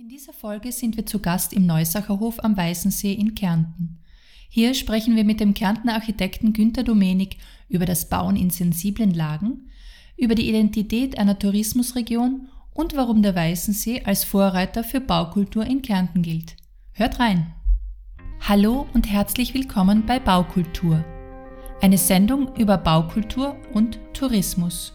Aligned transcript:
In 0.00 0.08
dieser 0.08 0.32
Folge 0.32 0.72
sind 0.72 0.96
wir 0.96 1.04
zu 1.04 1.18
Gast 1.18 1.52
im 1.52 1.66
Neusacher 1.66 2.20
Hof 2.20 2.42
am 2.42 2.56
Weißensee 2.56 3.12
in 3.12 3.34
Kärnten. 3.34 3.98
Hier 4.48 4.72
sprechen 4.72 5.14
wir 5.14 5.24
mit 5.24 5.40
dem 5.40 5.52
Kärntner 5.52 5.92
Architekten 5.92 6.54
Günter 6.54 6.84
Domenik 6.84 7.36
über 7.68 7.84
das 7.84 8.08
Bauen 8.08 8.34
in 8.34 8.48
sensiblen 8.48 9.12
Lagen, 9.12 9.68
über 10.16 10.34
die 10.34 10.48
Identität 10.48 11.18
einer 11.18 11.38
Tourismusregion 11.38 12.48
und 12.72 12.96
warum 12.96 13.20
der 13.20 13.34
Weißensee 13.34 14.04
als 14.04 14.24
Vorreiter 14.24 14.84
für 14.84 15.02
Baukultur 15.02 15.66
in 15.66 15.82
Kärnten 15.82 16.22
gilt. 16.22 16.56
Hört 16.92 17.20
rein! 17.20 17.52
Hallo 18.40 18.86
und 18.94 19.06
herzlich 19.06 19.52
willkommen 19.52 20.06
bei 20.06 20.18
Baukultur, 20.18 21.04
eine 21.82 21.98
Sendung 21.98 22.56
über 22.56 22.78
Baukultur 22.78 23.54
und 23.74 24.00
Tourismus. 24.14 24.94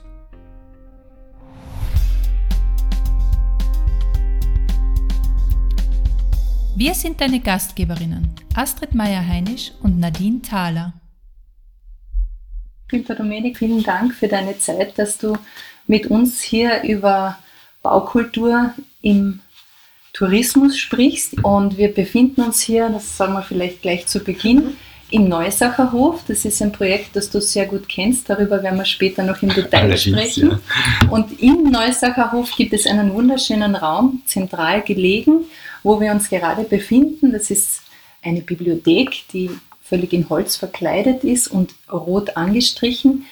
Wir 6.78 6.93
sind 6.93 7.21
deine 7.21 7.39
Gastgeberinnen, 7.39 8.32
Astrid 8.54 8.93
Meyer-Heinisch 8.93 9.71
und 9.82 9.97
Nadine 9.97 10.42
Thaler. 10.42 10.92
Günter 12.89 13.15
Domenik, 13.15 13.60
vielen 13.60 13.82
Dank 13.82 14.14
für 14.14 14.28
deine 14.28 14.57
Zeit, 14.60 15.00
dass 15.00 15.18
du 15.18 15.38
mit 15.88 16.07
uns 16.07 16.42
hier 16.42 16.84
über 16.84 17.39
Baukultur 17.82 18.74
im 19.01 19.39
Tourismus 20.11 20.78
sprichst. 20.78 21.42
Und 21.46 21.78
wir 21.78 21.93
befinden 21.93 22.42
uns 22.42 22.60
hier, 22.60 22.89
das 22.89 23.15
sagen 23.15 23.32
wir 23.32 23.43
vielleicht 23.43 23.82
gleich 23.82 24.07
zu 24.07 24.20
Beginn, 24.20 24.76
im 25.11 25.29
Neusacher 25.29 25.91
Hof. 25.91 26.21
Das 26.27 26.45
ist 26.45 26.61
ein 26.61 26.71
Projekt, 26.71 27.15
das 27.15 27.29
du 27.29 27.39
sehr 27.39 27.65
gut 27.65 27.87
kennst. 27.87 28.29
Darüber 28.29 28.61
werden 28.64 28.77
wir 28.77 28.86
später 28.86 29.23
noch 29.23 29.41
im 29.41 29.50
Detail 29.50 29.83
Allerdings, 29.83 30.01
sprechen. 30.01 30.59
Ja. 31.01 31.09
Und 31.09 31.41
im 31.41 31.71
Neusacher 31.71 32.31
Hof 32.31 32.52
gibt 32.55 32.73
es 32.73 32.86
einen 32.86 33.14
wunderschönen 33.14 33.75
Raum, 33.75 34.22
zentral 34.25 34.81
gelegen 34.81 35.45
wo 35.86 36.02
wir 36.02 36.11
uns 36.11 36.30
gerade 36.30 36.64
befinden. 36.64 37.31
Das 37.31 37.52
ist 37.52 37.83
eine 38.23 38.41
Bibliothek, 38.41 39.23
die 39.31 39.52
völlig 39.81 40.12
in 40.14 40.28
Holz 40.30 40.58
verkleidet 40.58 41.23
ist 41.23 41.47
und 41.47 41.75
rot 41.92 42.36
angestrichen, 42.36 43.25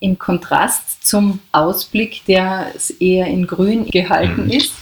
im 0.00 0.18
Kontrast 0.18 1.06
zum 1.06 1.38
Ausblick, 1.52 2.24
der 2.26 2.72
eher 2.98 3.28
in 3.28 3.46
grün 3.46 3.86
gehalten 3.86 4.46
mhm. 4.46 4.50
ist. 4.50 4.72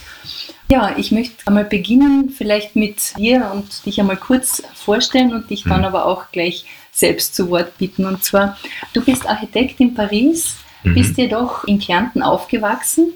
Ja, 0.71 0.95
ich 0.97 1.11
möchte 1.11 1.47
einmal 1.47 1.65
beginnen, 1.65 2.29
vielleicht 2.29 2.75
mit 2.75 3.17
dir 3.17 3.51
und 3.53 3.85
dich 3.87 3.99
einmal 3.99 4.17
kurz 4.17 4.61
vorstellen 4.75 5.33
und 5.33 5.49
dich 5.49 5.63
dann 5.63 5.79
mhm. 5.79 5.85
aber 5.85 6.05
auch 6.05 6.31
gleich 6.31 6.65
selbst 6.91 7.35
zu 7.35 7.49
Wort 7.49 7.77
bitten. 7.79 8.05
Und 8.05 8.23
zwar, 8.23 8.57
du 8.93 9.03
bist 9.03 9.27
Architekt 9.27 9.79
in 9.79 9.95
Paris, 9.95 10.57
mhm. 10.83 10.93
bist 10.93 11.17
jedoch 11.17 11.63
in 11.63 11.79
Kärnten 11.79 12.21
aufgewachsen. 12.21 13.13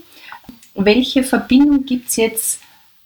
Welche 0.74 1.24
Verbindung 1.24 1.86
gibt 1.86 2.10
es 2.10 2.16
jetzt 2.16 2.60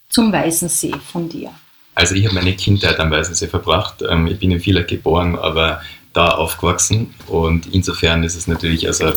zum 0.09 0.31
Weißensee 0.31 0.93
von 1.11 1.27
dir? 1.27 1.51
Also 1.93 2.15
ich 2.15 2.25
habe 2.25 2.35
meine 2.35 2.55
Kindheit 2.55 2.99
am 2.99 3.11
Weißensee 3.11 3.47
verbracht. 3.47 4.01
Ähm, 4.09 4.27
ich 4.27 4.39
bin 4.39 4.51
in 4.51 4.61
Villach 4.61 4.87
geboren, 4.87 5.37
aber 5.37 5.81
da 6.13 6.29
aufgewachsen 6.29 7.13
und 7.27 7.67
insofern 7.73 8.23
ist 8.23 8.35
es 8.35 8.47
natürlich 8.47 8.87
also 8.87 9.07
ein 9.07 9.13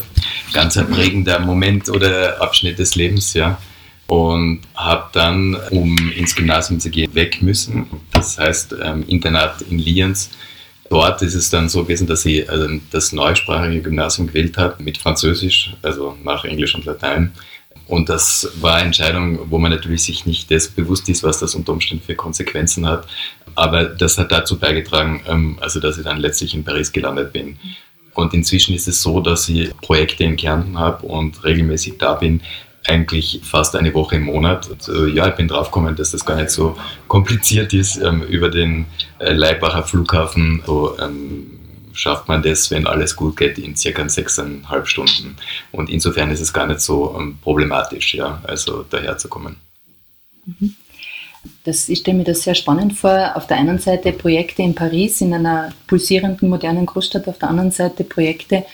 ganz 0.52 0.76
ein 0.76 0.90
prägender 0.90 1.38
Moment 1.38 1.88
oder 1.88 2.42
Abschnitt 2.42 2.78
des 2.78 2.94
Lebens, 2.94 3.32
ja. 3.32 3.58
Und 4.10 4.62
habe 4.74 5.08
dann, 5.12 5.54
um 5.70 5.96
ins 6.16 6.34
Gymnasium 6.34 6.80
zu 6.80 6.90
gehen, 6.90 7.14
weg 7.14 7.42
müssen. 7.42 7.86
Das 8.10 8.38
heißt 8.38 8.74
ähm, 8.82 9.04
Internat 9.06 9.62
in 9.62 9.78
Lienz. 9.78 10.30
Dort 10.88 11.22
ist 11.22 11.34
es 11.34 11.48
dann 11.48 11.68
so 11.68 11.84
gewesen, 11.84 12.08
dass 12.08 12.26
ich 12.26 12.50
also 12.50 12.66
das 12.90 13.12
neusprachige 13.12 13.82
Gymnasium 13.82 14.26
gewählt 14.26 14.58
habe 14.58 14.82
mit 14.82 14.98
Französisch, 14.98 15.76
also 15.82 16.16
nach 16.24 16.44
Englisch 16.44 16.74
und 16.74 16.86
Latein. 16.86 17.30
Und 17.86 18.08
das 18.08 18.50
war 18.60 18.74
eine 18.74 18.86
Entscheidung, 18.86 19.48
wo 19.48 19.58
man 19.58 19.70
natürlich 19.70 20.02
sich 20.02 20.26
nicht 20.26 20.50
das 20.50 20.66
bewusst 20.66 21.08
ist, 21.08 21.22
was 21.22 21.38
das 21.38 21.54
unter 21.54 21.72
Umständen 21.72 22.04
für 22.04 22.16
Konsequenzen 22.16 22.88
hat. 22.88 23.06
Aber 23.54 23.84
das 23.84 24.18
hat 24.18 24.32
dazu 24.32 24.58
beigetragen, 24.58 25.22
ähm, 25.28 25.56
also 25.60 25.78
dass 25.78 25.98
ich 25.98 26.04
dann 26.04 26.18
letztlich 26.18 26.52
in 26.52 26.64
Paris 26.64 26.90
gelandet 26.90 27.32
bin. 27.32 27.58
Und 28.14 28.34
inzwischen 28.34 28.74
ist 28.74 28.88
es 28.88 29.02
so, 29.02 29.20
dass 29.20 29.48
ich 29.48 29.70
Projekte 29.82 30.24
in 30.24 30.36
Kärnten 30.36 30.80
habe 30.80 31.06
und 31.06 31.44
regelmäßig 31.44 31.98
da 31.98 32.14
bin, 32.14 32.40
eigentlich 32.86 33.40
fast 33.42 33.76
eine 33.76 33.92
Woche 33.94 34.16
im 34.16 34.24
Monat. 34.24 34.68
Und, 34.68 34.88
äh, 34.88 35.08
ja, 35.08 35.28
ich 35.28 35.34
bin 35.34 35.48
draufgekommen, 35.48 35.96
dass 35.96 36.12
das 36.12 36.24
gar 36.24 36.36
nicht 36.36 36.50
so 36.50 36.76
kompliziert 37.08 37.72
ist, 37.72 37.96
ähm, 37.96 38.22
über 38.22 38.48
den 38.48 38.86
äh, 39.18 39.32
Leibacher 39.32 39.82
Flughafen 39.82 40.62
so 40.66 40.98
ähm, 40.98 41.60
schafft 41.92 42.28
man 42.28 42.42
das, 42.42 42.70
wenn 42.70 42.86
alles 42.86 43.16
gut 43.16 43.36
geht, 43.36 43.58
in 43.58 43.76
circa 43.76 44.08
sechseinhalb 44.08 44.88
Stunden. 44.88 45.36
Und 45.72 45.90
insofern 45.90 46.30
ist 46.30 46.40
es 46.40 46.52
gar 46.52 46.66
nicht 46.66 46.80
so 46.80 47.16
ähm, 47.18 47.38
problematisch, 47.42 48.14
ja, 48.14 48.40
also 48.44 48.84
daherzukommen. 48.88 49.56
Mhm. 50.46 50.76
Das, 51.64 51.88
ich 51.88 52.00
stelle 52.00 52.18
mir 52.18 52.24
das 52.24 52.42
sehr 52.42 52.54
spannend 52.54 52.94
vor. 52.94 53.32
Auf 53.34 53.46
der 53.46 53.56
einen 53.56 53.78
Seite 53.78 54.12
Projekte 54.12 54.62
in 54.62 54.74
Paris, 54.74 55.20
in 55.20 55.32
einer 55.32 55.72
pulsierenden 55.86 56.48
modernen 56.48 56.84
Großstadt, 56.84 57.28
auf 57.28 57.38
der 57.38 57.48
anderen 57.48 57.70
Seite 57.70 58.04
Projekte 58.04 58.64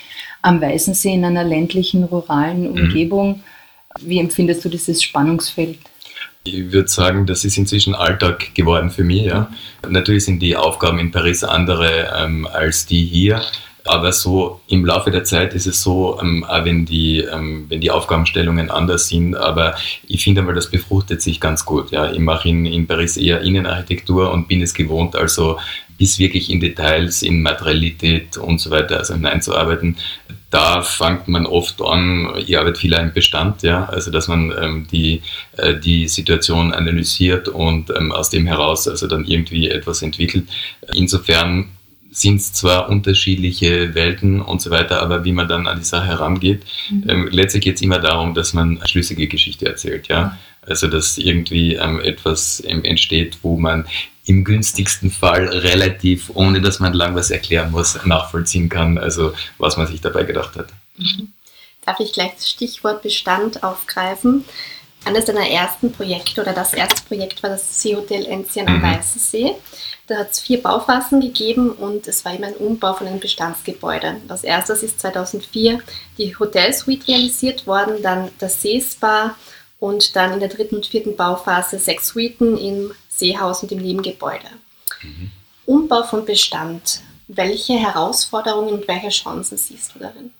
am 0.42 0.60
Weißensee 0.60 1.14
in 1.14 1.24
einer 1.24 1.44
ländlichen, 1.44 2.04
ruralen 2.04 2.62
mhm. 2.62 2.82
Umgebung. 2.82 3.28
Mhm. 3.28 3.42
Wie 4.00 4.18
empfindest 4.18 4.64
du 4.64 4.68
dieses 4.68 5.02
Spannungsfeld? 5.02 5.78
Ich 6.44 6.72
würde 6.72 6.88
sagen, 6.88 7.26
das 7.26 7.44
ist 7.44 7.58
inzwischen 7.58 7.94
Alltag 7.94 8.54
geworden 8.54 8.90
für 8.90 9.04
mich. 9.04 9.22
Ja. 9.22 9.50
Natürlich 9.88 10.24
sind 10.24 10.40
die 10.40 10.56
Aufgaben 10.56 10.98
in 10.98 11.10
Paris 11.10 11.42
andere 11.42 12.12
ähm, 12.16 12.46
als 12.46 12.86
die 12.86 13.04
hier. 13.04 13.42
Aber 13.86 14.12
so 14.12 14.60
im 14.68 14.84
Laufe 14.84 15.10
der 15.10 15.22
Zeit 15.24 15.54
ist 15.54 15.66
es 15.66 15.80
so, 15.80 16.18
ähm, 16.20 16.44
auch 16.44 16.64
wenn 16.64 16.84
die, 16.84 17.20
ähm, 17.20 17.66
wenn 17.68 17.80
die 17.80 17.90
Aufgabenstellungen 17.90 18.70
anders 18.70 19.08
sind, 19.08 19.36
aber 19.36 19.76
ich 20.08 20.24
finde 20.24 20.40
einmal, 20.40 20.56
das 20.56 20.70
befruchtet 20.70 21.22
sich 21.22 21.40
ganz 21.40 21.64
gut. 21.64 21.92
Ja. 21.92 22.10
Ich 22.10 22.18
mache 22.18 22.48
in, 22.48 22.66
in 22.66 22.86
Paris 22.86 23.16
eher 23.16 23.40
Innenarchitektur 23.42 24.32
und 24.32 24.48
bin 24.48 24.60
es 24.60 24.74
gewohnt, 24.74 25.14
also 25.14 25.58
bis 25.98 26.18
wirklich 26.18 26.50
in 26.50 26.60
Details, 26.60 27.22
in 27.22 27.42
Materialität 27.42 28.36
und 28.36 28.60
so 28.60 28.70
weiter 28.70 28.98
also 28.98 29.14
hineinzuarbeiten. 29.14 29.96
Da 30.50 30.82
fängt 30.82 31.26
man 31.26 31.44
oft 31.44 31.82
an, 31.82 32.34
ich 32.38 32.56
arbeite 32.56 32.78
viel 32.78 32.92
im 32.92 33.12
Bestand, 33.12 33.62
ja, 33.62 33.86
also 33.86 34.10
dass 34.10 34.28
man 34.28 34.54
ähm, 34.60 34.86
die, 34.90 35.22
äh, 35.56 35.74
die 35.74 36.06
Situation 36.06 36.72
analysiert 36.72 37.48
und 37.48 37.90
ähm, 37.90 38.12
aus 38.12 38.30
dem 38.30 38.46
heraus 38.46 38.86
also 38.86 39.08
dann 39.08 39.24
irgendwie 39.24 39.68
etwas 39.68 40.02
entwickelt. 40.02 40.48
Insofern 40.94 41.68
sind 42.16 42.36
es 42.36 42.52
zwar 42.54 42.88
unterschiedliche 42.88 43.94
Welten 43.94 44.40
und 44.40 44.62
so 44.62 44.70
weiter, 44.70 45.02
aber 45.02 45.24
wie 45.24 45.32
man 45.32 45.48
dann 45.48 45.66
an 45.66 45.78
die 45.78 45.84
Sache 45.84 46.06
herangeht, 46.06 46.62
mhm. 46.90 47.04
ähm, 47.08 47.28
letztlich 47.30 47.64
geht 47.64 47.76
es 47.76 47.82
immer 47.82 47.98
darum, 47.98 48.32
dass 48.32 48.54
man 48.54 48.78
eine 48.78 48.88
schlüssige 48.88 49.26
Geschichte 49.26 49.66
erzählt, 49.66 50.08
ja. 50.08 50.38
Also 50.62 50.88
dass 50.88 51.18
irgendwie 51.18 51.74
ähm, 51.74 52.00
etwas 52.00 52.62
ähm, 52.66 52.84
entsteht, 52.84 53.38
wo 53.42 53.58
man 53.58 53.86
im 54.26 54.44
günstigsten 54.44 55.10
Fall 55.10 55.48
relativ, 55.48 56.30
ohne 56.34 56.60
dass 56.60 56.80
man 56.80 56.92
lang 56.92 57.14
was 57.14 57.30
erklären 57.30 57.70
muss, 57.70 57.98
nachvollziehen 58.04 58.68
kann, 58.68 58.98
also 58.98 59.32
was 59.58 59.76
man 59.76 59.86
sich 59.86 60.00
dabei 60.00 60.24
gedacht 60.24 60.56
hat. 60.56 60.68
Mhm. 60.96 61.32
Darf 61.84 62.00
ich 62.00 62.12
gleich 62.12 62.34
das 62.34 62.50
Stichwort 62.50 63.02
Bestand 63.02 63.62
aufgreifen? 63.62 64.44
Eines 65.04 65.26
deiner 65.26 65.48
ersten 65.48 65.92
Projekte 65.92 66.40
oder 66.42 66.52
das 66.52 66.74
erste 66.74 67.02
Projekt 67.06 67.40
war 67.44 67.50
das 67.50 67.80
Seehotel 67.80 68.26
Enzian 68.26 68.66
am 68.66 68.78
mhm. 68.78 68.82
Weißensee. 68.82 69.52
Da 70.08 70.18
hat 70.18 70.32
es 70.32 70.40
vier 70.40 70.60
Bauphasen 70.60 71.20
gegeben 71.20 71.70
und 71.70 72.08
es 72.08 72.24
war 72.24 72.34
immer 72.34 72.48
ein 72.48 72.54
Umbau 72.54 72.94
von 72.94 73.06
einem 73.06 73.20
Bestandsgebäude. 73.20 74.16
Als 74.26 74.42
erstes 74.42 74.82
ist 74.82 74.98
2004 74.98 75.80
die 76.18 76.36
Hotelsuite 76.36 77.06
realisiert 77.06 77.68
worden, 77.68 78.02
dann 78.02 78.30
das 78.40 78.62
Seespa 78.62 79.36
und 79.78 80.16
dann 80.16 80.32
in 80.32 80.40
der 80.40 80.48
dritten 80.48 80.76
und 80.76 80.86
vierten 80.86 81.16
Bauphase 81.16 81.78
sechs 81.78 82.08
Suiten 82.08 82.56
im 82.56 82.92
Seehaus 83.16 83.62
und 83.62 83.72
im 83.72 83.78
Nebengebäude. 83.78 84.48
Mhm. 85.02 85.30
Umbau 85.64 86.02
von 86.04 86.24
Bestand. 86.24 87.00
Welche 87.28 87.74
Herausforderungen 87.74 88.72
und 88.72 88.88
welche 88.88 89.08
Chancen 89.08 89.58
siehst 89.58 89.94
du 89.94 89.98
darin? 89.98 90.32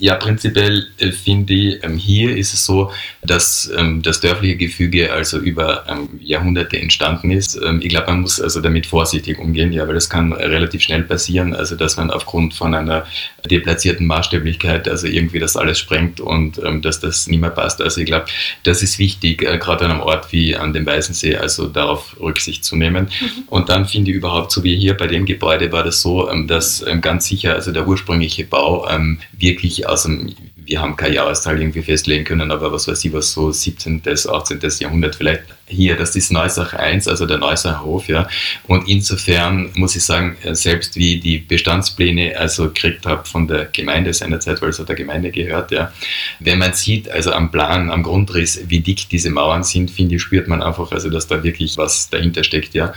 Ja, 0.00 0.14
prinzipiell 0.14 0.86
äh, 0.98 1.10
finde 1.10 1.52
ich, 1.52 1.82
ähm, 1.82 1.98
hier 1.98 2.36
ist 2.36 2.54
es 2.54 2.64
so, 2.64 2.92
dass 3.24 3.68
ähm, 3.76 4.00
das 4.00 4.20
dörfliche 4.20 4.56
Gefüge 4.56 5.12
also 5.12 5.38
über 5.38 5.84
ähm, 5.88 6.08
Jahrhunderte 6.20 6.80
entstanden 6.80 7.32
ist. 7.32 7.58
Ich 7.80 7.88
glaube, 7.88 8.06
man 8.06 8.20
muss 8.20 8.40
also 8.40 8.60
damit 8.60 8.86
vorsichtig 8.86 9.38
umgehen, 9.38 9.72
ja, 9.72 9.86
weil 9.88 9.94
das 9.94 10.08
kann 10.08 10.32
relativ 10.32 10.82
schnell 10.82 11.02
passieren, 11.02 11.54
also 11.54 11.74
dass 11.74 11.96
man 11.96 12.10
aufgrund 12.10 12.54
von 12.54 12.74
einer 12.74 13.06
deplatzierten 13.50 14.06
Maßstäblichkeit 14.06 14.88
also 14.88 15.06
irgendwie 15.06 15.38
das 15.40 15.56
alles 15.56 15.78
sprengt 15.78 16.20
und 16.20 16.60
dass 16.82 17.00
das 17.00 17.26
nicht 17.26 17.40
mehr 17.40 17.50
passt. 17.50 17.80
Also 17.80 18.00
ich 18.00 18.06
glaube, 18.06 18.26
das 18.62 18.82
ist 18.82 18.98
wichtig, 18.98 19.42
äh, 19.42 19.58
gerade 19.58 19.84
an 19.86 19.92
einem 19.92 20.00
Ort 20.00 20.32
wie 20.32 20.56
an 20.56 20.72
dem 20.72 20.86
Weißensee, 20.86 21.36
also 21.36 21.66
darauf 21.66 22.16
Rücksicht 22.20 22.64
zu 22.64 22.76
nehmen. 22.76 23.08
Mhm. 23.20 23.28
Und 23.48 23.68
dann 23.68 23.86
finde 23.86 24.10
ich 24.10 24.16
überhaupt, 24.16 24.52
so 24.52 24.62
wie 24.62 24.76
hier 24.76 24.96
bei 24.96 25.06
dem 25.06 25.26
Gebäude 25.26 25.72
war 25.72 25.82
das 25.82 26.00
so, 26.00 26.30
dass 26.46 26.84
ganz 27.00 27.26
sicher 27.26 27.54
also 27.54 27.72
der 27.72 27.86
ursprüngliche 27.86 28.44
Bau 28.44 28.88
wirklich 29.32 29.87
aus 29.88 30.04
dem, 30.04 30.34
wir 30.68 30.80
haben 30.82 30.96
keine 30.96 31.14
Jahreszahl 31.14 31.58
irgendwie 31.58 31.82
festlegen 31.82 32.24
können, 32.24 32.50
aber 32.50 32.70
was 32.70 32.86
weiß 32.86 33.02
ich, 33.04 33.12
was 33.12 33.32
so 33.32 33.50
17., 33.50 34.02
18. 34.06 34.60
Jahrhundert 34.80 35.16
vielleicht 35.16 35.44
hier, 35.66 35.96
das 35.96 36.14
ist 36.14 36.30
Neusach 36.30 36.74
1, 36.74 37.08
also 37.08 37.26
der 37.26 37.38
Neusacher 37.38 37.82
Hof, 37.82 38.08
ja. 38.08 38.28
Und 38.66 38.86
insofern 38.88 39.70
muss 39.76 39.96
ich 39.96 40.04
sagen, 40.04 40.36
äh, 40.42 40.54
selbst 40.54 40.96
wie 40.96 41.20
die 41.20 41.38
Bestandspläne 41.38 42.38
also 42.38 42.68
gekriegt 42.68 43.06
habe 43.06 43.24
von 43.24 43.48
der 43.48 43.66
Gemeinde 43.66 44.12
seinerzeit, 44.12 44.60
weil 44.60 44.70
es 44.70 44.78
der 44.78 44.96
Gemeinde 44.96 45.30
gehört, 45.30 45.70
ja. 45.70 45.92
Wenn 46.38 46.58
man 46.58 46.74
sieht, 46.74 47.10
also 47.10 47.32
am 47.32 47.50
Plan, 47.50 47.90
am 47.90 48.02
Grundriss, 48.02 48.60
wie 48.68 48.80
dick 48.80 49.08
diese 49.08 49.30
Mauern 49.30 49.64
sind, 49.64 49.90
finde 49.90 50.16
ich, 50.16 50.22
spürt 50.22 50.48
man 50.48 50.62
einfach, 50.62 50.92
also 50.92 51.08
dass 51.08 51.26
da 51.26 51.42
wirklich 51.42 51.76
was 51.78 52.10
dahinter 52.10 52.44
steckt, 52.44 52.74
ja. 52.74 52.92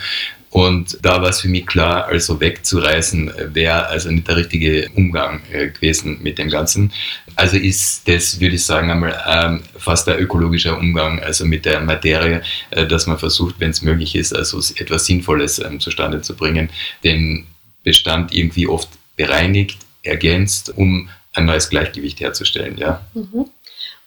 Und 0.51 0.97
da 1.01 1.21
war 1.21 1.29
es 1.29 1.39
für 1.39 1.47
mich 1.47 1.65
klar, 1.65 2.07
also 2.07 2.41
wegzureisen 2.41 3.31
wäre 3.53 3.87
also 3.87 4.11
nicht 4.11 4.27
der 4.27 4.35
richtige 4.35 4.89
Umgang 4.95 5.41
äh, 5.49 5.69
gewesen 5.69 6.19
mit 6.21 6.37
dem 6.37 6.49
Ganzen. 6.49 6.91
Also 7.35 7.57
ist 7.57 8.07
das, 8.07 8.39
würde 8.39 8.55
ich 8.55 8.65
sagen, 8.65 8.91
einmal 8.91 9.19
ähm, 9.27 9.63
fast 9.77 10.07
ein 10.09 10.19
ökologischer 10.19 10.77
Umgang, 10.77 11.19
also 11.19 11.45
mit 11.45 11.65
der 11.65 11.81
Materie, 11.81 12.41
äh, 12.71 12.85
dass 12.87 13.07
man 13.07 13.17
versucht, 13.17 13.55
wenn 13.59 13.71
es 13.71 13.81
möglich 13.81 14.15
ist, 14.15 14.35
also 14.35 14.59
etwas 14.75 15.05
Sinnvolles 15.05 15.59
ähm, 15.59 15.79
zustande 15.79 16.21
zu 16.21 16.35
bringen, 16.35 16.69
den 17.03 17.47
Bestand 17.83 18.33
irgendwie 18.33 18.67
oft 18.67 18.89
bereinigt, 19.15 19.79
ergänzt, 20.03 20.73
um 20.75 21.09
ein 21.33 21.45
neues 21.45 21.69
Gleichgewicht 21.69 22.19
herzustellen. 22.19 22.77
Ja. 22.77 23.05
Mhm. 23.13 23.45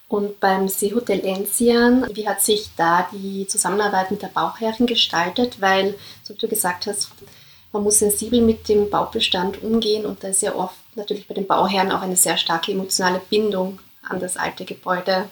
Und 0.08 0.38
beim 0.38 0.68
Seehotel 0.68 1.24
Enzian, 1.24 2.06
wie 2.12 2.28
hat 2.28 2.42
sich 2.42 2.68
da 2.76 3.08
die 3.12 3.46
Zusammenarbeit 3.46 4.10
mit 4.10 4.22
der 4.22 4.28
Bauherrin 4.28 4.86
gestaltet? 4.86 5.60
Weil, 5.60 5.94
so 6.22 6.34
wie 6.34 6.38
du 6.38 6.48
gesagt 6.48 6.86
hast, 6.86 7.10
man 7.74 7.82
muss 7.82 7.98
sensibel 7.98 8.40
mit 8.40 8.68
dem 8.68 8.88
Baubestand 8.88 9.62
umgehen 9.62 10.06
und 10.06 10.22
da 10.22 10.28
ist 10.28 10.42
ja 10.42 10.54
oft 10.54 10.76
natürlich 10.94 11.26
bei 11.26 11.34
den 11.34 11.46
Bauherren 11.46 11.90
auch 11.90 12.02
eine 12.02 12.16
sehr 12.16 12.36
starke 12.36 12.70
emotionale 12.70 13.20
Bindung 13.28 13.80
an 14.08 14.20
das 14.20 14.36
alte 14.36 14.64
Gebäude 14.64 15.24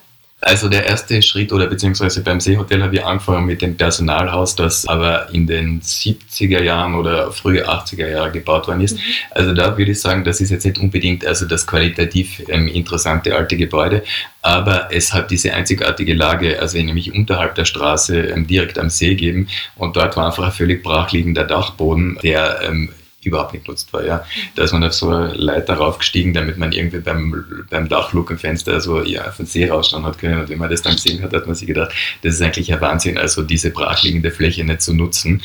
also 0.45 0.69
der 0.69 0.85
erste 0.85 1.21
Schritt 1.21 1.51
oder 1.51 1.67
beziehungsweise 1.67 2.21
beim 2.21 2.39
Seehotel 2.39 2.83
habe 2.83 2.95
ich 2.95 3.03
angefangen 3.03 3.45
mit 3.45 3.61
dem 3.61 3.75
Personalhaus, 3.77 4.55
das 4.55 4.87
aber 4.87 5.29
in 5.33 5.47
den 5.47 5.81
70er 5.81 6.61
Jahren 6.61 6.95
oder 6.95 7.31
frühe 7.31 7.67
80er 7.67 8.07
Jahre 8.09 8.31
gebaut 8.31 8.67
worden 8.67 8.81
ist. 8.81 8.97
Mhm. 8.97 9.01
Also 9.31 9.53
da 9.53 9.77
würde 9.77 9.91
ich 9.91 10.01
sagen, 10.01 10.23
das 10.23 10.41
ist 10.41 10.49
jetzt 10.49 10.65
nicht 10.65 10.77
unbedingt 10.77 11.25
also 11.25 11.45
das 11.45 11.65
qualitativ 11.65 12.43
ähm, 12.49 12.67
interessante 12.67 13.35
alte 13.35 13.57
Gebäude, 13.57 14.03
aber 14.41 14.89
es 14.91 15.13
hat 15.13 15.31
diese 15.31 15.53
einzigartige 15.53 16.13
Lage, 16.13 16.59
also 16.59 16.77
nämlich 16.77 17.13
unterhalb 17.13 17.55
der 17.55 17.65
Straße 17.65 18.19
ähm, 18.19 18.45
direkt 18.47 18.77
am 18.77 18.89
See 18.89 19.15
geben 19.15 19.47
und 19.75 19.95
dort 19.95 20.17
war 20.17 20.27
einfach 20.27 20.45
ein 20.45 20.51
völlig 20.51 20.83
brachliegender 20.83 21.45
Dachboden, 21.45 22.17
der 22.21 22.61
ähm, 22.63 22.89
überhaupt 23.25 23.53
nicht 23.53 23.65
genutzt 23.65 23.91
war. 23.93 24.05
Ja. 24.05 24.25
Da 24.55 24.63
ist 24.63 24.73
man 24.73 24.83
auf 24.83 24.93
so 24.93 25.09
eine 25.09 25.33
Leiter 25.33 25.75
raufgestiegen, 25.75 26.33
damit 26.33 26.57
man 26.57 26.71
irgendwie 26.71 26.99
beim, 26.99 27.65
beim 27.69 27.89
Dachflug 27.89 28.31
im 28.31 28.37
Fenster 28.37 28.79
so 28.81 29.03
ja, 29.03 29.27
auf 29.27 29.37
den 29.37 29.45
See 29.45 29.69
rausschauen 29.69 30.05
hat 30.05 30.17
können. 30.17 30.39
Und 30.39 30.49
wenn 30.49 30.59
man 30.59 30.69
das 30.69 30.81
dann 30.81 30.95
gesehen 30.95 31.21
hat, 31.21 31.33
hat 31.33 31.45
man 31.45 31.55
sich 31.55 31.67
gedacht, 31.67 31.91
das 32.21 32.35
ist 32.35 32.41
eigentlich 32.41 32.71
ein 32.73 32.81
Wahnsinn, 32.81 33.17
also 33.17 33.41
diese 33.41 33.71
brachliegende 33.71 34.31
Fläche 34.31 34.63
nicht 34.63 34.81
zu 34.81 34.93
nutzen. 34.93 35.41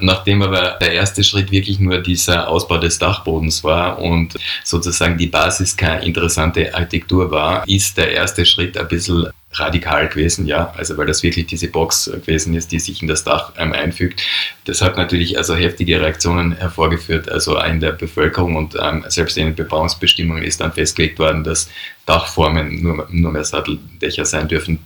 Nachdem 0.00 0.42
aber 0.42 0.78
der 0.80 0.92
erste 0.92 1.24
Schritt 1.24 1.50
wirklich 1.50 1.80
nur 1.80 1.98
dieser 1.98 2.48
Ausbau 2.48 2.78
des 2.78 2.98
Dachbodens 2.98 3.64
war 3.64 3.98
und 3.98 4.38
sozusagen 4.62 5.18
die 5.18 5.26
Basis 5.26 5.76
keine 5.76 6.04
interessante 6.04 6.72
Architektur 6.72 7.30
war, 7.30 7.66
ist 7.66 7.96
der 7.96 8.12
erste 8.12 8.46
Schritt 8.46 8.78
ein 8.78 8.86
bisschen 8.86 9.26
radikal 9.52 10.08
gewesen, 10.08 10.46
ja, 10.46 10.74
also 10.76 10.96
weil 10.98 11.06
das 11.06 11.22
wirklich 11.22 11.46
diese 11.46 11.68
Box 11.68 12.10
gewesen 12.12 12.54
ist, 12.54 12.70
die 12.70 12.78
sich 12.78 13.00
in 13.00 13.08
das 13.08 13.24
Dach 13.24 13.52
ähm, 13.56 13.72
einfügt. 13.72 14.22
Das 14.64 14.82
hat 14.82 14.96
natürlich 14.96 15.38
also 15.38 15.54
heftige 15.54 16.00
Reaktionen 16.00 16.52
hervorgeführt, 16.52 17.30
also 17.30 17.58
in 17.60 17.80
der 17.80 17.92
Bevölkerung 17.92 18.56
und 18.56 18.76
ähm, 18.80 19.04
selbst 19.08 19.38
in 19.38 19.46
den 19.46 19.54
Bebauungsbestimmungen 19.54 20.42
ist 20.42 20.60
dann 20.60 20.72
festgelegt 20.72 21.18
worden, 21.18 21.44
dass 21.44 21.70
Dachformen 22.04 22.82
nur, 22.82 23.08
nur 23.10 23.32
mehr 23.32 23.44
Satteldächer 23.44 24.24
sein 24.24 24.48
dürfen, 24.48 24.80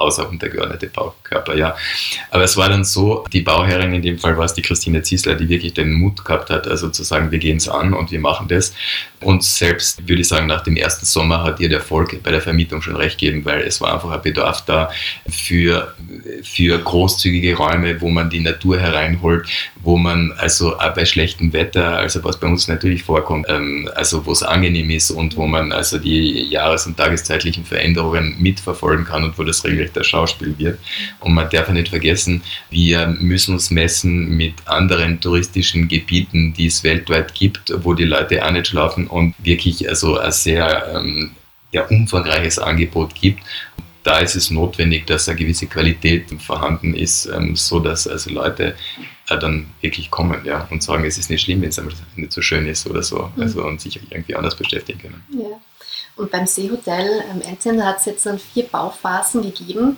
außer 0.00 0.28
untergeordnete 0.28 0.88
Baukörper, 0.88 1.54
ja. 1.56 1.76
Aber 2.30 2.44
es 2.44 2.56
war 2.56 2.68
dann 2.68 2.84
so, 2.84 3.24
die 3.32 3.40
Bauherrin, 3.40 3.92
in 3.92 4.02
dem 4.02 4.18
Fall 4.18 4.36
war 4.36 4.44
es 4.44 4.54
die 4.54 4.62
Christine 4.62 5.02
Ziesler, 5.02 5.34
die 5.34 5.48
wirklich 5.48 5.74
den 5.74 5.92
Mut 5.92 6.24
gehabt 6.24 6.50
hat, 6.50 6.66
also 6.66 6.88
zu 6.88 7.02
sagen, 7.02 7.30
wir 7.30 7.38
gehen 7.38 7.58
es 7.58 7.68
an 7.68 7.92
und 7.94 8.10
wir 8.10 8.20
machen 8.20 8.48
das. 8.48 8.72
Und 9.20 9.44
selbst, 9.44 10.08
würde 10.08 10.22
ich 10.22 10.28
sagen, 10.28 10.46
nach 10.46 10.62
dem 10.62 10.76
ersten 10.76 11.04
Sommer 11.04 11.42
hat 11.44 11.60
ihr 11.60 11.68
der 11.68 11.80
Erfolg 11.80 12.22
bei 12.22 12.30
der 12.30 12.40
Vermietung 12.40 12.80
schon 12.80 12.96
recht 12.96 13.18
gegeben, 13.18 13.44
weil 13.44 13.62
es 13.62 13.80
war 13.80 13.92
einfach 13.92 14.10
ein 14.10 14.22
Bedarf 14.22 14.64
da 14.64 14.90
für, 15.28 15.94
für 16.42 16.78
großzügige 16.78 17.56
Räume, 17.56 18.00
wo 18.00 18.08
man 18.08 18.30
die 18.30 18.40
Natur 18.40 18.78
hereinholt, 18.78 19.46
wo 19.82 19.96
man 19.96 20.32
also 20.38 20.78
auch 20.78 20.94
bei 20.94 21.04
schlechtem 21.04 21.52
Wetter, 21.52 21.98
also 21.98 22.24
was 22.24 22.38
bei 22.38 22.46
uns 22.46 22.68
natürlich 22.68 23.02
vorkommt, 23.02 23.46
ähm, 23.48 23.90
also 23.94 24.24
wo 24.24 24.32
es 24.32 24.42
angenehm 24.42 24.88
ist 24.90 25.10
und 25.10 25.36
wo 25.36 25.46
man 25.46 25.72
also 25.72 25.98
die 25.98 26.44
jahres- 26.44 26.86
und 26.86 26.96
tageszeitlichen 26.96 27.64
Veränderungen 27.64 28.36
mitverfolgen 28.40 29.04
kann 29.04 29.24
und 29.24 29.38
wo 29.38 29.44
das 29.44 29.64
regelrecht 29.64 29.89
Schauspiel 30.02 30.56
wird. 30.58 30.78
Und 31.20 31.34
man 31.34 31.48
darf 31.50 31.68
nicht 31.68 31.88
vergessen, 31.88 32.42
wir 32.70 33.06
müssen 33.06 33.54
uns 33.54 33.70
messen 33.70 34.36
mit 34.36 34.54
anderen 34.66 35.20
touristischen 35.20 35.88
Gebieten, 35.88 36.52
die 36.54 36.66
es 36.66 36.84
weltweit 36.84 37.34
gibt, 37.34 37.72
wo 37.84 37.94
die 37.94 38.04
Leute 38.04 38.44
auch 38.44 38.50
nicht 38.50 38.68
schlafen 38.68 39.06
und 39.06 39.34
wirklich 39.42 39.88
also 39.88 40.18
ein 40.18 40.32
sehr 40.32 40.92
ähm, 40.94 41.32
ja, 41.72 41.86
umfangreiches 41.86 42.58
Angebot 42.58 43.14
gibt. 43.14 43.42
Da 44.02 44.18
ist 44.20 44.34
es 44.34 44.50
notwendig, 44.50 45.06
dass 45.06 45.28
eine 45.28 45.38
gewisse 45.38 45.66
Qualität 45.66 46.24
vorhanden 46.40 46.94
ist, 46.94 47.26
ähm, 47.26 47.54
so 47.54 47.80
dass 47.80 48.06
also 48.06 48.30
Leute 48.30 48.74
äh, 49.28 49.38
dann 49.38 49.66
wirklich 49.80 50.10
kommen 50.10 50.40
ja, 50.44 50.66
und 50.70 50.82
sagen, 50.82 51.04
es 51.04 51.18
ist 51.18 51.30
nicht 51.30 51.42
schlimm, 51.42 51.60
wenn 51.60 51.68
es 51.68 51.80
nicht 52.16 52.32
so 52.32 52.40
schön 52.40 52.66
ist 52.66 52.86
oder 52.86 53.02
so, 53.02 53.30
mhm. 53.36 53.42
also 53.42 53.64
und 53.64 53.80
sich 53.80 54.00
irgendwie 54.10 54.34
anders 54.34 54.56
beschäftigen 54.56 55.00
können. 55.00 55.22
Ja. 55.38 55.60
Und 56.20 56.30
beim 56.30 56.46
Seehotel 56.46 57.24
ähm, 57.30 57.40
Enzian 57.40 57.82
hat 57.84 57.98
es 57.98 58.04
jetzt 58.04 58.26
dann 58.26 58.38
vier 58.38 58.64
Bauphasen 58.64 59.40
gegeben. 59.40 59.96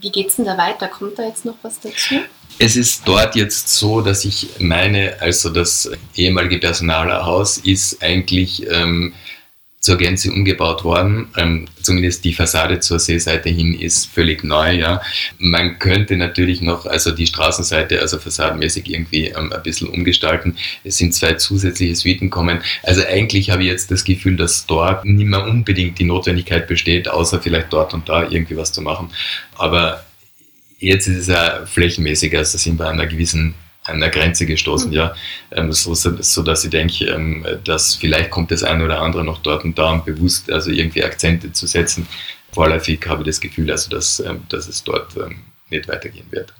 Wie 0.00 0.12
geht 0.12 0.28
es 0.28 0.36
denn 0.36 0.44
da 0.44 0.56
weiter? 0.56 0.86
Kommt 0.86 1.18
da 1.18 1.24
jetzt 1.24 1.44
noch 1.44 1.56
was 1.62 1.80
dazu? 1.80 2.20
Es 2.58 2.76
ist 2.76 3.02
dort 3.04 3.34
jetzt 3.34 3.68
so, 3.68 4.00
dass 4.00 4.24
ich 4.24 4.48
meine, 4.60 5.16
also 5.20 5.50
das 5.50 5.90
ehemalige 6.14 6.58
Personalhaus 6.58 7.58
ist 7.58 8.00
eigentlich 8.00 8.64
ähm, 8.70 9.12
zur 9.84 9.98
Gänze 9.98 10.32
umgebaut 10.32 10.82
worden. 10.82 11.28
Ähm, 11.36 11.66
zumindest 11.82 12.24
die 12.24 12.32
Fassade 12.32 12.80
zur 12.80 12.98
Seeseite 12.98 13.50
hin 13.50 13.78
ist 13.78 14.06
völlig 14.06 14.42
neu. 14.42 14.72
Ja. 14.72 15.02
Man 15.38 15.78
könnte 15.78 16.16
natürlich 16.16 16.62
noch 16.62 16.86
also 16.86 17.10
die 17.10 17.26
Straßenseite, 17.26 18.00
also 18.00 18.18
fassadenmäßig 18.18 18.90
irgendwie 18.90 19.26
ähm, 19.26 19.52
ein 19.52 19.62
bisschen 19.62 19.88
umgestalten. 19.88 20.56
Es 20.84 20.96
sind 20.96 21.12
zwei 21.12 21.34
zusätzliche 21.34 21.96
Suiten 21.96 22.30
kommen. 22.30 22.62
Also 22.82 23.02
eigentlich 23.06 23.50
habe 23.50 23.62
ich 23.62 23.68
jetzt 23.68 23.90
das 23.90 24.04
Gefühl, 24.04 24.36
dass 24.36 24.64
dort 24.64 25.04
nicht 25.04 25.26
mehr 25.26 25.44
unbedingt 25.44 25.98
die 25.98 26.04
Notwendigkeit 26.04 26.66
besteht, 26.66 27.06
außer 27.06 27.42
vielleicht 27.42 27.70
dort 27.70 27.92
und 27.92 28.08
da 28.08 28.22
irgendwie 28.22 28.56
was 28.56 28.72
zu 28.72 28.80
machen. 28.80 29.10
Aber 29.54 30.02
jetzt 30.78 31.08
ist 31.08 31.18
es 31.18 31.26
ja 31.26 31.66
flächenmäßiger, 31.66 32.38
also 32.38 32.56
sind 32.56 32.78
wir 32.78 32.86
an 32.86 32.98
einer 32.98 33.06
gewissen 33.06 33.54
an 33.84 34.00
der 34.00 34.10
Grenze 34.10 34.46
gestoßen, 34.46 34.88
mhm. 34.88 34.96
ja, 34.96 35.14
ähm, 35.52 35.72
so, 35.72 35.94
so 35.94 36.42
dass 36.42 36.64
ich 36.64 36.70
denke, 36.70 37.04
ähm, 37.06 37.46
dass 37.64 37.94
vielleicht 37.94 38.30
kommt 38.30 38.50
das 38.50 38.62
eine 38.62 38.84
oder 38.84 39.00
andere 39.00 39.24
noch 39.24 39.38
dort 39.38 39.64
und 39.64 39.78
da 39.78 39.92
um 39.92 40.04
bewusst 40.04 40.50
also 40.50 40.70
irgendwie 40.70 41.04
Akzente 41.04 41.52
zu 41.52 41.66
setzen. 41.66 42.06
Vorläufig 42.52 43.06
habe 43.06 43.22
ich 43.22 43.26
das 43.26 43.40
Gefühl, 43.40 43.70
also 43.70 43.90
dass, 43.90 44.20
ähm, 44.20 44.42
dass 44.48 44.68
es 44.68 44.82
dort 44.82 45.16
ähm, 45.16 45.42
nicht 45.70 45.86
weitergehen 45.88 46.26
wird. 46.30 46.52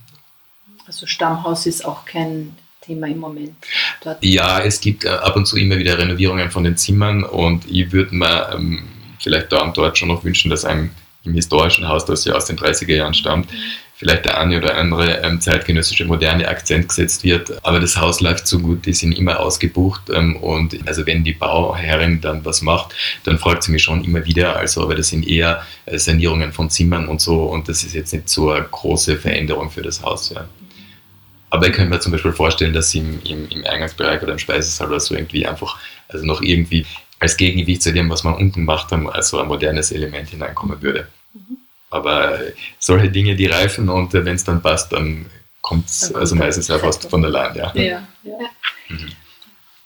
Also 0.87 1.06
Stammhaus 1.06 1.67
ist 1.67 1.84
auch 1.84 2.05
kein 2.05 2.56
Thema 2.82 3.06
im 3.06 3.19
Moment. 3.19 3.55
Dort. 4.03 4.22
Ja, 4.22 4.60
es 4.60 4.81
gibt 4.81 5.05
äh, 5.05 5.08
ab 5.08 5.34
und 5.37 5.46
zu 5.46 5.56
immer 5.56 5.79
wieder 5.79 5.96
Renovierungen 5.96 6.51
von 6.51 6.65
den 6.65 6.77
Zimmern 6.77 7.25
und 7.25 7.70
ich 7.70 7.91
würde 7.91 8.15
mir 8.15 8.51
ähm, 8.53 8.84
vielleicht 9.19 9.51
da 9.51 9.63
und 9.63 9.77
dort 9.77 9.96
schon 9.96 10.08
noch 10.08 10.25
wünschen, 10.25 10.51
dass 10.51 10.67
einem 10.67 10.91
im 11.25 11.32
historischen 11.32 11.89
Haus, 11.89 12.05
das 12.05 12.27
ja 12.27 12.34
aus 12.34 12.44
den 12.44 12.58
30er 12.58 12.96
Jahren 12.96 13.15
stammt, 13.15 13.51
mhm 13.51 13.58
vielleicht 14.05 14.27
der 14.27 14.39
eine 14.39 14.58
oder 14.58 14.77
andere 14.77 15.23
ähm, 15.23 15.41
zeitgenössische 15.41 16.05
moderne 16.05 16.46
Akzent 16.46 16.91
gesetzt 16.91 17.25
wird. 17.25 17.65
Aber 17.65 17.81
das 17.81 17.96
Haus 17.96 18.20
läuft 18.20 18.46
so 18.46 18.58
gut, 18.58 18.84
die 18.84 18.93
sind 18.93 19.13
immer 19.13 19.41
ausgebucht. 19.41 20.11
Ähm, 20.13 20.37
und 20.37 20.77
also 20.87 21.06
wenn 21.06 21.25
die 21.25 21.32
Bauherrin 21.32 22.20
dann 22.20 22.44
was 22.44 22.61
macht, 22.61 22.94
dann 23.25 23.39
fragt 23.39 23.63
sie 23.63 23.73
mich 23.73 23.82
schon 23.82 24.05
immer 24.05 24.27
wieder. 24.27 24.56
Also, 24.56 24.82
aber 24.82 24.94
das 24.94 25.08
sind 25.08 25.27
eher 25.27 25.63
äh, 25.87 25.99
Sanierungen 25.99 26.53
von 26.53 26.69
Zimmern 26.69 27.08
und 27.08 27.23
so. 27.23 27.44
Und 27.44 27.70
das 27.70 27.82
ist 27.82 27.94
jetzt 27.94 28.13
nicht 28.13 28.29
so 28.29 28.51
eine 28.51 28.67
große 28.67 29.17
Veränderung 29.17 29.70
für 29.70 29.81
das 29.81 30.03
Haus. 30.03 30.29
Ja. 30.34 30.46
Aber 31.49 31.67
ich 31.67 31.73
könnte 31.73 31.89
mir 31.89 32.01
zum 32.01 32.13
Beispiel 32.13 32.32
vorstellen, 32.32 32.75
dass 32.75 32.91
sie 32.91 32.99
im, 32.99 33.23
im, 33.25 33.49
im 33.49 33.65
Eingangsbereich 33.65 34.23
oder 34.23 34.32
im 34.32 34.39
Speisesaal 34.39 34.89
oder 34.89 35.01
so 35.01 35.15
irgendwie 35.15 35.46
einfach, 35.46 35.79
also 36.08 36.27
noch 36.27 36.43
irgendwie 36.43 36.84
als 37.20 37.39
Gegengewicht 37.39 37.82
zu 37.82 37.91
dem, 37.91 38.11
was 38.11 38.23
man 38.23 38.34
unten 38.34 38.69
haben, 38.69 39.08
also 39.08 39.41
ein 39.41 39.49
modernes 39.49 39.93
Element 39.93 40.29
hineinkommen 40.29 40.82
würde. 40.82 41.08
Aber 41.94 42.41
solche 42.81 43.08
Dinge, 43.08 43.36
die 43.36 43.46
reifen 43.46 43.89
und 43.89 44.15
äh, 44.15 44.24
wenn 44.24 44.34
es 44.34 44.43
dann 44.43 44.60
passt, 44.60 44.93
dann 44.93 45.27
kommt 45.60 45.89
es 45.89 46.13
also 46.13 46.34
meistens 46.34 46.67
ja 46.67 46.79
fast 46.79 47.08
von 47.08 47.24
allein. 47.24 47.55
Ja. 47.55 47.72
ja, 47.74 48.03
ja. 48.24 48.39
Mhm. 48.89 49.13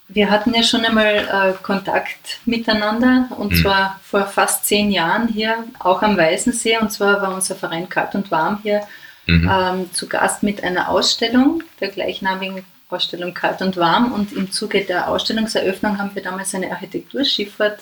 Wir 0.09 0.31
hatten 0.31 0.55
ja 0.55 0.63
schon 0.63 0.87
einmal 0.87 1.17
äh, 1.17 1.63
Kontakt 1.63 2.41
miteinander 2.47 3.29
und 3.37 3.53
mhm. 3.53 3.57
zwar 3.57 4.01
vor 4.03 4.25
fast 4.25 4.65
zehn 4.65 4.91
Jahren 4.91 5.29
hier, 5.29 5.65
auch 5.81 6.01
am 6.01 6.17
Weißensee. 6.17 6.79
Und 6.79 6.91
zwar 6.91 7.21
war 7.21 7.35
unser 7.35 7.55
Verein 7.55 7.91
Kalt 7.91 8.15
und 8.15 8.31
Warm 8.31 8.61
hier 8.63 8.81
mhm. 9.27 9.51
ähm, 9.53 9.93
zu 9.93 10.09
Gast 10.09 10.43
mit 10.43 10.65
einer 10.65 10.89
Ausstellung, 10.89 11.63
der 11.79 11.89
gleichnamigen 11.89 12.65
Ausstellung 12.89 13.35
Kalt 13.35 13.61
und 13.61 13.77
Warm. 13.77 14.13
Und 14.13 14.33
im 14.33 14.51
Zuge 14.51 14.83
der 14.83 15.09
Ausstellungseröffnung 15.09 15.99
haben 15.99 16.15
wir 16.15 16.23
damals 16.23 16.55
eine 16.55 16.71
Architekturschifffahrt 16.71 17.81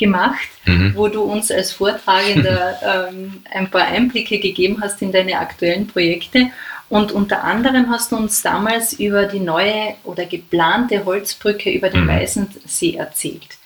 gemacht, 0.00 0.48
mhm. 0.64 0.94
wo 0.96 1.06
du 1.06 1.22
uns 1.22 1.52
als 1.52 1.70
Vortragender 1.70 3.08
ähm, 3.12 3.44
ein 3.52 3.70
paar 3.70 3.86
Einblicke 3.86 4.40
gegeben 4.40 4.78
hast 4.82 5.00
in 5.02 5.12
deine 5.12 5.38
aktuellen 5.38 5.86
Projekte. 5.86 6.50
Und 6.88 7.12
unter 7.12 7.44
anderem 7.44 7.88
hast 7.88 8.10
du 8.10 8.16
uns 8.16 8.42
damals 8.42 8.94
über 8.94 9.26
die 9.26 9.38
neue 9.38 9.94
oder 10.02 10.24
geplante 10.24 11.04
Holzbrücke 11.04 11.70
über 11.70 11.88
den 11.88 12.02
mhm. 12.02 12.08
Weißensee 12.08 12.96
erzählt. 12.96 13.58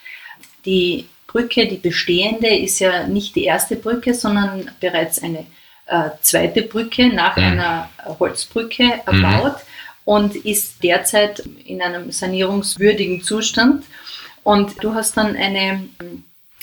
Die 0.67 1.07
Brücke, 1.27 1.67
die 1.67 1.79
bestehende, 1.79 2.49
ist 2.55 2.81
ja 2.81 3.07
nicht 3.07 3.35
die 3.35 3.45
erste 3.45 3.77
Brücke, 3.77 4.13
sondern 4.13 4.71
bereits 4.79 5.23
eine 5.23 5.47
äh, 5.87 6.11
zweite 6.21 6.63
Brücke 6.63 7.09
nach 7.09 7.37
mhm. 7.37 7.45
einer 7.45 7.91
Holzbrücke 8.19 9.01
erbaut 9.07 9.57
mhm. 9.57 9.61
und 10.05 10.37
ist 10.37 10.83
derzeit 10.83 11.43
in 11.65 11.81
einem 11.81 12.13
sanierungswürdigen 12.13 13.23
Zustand. 13.23 13.85
Und 14.45 14.85
du 14.85 14.95
hast 14.95 15.17
dann 15.17 15.35
eine, 15.35 15.89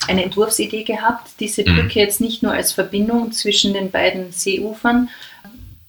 eine 0.07 0.23
Entwurfsidee 0.23 0.83
gehabt, 0.83 1.31
diese 1.39 1.67
mhm. 1.67 1.75
Brücke 1.75 2.00
jetzt 2.00 2.21
nicht 2.21 2.43
nur 2.43 2.53
als 2.53 2.71
Verbindung 2.71 3.31
zwischen 3.33 3.73
den 3.73 3.91
beiden 3.91 4.31
Seeufern 4.31 5.09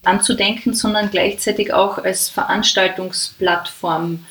anzudenken, 0.02 0.74
sondern 0.74 1.10
gleichzeitig 1.10 1.72
auch 1.72 1.98
als 1.98 2.28
Veranstaltungsplattform 2.28 4.26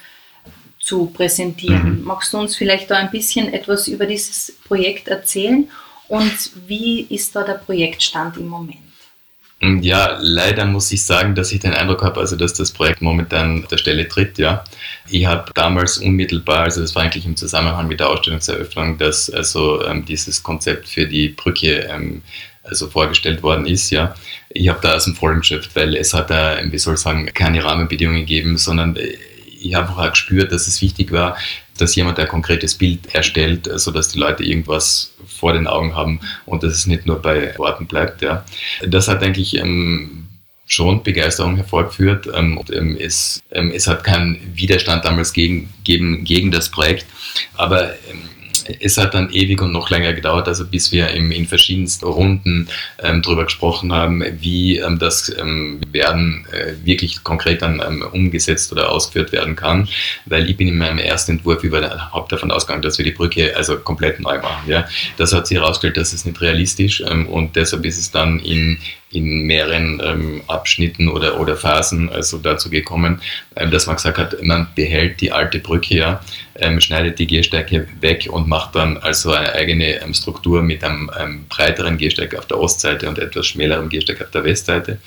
zu 0.79 1.05
präsentieren. 1.05 1.99
Mhm. 1.99 2.03
Magst 2.03 2.33
du 2.33 2.39
uns 2.39 2.55
vielleicht 2.55 2.89
da 2.91 2.97
ein 2.97 3.11
bisschen 3.11 3.53
etwas 3.53 3.87
über 3.87 4.05
dieses 4.05 4.53
Projekt 4.67 5.07
erzählen 5.07 5.69
und 6.07 6.51
wie 6.67 7.01
ist 7.01 7.35
da 7.35 7.43
der 7.43 7.53
Projektstand 7.53 8.37
im 8.37 8.47
Moment? 8.47 8.90
Ja, 9.61 10.17
leider 10.19 10.65
muss 10.65 10.91
ich 10.91 11.03
sagen, 11.03 11.35
dass 11.35 11.51
ich 11.51 11.59
den 11.59 11.73
Eindruck 11.73 12.01
habe, 12.01 12.19
also 12.19 12.35
dass 12.35 12.53
das 12.55 12.71
Projekt 12.71 13.03
momentan 13.03 13.63
der 13.69 13.77
Stelle 13.77 14.07
tritt. 14.07 14.39
Ja, 14.39 14.63
ich 15.07 15.27
habe 15.27 15.51
damals 15.53 15.99
unmittelbar, 15.99 16.63
also 16.63 16.81
das 16.81 16.95
war 16.95 17.03
eigentlich 17.03 17.27
im 17.27 17.35
Zusammenhang 17.35 17.87
mit 17.87 17.99
der 17.99 18.09
Ausstellungseröffnung, 18.09 18.97
dass 18.97 19.29
also 19.29 19.85
ähm, 19.85 20.03
dieses 20.03 20.41
Konzept 20.41 20.87
für 20.87 21.05
die 21.05 21.29
Brücke 21.29 21.87
ähm, 21.91 22.23
also 22.63 22.89
vorgestellt 22.89 23.43
worden 23.43 23.67
ist. 23.67 23.91
Ja, 23.91 24.15
ich 24.49 24.67
habe 24.67 24.79
da 24.81 24.95
aus 24.95 25.05
dem 25.05 25.15
Vollen 25.15 25.41
geschöpft, 25.41 25.75
weil 25.75 25.95
es 25.95 26.13
hat 26.15 26.31
da, 26.31 26.57
wie 26.63 26.77
soll 26.79 26.95
ich 26.95 26.99
sagen, 26.99 27.27
keine 27.31 27.63
Rahmenbedingungen 27.63 28.21
gegeben, 28.21 28.57
sondern 28.57 28.97
ich 29.61 29.75
habe 29.75 29.91
auch 29.91 30.09
gespürt, 30.09 30.51
dass 30.51 30.67
es 30.67 30.81
wichtig 30.81 31.11
war, 31.11 31.37
dass 31.77 31.95
jemand 31.95 32.19
ein 32.19 32.27
konkretes 32.27 32.75
Bild 32.75 33.13
erstellt, 33.13 33.69
sodass 33.75 34.09
die 34.09 34.19
Leute 34.19 34.43
irgendwas 34.43 35.13
vor 35.25 35.53
den 35.53 35.67
Augen 35.67 35.95
haben 35.95 36.19
und 36.45 36.63
dass 36.63 36.73
es 36.73 36.87
nicht 36.87 37.05
nur 37.05 37.21
bei 37.21 37.57
Worten 37.57 37.87
bleibt. 37.87 38.21
Ja. 38.21 38.45
Das 38.85 39.07
hat 39.07 39.23
eigentlich 39.23 39.55
ähm, 39.55 40.27
schon 40.65 41.03
Begeisterung 41.03 41.55
hervorgeführt 41.55 42.27
ähm, 42.33 42.57
und 42.57 42.71
ähm, 42.71 42.97
es, 42.99 43.41
es 43.49 43.87
hat 43.87 44.03
keinen 44.03 44.39
Widerstand 44.55 45.03
damals 45.03 45.33
gegen, 45.33 45.73
gegen, 45.83 46.23
gegen 46.23 46.51
das 46.51 46.69
Projekt, 46.69 47.05
aber 47.55 47.93
es 48.79 48.97
hat 48.97 49.13
dann 49.13 49.31
ewig 49.31 49.61
und 49.61 49.71
noch 49.71 49.89
länger 49.89 50.13
gedauert, 50.13 50.47
also 50.47 50.65
bis 50.65 50.91
wir 50.91 51.09
im, 51.09 51.31
in 51.31 51.47
verschiedensten 51.47 52.05
Runden 52.05 52.67
ähm, 52.99 53.21
darüber 53.21 53.45
gesprochen 53.45 53.93
haben, 53.93 54.23
wie 54.39 54.77
ähm, 54.77 54.99
das 54.99 55.33
ähm, 55.37 55.79
werden 55.91 56.45
äh, 56.51 56.73
wirklich 56.85 57.23
konkret 57.23 57.61
dann 57.61 57.81
ähm, 57.85 58.03
umgesetzt 58.11 58.71
oder 58.71 58.91
ausgeführt 58.91 59.31
werden 59.31 59.55
kann, 59.55 59.87
weil 60.25 60.49
ich 60.49 60.57
bin 60.57 60.67
in 60.67 60.77
meinem 60.77 60.99
ersten 60.99 61.33
Entwurf 61.33 61.63
überhaupt 61.63 62.31
davon 62.31 62.51
ausgegangen, 62.51 62.81
dass 62.81 62.97
wir 62.97 63.05
die 63.05 63.11
Brücke 63.11 63.55
also 63.55 63.77
komplett 63.77 64.19
neu 64.19 64.39
machen. 64.39 64.69
Ja. 64.69 64.87
Das 65.17 65.33
hat 65.33 65.47
sich 65.47 65.57
herausgestellt, 65.57 65.97
dass 65.97 66.13
es 66.13 66.25
nicht 66.25 66.39
realistisch 66.41 67.01
ähm, 67.05 67.27
und 67.27 67.55
deshalb 67.55 67.85
ist 67.85 67.99
es 67.99 68.11
dann 68.11 68.39
in 68.39 68.77
in 69.11 69.45
mehreren 69.45 70.01
ähm, 70.03 70.41
Abschnitten 70.47 71.07
oder, 71.07 71.39
oder 71.39 71.55
Phasen 71.55 72.09
also 72.09 72.37
dazu 72.37 72.69
gekommen, 72.69 73.21
ähm, 73.55 73.71
dass 73.71 73.87
man 73.87 73.97
gesagt 73.97 74.17
hat, 74.17 74.41
man 74.43 74.67
behält 74.75 75.19
die 75.21 75.31
alte 75.31 75.59
Brücke 75.59 75.95
ja, 75.95 76.21
ähm, 76.55 76.79
schneidet 76.79 77.19
die 77.19 77.27
Gehsteige 77.27 77.87
weg 77.99 78.27
und 78.31 78.47
macht 78.47 78.75
dann 78.75 78.97
also 78.97 79.31
eine 79.31 79.53
eigene 79.53 80.01
ähm, 80.01 80.13
Struktur 80.13 80.61
mit 80.61 80.83
einem 80.83 81.09
ähm, 81.19 81.45
breiteren 81.49 81.97
Gehsteig 81.97 82.35
auf 82.35 82.45
der 82.45 82.59
Ostseite 82.59 83.09
und 83.09 83.19
etwas 83.19 83.47
schmälerem 83.47 83.89
Gehsteig 83.89 84.21
auf 84.21 84.31
der 84.31 84.43
Westseite. 84.43 84.99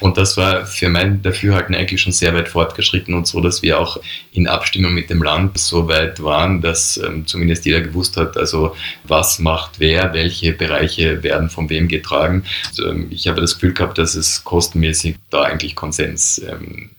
Und 0.00 0.16
das 0.16 0.36
war 0.36 0.66
für 0.66 0.88
mein 0.88 1.22
Dafürhalten 1.22 1.74
eigentlich 1.74 2.00
schon 2.00 2.12
sehr 2.12 2.34
weit 2.34 2.48
fortgeschritten 2.48 3.14
und 3.14 3.26
so, 3.26 3.40
dass 3.40 3.62
wir 3.62 3.78
auch 3.78 3.98
in 4.32 4.48
Abstimmung 4.48 4.94
mit 4.94 5.10
dem 5.10 5.22
Land 5.22 5.58
so 5.58 5.88
weit 5.88 6.22
waren, 6.22 6.60
dass 6.60 6.96
ähm, 6.96 7.26
zumindest 7.26 7.66
jeder 7.66 7.80
gewusst 7.80 8.16
hat, 8.16 8.36
also 8.36 8.74
was 9.04 9.38
macht 9.38 9.78
wer, 9.78 10.12
welche 10.14 10.52
Bereiche 10.52 11.22
werden 11.22 11.50
von 11.50 11.68
wem 11.68 11.88
getragen. 11.88 12.44
Also, 12.68 12.94
ich 13.10 13.28
habe 13.28 13.40
das 13.40 13.51
das 13.52 13.60
Gefühl 13.60 13.74
gehabt, 13.74 13.98
dass 13.98 14.14
es 14.14 14.44
kostenmäßig 14.44 15.16
da 15.30 15.42
eigentlich 15.42 15.74
Konsens 15.74 16.40
ähm, 16.48 16.90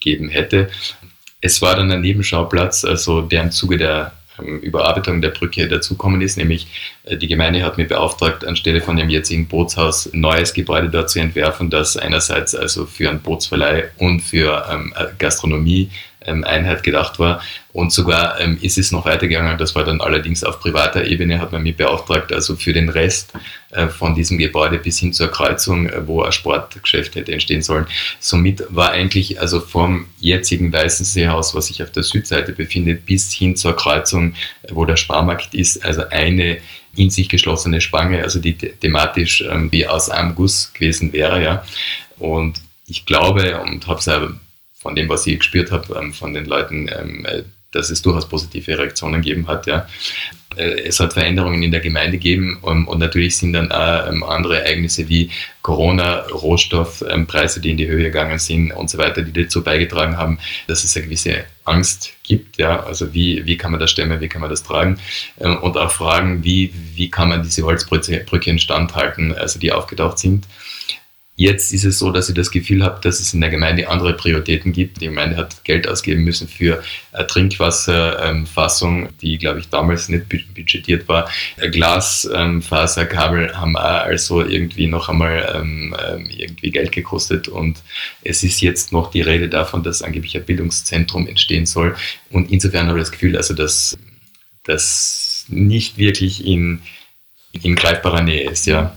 geben 0.00 0.28
hätte. 0.28 0.68
Es 1.40 1.60
war 1.62 1.76
dann 1.76 1.90
ein 1.90 2.00
Nebenschauplatz, 2.00 2.84
also 2.84 3.20
der 3.20 3.42
im 3.42 3.50
Zuge 3.50 3.76
der 3.76 4.12
ähm, 4.38 4.60
Überarbeitung 4.60 5.20
der 5.20 5.30
Brücke 5.30 5.68
dazukommen 5.68 6.20
ist, 6.20 6.36
nämlich 6.36 6.66
äh, 7.04 7.16
die 7.16 7.28
Gemeinde 7.28 7.62
hat 7.62 7.78
mich 7.78 7.88
beauftragt, 7.88 8.44
anstelle 8.44 8.80
von 8.80 8.96
dem 8.96 9.10
jetzigen 9.10 9.46
Bootshaus 9.46 10.06
ein 10.12 10.20
neues 10.20 10.54
Gebäude 10.54 10.88
dort 10.88 11.10
zu 11.10 11.20
entwerfen, 11.20 11.70
das 11.70 11.96
einerseits 11.96 12.54
also 12.54 12.86
für 12.86 13.08
einen 13.08 13.20
Bootsverleih 13.20 13.90
und 13.98 14.20
für 14.20 14.66
ähm, 14.70 14.92
Gastronomie 15.18 15.90
Einheit 16.26 16.82
gedacht 16.82 17.18
war. 17.18 17.40
Und 17.72 17.92
sogar 17.92 18.40
ähm, 18.40 18.58
ist 18.60 18.78
es 18.78 18.90
noch 18.90 19.04
weitergegangen, 19.04 19.58
das 19.58 19.74
war 19.74 19.84
dann 19.84 20.00
allerdings 20.00 20.42
auf 20.42 20.60
privater 20.60 21.04
Ebene, 21.04 21.40
hat 21.40 21.52
man 21.52 21.62
mich 21.62 21.76
beauftragt, 21.76 22.32
also 22.32 22.56
für 22.56 22.72
den 22.72 22.88
Rest 22.88 23.32
äh, 23.70 23.88
von 23.88 24.14
diesem 24.14 24.38
Gebäude 24.38 24.78
bis 24.78 24.98
hin 24.98 25.12
zur 25.12 25.28
Kreuzung, 25.28 25.88
äh, 25.88 26.06
wo 26.06 26.22
ein 26.22 26.32
Sportgeschäft 26.32 27.14
hätte 27.16 27.32
entstehen 27.32 27.62
sollen. 27.62 27.86
Somit 28.18 28.64
war 28.70 28.92
eigentlich 28.92 29.40
also 29.40 29.60
vom 29.60 30.06
jetzigen 30.18 30.72
Weißenseehaus, 30.72 31.54
was 31.54 31.66
sich 31.66 31.82
auf 31.82 31.92
der 31.92 32.02
Südseite 32.02 32.52
befindet, 32.52 33.04
bis 33.04 33.32
hin 33.32 33.56
zur 33.56 33.76
Kreuzung, 33.76 34.32
äh, 34.62 34.68
wo 34.70 34.86
der 34.86 34.96
Sparmarkt 34.96 35.54
ist, 35.54 35.84
also 35.84 36.08
eine 36.08 36.58
in 36.96 37.10
sich 37.10 37.28
geschlossene 37.28 37.80
Spange, 37.80 38.22
also 38.22 38.40
die 38.40 38.54
thematisch 38.54 39.42
ähm, 39.42 39.70
wie 39.70 39.86
aus 39.86 40.08
einem 40.08 40.34
Guss 40.34 40.72
gewesen 40.72 41.12
wäre. 41.12 41.42
Ja. 41.42 41.64
Und 42.18 42.60
ich 42.86 43.04
glaube 43.04 43.60
und 43.60 43.86
habe 43.86 43.98
es 43.98 44.08
von 44.86 44.94
dem, 44.94 45.08
was 45.08 45.26
ich 45.26 45.40
gespürt 45.40 45.72
habe, 45.72 45.98
ähm, 46.00 46.12
von 46.12 46.32
den 46.32 46.44
Leuten, 46.44 46.88
ähm, 46.96 47.26
äh, 47.26 47.42
dass 47.72 47.90
es 47.90 48.02
durchaus 48.02 48.28
positive 48.28 48.78
Reaktionen 48.78 49.20
gegeben 49.20 49.48
hat. 49.48 49.66
Ja. 49.66 49.88
Äh, 50.56 50.82
es 50.82 51.00
hat 51.00 51.14
Veränderungen 51.14 51.60
in 51.60 51.72
der 51.72 51.80
Gemeinde 51.80 52.18
gegeben 52.18 52.62
ähm, 52.64 52.86
und 52.86 53.00
natürlich 53.00 53.36
sind 53.36 53.52
dann 53.52 53.72
auch 53.72 54.28
andere 54.28 54.60
Ereignisse 54.60 55.08
wie 55.08 55.32
Corona, 55.62 56.20
Rohstoffpreise, 56.28 57.60
die 57.60 57.72
in 57.72 57.78
die 57.78 57.88
Höhe 57.88 58.04
gegangen 58.04 58.38
sind 58.38 58.70
und 58.70 58.88
so 58.88 58.96
weiter, 58.98 59.22
die 59.22 59.32
dazu 59.42 59.64
beigetragen 59.64 60.16
haben, 60.16 60.38
dass 60.68 60.84
es 60.84 60.96
eine 60.96 61.06
gewisse 61.06 61.44
Angst 61.64 62.12
gibt. 62.22 62.56
Ja, 62.56 62.84
also 62.84 63.12
wie, 63.12 63.44
wie 63.44 63.56
kann 63.56 63.72
man 63.72 63.80
das 63.80 63.90
stemmen, 63.90 64.20
wie 64.20 64.28
kann 64.28 64.40
man 64.40 64.50
das 64.50 64.62
tragen 64.62 65.00
und 65.38 65.76
auch 65.76 65.90
Fragen, 65.90 66.44
wie, 66.44 66.72
wie 66.94 67.10
kann 67.10 67.30
man 67.30 67.42
diese 67.42 67.64
Holzbrücke 67.64 68.50
instand 68.50 68.94
halten, 68.94 69.32
also 69.32 69.58
die 69.58 69.72
aufgetaucht 69.72 70.20
sind. 70.20 70.46
Jetzt 71.38 71.74
ist 71.74 71.84
es 71.84 71.98
so, 71.98 72.10
dass 72.12 72.30
ich 72.30 72.34
das 72.34 72.50
Gefühl 72.50 72.82
habe, 72.82 72.98
dass 73.02 73.20
es 73.20 73.34
in 73.34 73.42
der 73.42 73.50
Gemeinde 73.50 73.90
andere 73.90 74.14
Prioritäten 74.14 74.72
gibt. 74.72 75.02
Die 75.02 75.04
Gemeinde 75.04 75.36
hat 75.36 75.64
Geld 75.64 75.86
ausgeben 75.86 76.24
müssen 76.24 76.48
für 76.48 76.82
eine 77.12 77.26
Trinkwasserfassung, 77.26 79.10
die, 79.20 79.36
glaube 79.36 79.60
ich, 79.60 79.68
damals 79.68 80.08
nicht 80.08 80.30
budgetiert 80.30 81.06
war. 81.08 81.30
Glasfaserkabel 81.58 83.54
haben 83.54 83.76
auch 83.76 83.82
also 83.82 84.40
irgendwie 84.40 84.86
noch 84.86 85.10
einmal 85.10 85.54
ähm, 85.54 85.94
ähm, 86.08 86.30
irgendwie 86.34 86.70
Geld 86.70 86.92
gekostet. 86.92 87.48
Und 87.48 87.82
es 88.22 88.42
ist 88.42 88.62
jetzt 88.62 88.92
noch 88.92 89.10
die 89.10 89.20
Rede 89.20 89.50
davon, 89.50 89.82
dass 89.82 90.00
angeblich 90.00 90.38
ein 90.38 90.44
Bildungszentrum 90.44 91.28
entstehen 91.28 91.66
soll. 91.66 91.96
Und 92.30 92.50
insofern 92.50 92.88
habe 92.88 92.98
ich 92.98 93.04
das 93.04 93.12
Gefühl, 93.12 93.36
also 93.36 93.52
dass 93.52 93.98
das 94.64 95.44
nicht 95.48 95.98
wirklich 95.98 96.46
in, 96.46 96.80
in 97.52 97.76
greifbarer 97.76 98.22
Nähe 98.22 98.48
ist, 98.48 98.64
ja. 98.64 98.96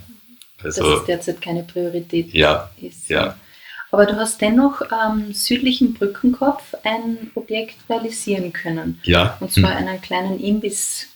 Also, 0.64 0.84
dass 0.84 1.00
es 1.02 1.06
derzeit 1.06 1.42
keine 1.42 1.64
Priorität 1.64 2.34
ja, 2.34 2.70
ist. 2.82 3.10
Ja. 3.10 3.36
Aber 3.92 4.06
du 4.06 4.16
hast 4.18 4.40
dennoch 4.42 4.82
am 4.92 5.34
südlichen 5.34 5.94
Brückenkopf 5.94 6.76
ein 6.84 7.32
Objekt 7.36 7.76
realisieren 7.90 8.54
können. 8.54 9.00
Ja. 9.04 9.38
Und 9.40 9.52
zwar 9.52 9.72
hm. 9.72 9.88
einen 9.88 10.02
kleinen 10.02 10.40
Imbissstand. 10.40 11.10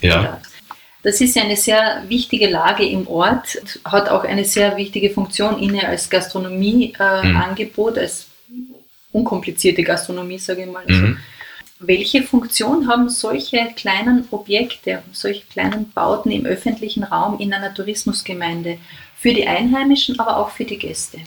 Ja. 0.00 0.40
Das 1.02 1.20
ist 1.20 1.36
ja 1.36 1.42
eine 1.42 1.56
sehr 1.56 2.02
wichtige 2.08 2.48
Lage 2.48 2.84
im 2.84 3.06
Ort, 3.06 3.58
hat 3.84 4.08
auch 4.08 4.24
eine 4.24 4.44
sehr 4.44 4.76
wichtige 4.76 5.10
Funktion 5.10 5.58
inne 5.60 5.86
als 5.86 6.10
Gastronomieangebot, 6.10 7.96
äh, 7.96 8.00
hm. 8.00 8.02
als 8.02 8.26
unkomplizierte 9.12 9.82
Gastronomie, 9.82 10.38
sage 10.38 10.62
ich 10.62 10.70
mal. 10.70 10.84
Also, 10.86 11.02
mhm. 11.02 11.18
Welche 11.78 12.22
Funktion 12.22 12.88
haben 12.88 13.10
solche 13.10 13.68
kleinen 13.76 14.26
Objekte, 14.30 15.02
solche 15.12 15.42
kleinen 15.46 15.90
Bauten 15.90 16.30
im 16.30 16.46
öffentlichen 16.46 17.04
Raum 17.04 17.38
in 17.38 17.52
einer 17.52 17.74
Tourismusgemeinde 17.74 18.78
für 19.18 19.34
die 19.34 19.46
Einheimischen, 19.46 20.18
aber 20.18 20.38
auch 20.38 20.50
für 20.50 20.64
die 20.64 20.78
Gäste? 20.78 21.18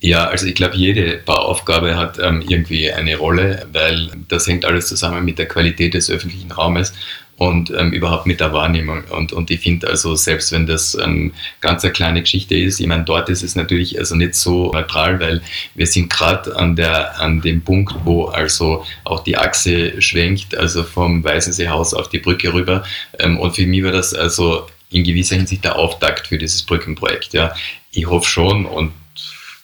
Ja, 0.00 0.26
also 0.28 0.46
ich 0.46 0.54
glaube, 0.54 0.76
jede 0.76 1.18
Bauaufgabe 1.18 1.96
hat 1.96 2.18
ähm, 2.18 2.42
irgendwie 2.48 2.90
eine 2.90 3.16
Rolle, 3.16 3.66
weil 3.72 4.10
das 4.28 4.46
hängt 4.46 4.64
alles 4.64 4.86
zusammen 4.86 5.24
mit 5.24 5.38
der 5.38 5.46
Qualität 5.46 5.94
des 5.94 6.10
öffentlichen 6.10 6.52
Raumes 6.52 6.94
und 7.40 7.70
ähm, 7.70 7.90
überhaupt 7.94 8.26
mit 8.26 8.38
der 8.38 8.52
Wahrnehmung. 8.52 9.02
Und, 9.08 9.32
und 9.32 9.50
ich 9.50 9.60
finde 9.60 9.88
also, 9.88 10.14
selbst 10.14 10.52
wenn 10.52 10.66
das 10.66 10.94
ähm, 10.94 11.32
ganz 11.62 11.82
eine 11.82 11.92
kleine 11.94 12.20
Geschichte 12.20 12.54
ist, 12.54 12.80
ich 12.80 12.86
meine, 12.86 13.04
dort 13.04 13.30
ist 13.30 13.42
es 13.42 13.56
natürlich 13.56 13.98
also 13.98 14.14
nicht 14.14 14.34
so 14.34 14.70
neutral, 14.72 15.18
weil 15.20 15.40
wir 15.74 15.86
sind 15.86 16.10
gerade 16.10 16.54
an, 16.54 16.78
an 16.78 17.40
dem 17.40 17.62
Punkt, 17.62 17.94
wo 18.04 18.26
also 18.26 18.84
auch 19.04 19.24
die 19.24 19.38
Achse 19.38 20.02
schwenkt, 20.02 20.54
also 20.54 20.84
vom 20.84 21.24
Weißenseehaus 21.24 21.94
auf 21.94 22.10
die 22.10 22.18
Brücke 22.18 22.52
rüber. 22.52 22.84
Ähm, 23.18 23.38
und 23.38 23.56
für 23.56 23.66
mich 23.66 23.82
war 23.84 23.92
das 23.92 24.12
also 24.12 24.66
in 24.90 25.02
gewisser 25.02 25.36
Hinsicht 25.36 25.64
der 25.64 25.76
Auftakt 25.76 26.26
für 26.26 26.36
dieses 26.36 26.62
Brückenprojekt. 26.62 27.32
Ja. 27.32 27.54
Ich 27.90 28.06
hoffe 28.06 28.28
schon 28.28 28.66
und 28.66 28.92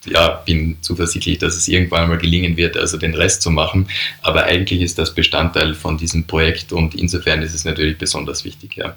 ja, 0.07 0.43
bin 0.45 0.77
zuversichtlich, 0.81 1.39
dass 1.39 1.57
es 1.57 1.69
irgendwann 1.69 2.09
mal 2.09 2.19
gelingen 2.19 2.57
wird, 2.57 2.77
also 2.77 2.97
den 2.97 3.15
Rest 3.15 3.43
zu 3.43 3.51
machen. 3.51 3.89
Aber 4.23 4.45
eigentlich 4.45 4.81
ist 4.81 4.99
das 4.99 5.15
Bestandteil 5.15 5.75
von 5.75 5.99
diesem 5.99 6.27
Projekt 6.27 6.73
und 6.73 6.95
insofern 6.95 7.43
ist 7.43 7.55
es 7.55 7.65
natürlich 7.65 7.99
besonders 7.99 8.45
wichtig. 8.45 8.77
Ja. 8.77 8.97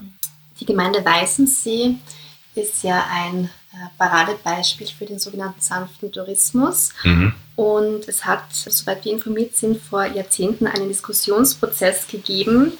Die 0.59 0.65
Gemeinde 0.65 1.03
Weißensee 1.03 1.95
ist 2.55 2.83
ja 2.83 3.05
ein 3.11 3.49
äh, 3.71 3.77
Paradebeispiel 3.97 4.87
für 4.87 5.05
den 5.05 5.19
sogenannten 5.19 5.61
sanften 5.61 6.11
Tourismus. 6.11 6.89
Mhm. 7.03 7.33
Und 7.55 8.07
es 8.07 8.25
hat, 8.25 8.43
soweit 8.51 9.03
wir 9.05 9.13
informiert 9.13 9.55
sind, 9.55 9.81
vor 9.81 10.05
Jahrzehnten 10.05 10.67
einen 10.67 10.87
Diskussionsprozess 10.87 12.07
gegeben 12.07 12.73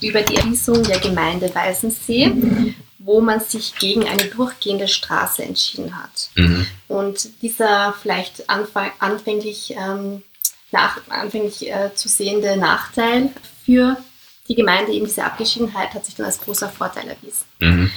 über 0.00 0.22
die 0.22 0.36
Erschließung 0.36 0.82
der 0.82 0.98
Gemeinde 0.98 1.54
Weißensee. 1.54 2.28
Mhm 2.28 2.74
wo 3.04 3.20
man 3.20 3.40
sich 3.40 3.74
gegen 3.76 4.08
eine 4.08 4.24
durchgehende 4.24 4.88
Straße 4.88 5.42
entschieden 5.42 5.96
hat. 5.96 6.30
Mhm. 6.36 6.66
Und 6.94 7.42
dieser 7.42 7.92
vielleicht 8.00 8.44
anfänglich, 8.48 9.74
ähm, 9.76 10.22
nach, 10.70 11.00
anfänglich 11.08 11.68
äh, 11.68 11.92
zu 11.92 12.08
sehende 12.08 12.56
Nachteil 12.56 13.30
für 13.64 13.96
die 14.46 14.54
Gemeinde, 14.54 14.92
eben 14.92 15.04
diese 15.04 15.24
Abgeschiedenheit, 15.24 15.92
hat 15.92 16.06
sich 16.06 16.14
dann 16.14 16.26
als 16.26 16.40
großer 16.40 16.68
Vorteil 16.68 17.08
erwiesen. 17.08 17.46
Mhm. 17.58 17.90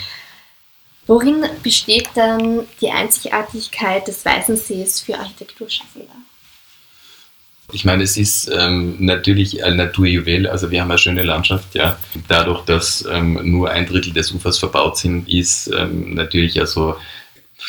Worin 1.05 1.45
besteht 1.61 2.09
dann 2.15 2.65
die 2.81 2.89
Einzigartigkeit 2.89 4.07
des 4.07 4.25
Weißensees 4.25 5.01
für 5.01 5.19
Architekturschaffende? 5.19 6.07
Ich 7.71 7.85
meine, 7.85 8.01
es 8.01 8.17
ist 8.17 8.49
ähm, 8.51 8.95
natürlich 8.97 9.63
ein 9.63 9.75
Naturjuwel, 9.75 10.47
also 10.47 10.71
wir 10.71 10.81
haben 10.81 10.89
eine 10.89 10.97
schöne 10.97 11.23
Landschaft, 11.23 11.75
ja. 11.75 11.99
Dadurch, 12.27 12.65
dass 12.65 13.05
ähm, 13.05 13.39
nur 13.43 13.69
ein 13.69 13.85
Drittel 13.85 14.13
des 14.13 14.31
Ufers 14.31 14.57
verbaut 14.57 14.97
sind, 14.97 15.29
ist 15.29 15.67
ähm, 15.67 16.15
natürlich 16.15 16.59
also 16.59 16.95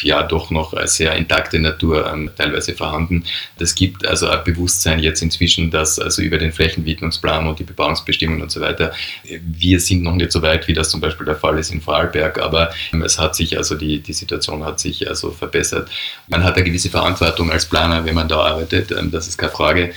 ja 0.03 0.23
doch 0.23 0.51
noch 0.51 0.75
sehr 0.87 1.15
intakte 1.17 1.59
Natur 1.59 2.11
ähm, 2.13 2.31
teilweise 2.37 2.75
vorhanden. 2.75 3.25
Das 3.59 3.75
gibt 3.75 4.07
also 4.07 4.29
ein 4.29 4.45
Bewusstsein 4.45 5.01
jetzt 5.01 5.23
inzwischen, 5.23 5.71
dass 5.71 5.99
also 5.99 6.23
über 6.23 6.39
den 6.39 6.53
Flächenwidmungsplan 6.53 7.47
und 7.47 7.59
die 7.59 7.65
Bebauungsbestimmungen 7.65 8.43
und 8.43 8.51
so 8.51 8.61
weiter, 8.61 8.93
wir 9.25 9.81
sind 9.81 10.03
noch 10.03 10.15
nicht 10.15 10.33
so 10.33 10.43
weit, 10.43 10.69
wie 10.69 10.75
das 10.75 10.91
zum 10.91 11.01
Beispiel 11.01 11.27
der 11.27 11.37
Fall 11.37 11.59
ist 11.59 11.71
in 11.71 11.81
Vorarlberg, 11.81 12.39
aber 12.39 12.73
ähm, 12.93 13.03
es 13.03 13.19
hat 13.19 13.35
sich 13.35 13.57
also 13.57 13.75
die, 13.75 14.01
die 14.01 14.13
Situation 14.13 14.65
hat 14.65 14.81
sich 14.81 15.09
also 15.09 15.31
verbessert. 15.31 15.91
Man 16.29 16.45
hat 16.45 16.57
eine 16.57 16.65
gewisse 16.65 16.91
Verantwortung 16.91 17.51
als 17.51 17.67
Planer, 17.67 18.05
wenn 18.05 18.15
man 18.15 18.29
da 18.29 18.41
arbeitet, 18.41 18.93
ähm, 18.93 19.11
das 19.11 19.29
ist 19.29 19.39
keine 19.39 19.53
Frage. 19.53 19.93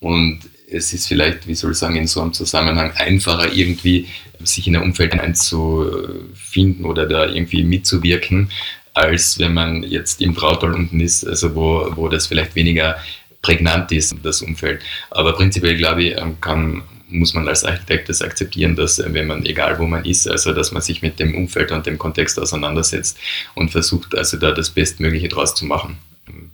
Und 0.00 0.40
es 0.70 0.92
ist 0.92 1.06
vielleicht, 1.06 1.46
wie 1.46 1.54
soll 1.54 1.72
ich 1.72 1.78
sagen, 1.78 1.96
in 1.96 2.06
so 2.06 2.20
einem 2.20 2.32
Zusammenhang 2.32 2.92
einfacher, 2.92 3.52
irgendwie 3.52 4.08
sich 4.42 4.66
in 4.66 4.74
ein 4.74 4.82
Umfeld 4.82 5.12
einzufinden 5.12 6.84
oder 6.84 7.06
da 7.06 7.26
irgendwie 7.26 7.62
mitzuwirken, 7.62 8.50
als 8.94 9.38
wenn 9.38 9.54
man 9.54 9.82
jetzt 9.82 10.20
im 10.20 10.34
Brautal 10.34 10.74
unten 10.74 11.00
ist, 11.00 11.26
also 11.26 11.54
wo, 11.54 11.92
wo 11.94 12.08
das 12.08 12.26
vielleicht 12.26 12.54
weniger 12.54 12.96
prägnant 13.40 13.90
ist, 13.92 14.14
das 14.22 14.42
Umfeld. 14.42 14.82
Aber 15.10 15.32
prinzipiell 15.32 15.76
glaube 15.76 16.04
ich, 16.04 16.16
ähm, 16.16 16.40
kann, 16.40 16.82
muss 17.08 17.34
man 17.34 17.48
als 17.48 17.64
Architekt 17.64 18.08
das 18.08 18.22
akzeptieren, 18.22 18.76
dass 18.76 18.98
äh, 18.98 19.12
wenn 19.12 19.26
man, 19.26 19.44
egal 19.44 19.78
wo 19.78 19.86
man 19.86 20.04
ist, 20.04 20.28
also 20.28 20.52
dass 20.52 20.72
man 20.72 20.82
sich 20.82 21.02
mit 21.02 21.18
dem 21.18 21.34
Umfeld 21.34 21.72
und 21.72 21.86
dem 21.86 21.98
Kontext 21.98 22.38
auseinandersetzt 22.38 23.18
und 23.54 23.70
versucht, 23.70 24.16
also 24.16 24.36
da 24.36 24.52
das 24.52 24.70
Bestmögliche 24.70 25.28
draus 25.28 25.54
zu 25.54 25.66
machen. 25.66 25.98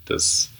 Das 0.06 0.50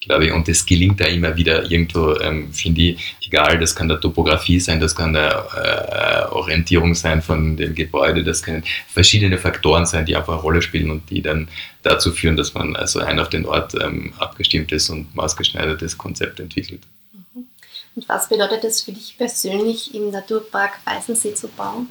glaube 0.00 0.26
ich. 0.26 0.32
Und 0.32 0.48
das 0.48 0.64
gelingt 0.64 1.00
da 1.00 1.04
immer 1.04 1.36
wieder 1.36 1.70
irgendwo, 1.70 2.18
ähm, 2.20 2.52
finde 2.52 2.80
ich, 2.80 3.16
egal, 3.24 3.58
das 3.58 3.74
kann 3.74 3.88
der 3.88 4.00
Topografie 4.00 4.58
sein, 4.58 4.80
das 4.80 4.96
kann 4.96 5.12
der 5.12 6.28
äh, 6.30 6.34
Orientierung 6.34 6.94
sein 6.94 7.22
von 7.22 7.56
dem 7.56 7.74
Gebäude, 7.74 8.24
das 8.24 8.42
können 8.42 8.64
verschiedene 8.88 9.38
Faktoren 9.38 9.86
sein, 9.86 10.06
die 10.06 10.16
einfach 10.16 10.34
eine 10.34 10.42
Rolle 10.42 10.62
spielen 10.62 10.90
und 10.90 11.08
die 11.10 11.22
dann 11.22 11.48
dazu 11.82 12.12
führen, 12.12 12.36
dass 12.36 12.54
man 12.54 12.76
also 12.76 13.00
ein 13.00 13.18
auf 13.18 13.28
den 13.28 13.46
Ort 13.46 13.74
ähm, 13.74 14.12
abgestimmtes 14.18 14.90
und 14.90 15.14
maßgeschneidertes 15.14 15.96
Konzept 15.98 16.40
entwickelt. 16.40 16.82
Mhm. 17.12 17.46
Und 17.94 18.08
was 18.08 18.28
bedeutet 18.28 18.64
es 18.64 18.82
für 18.82 18.92
dich 18.92 19.16
persönlich, 19.18 19.94
im 19.94 20.10
Naturpark 20.10 20.78
Weißensee 20.84 21.34
zu 21.34 21.48
bauen? 21.48 21.88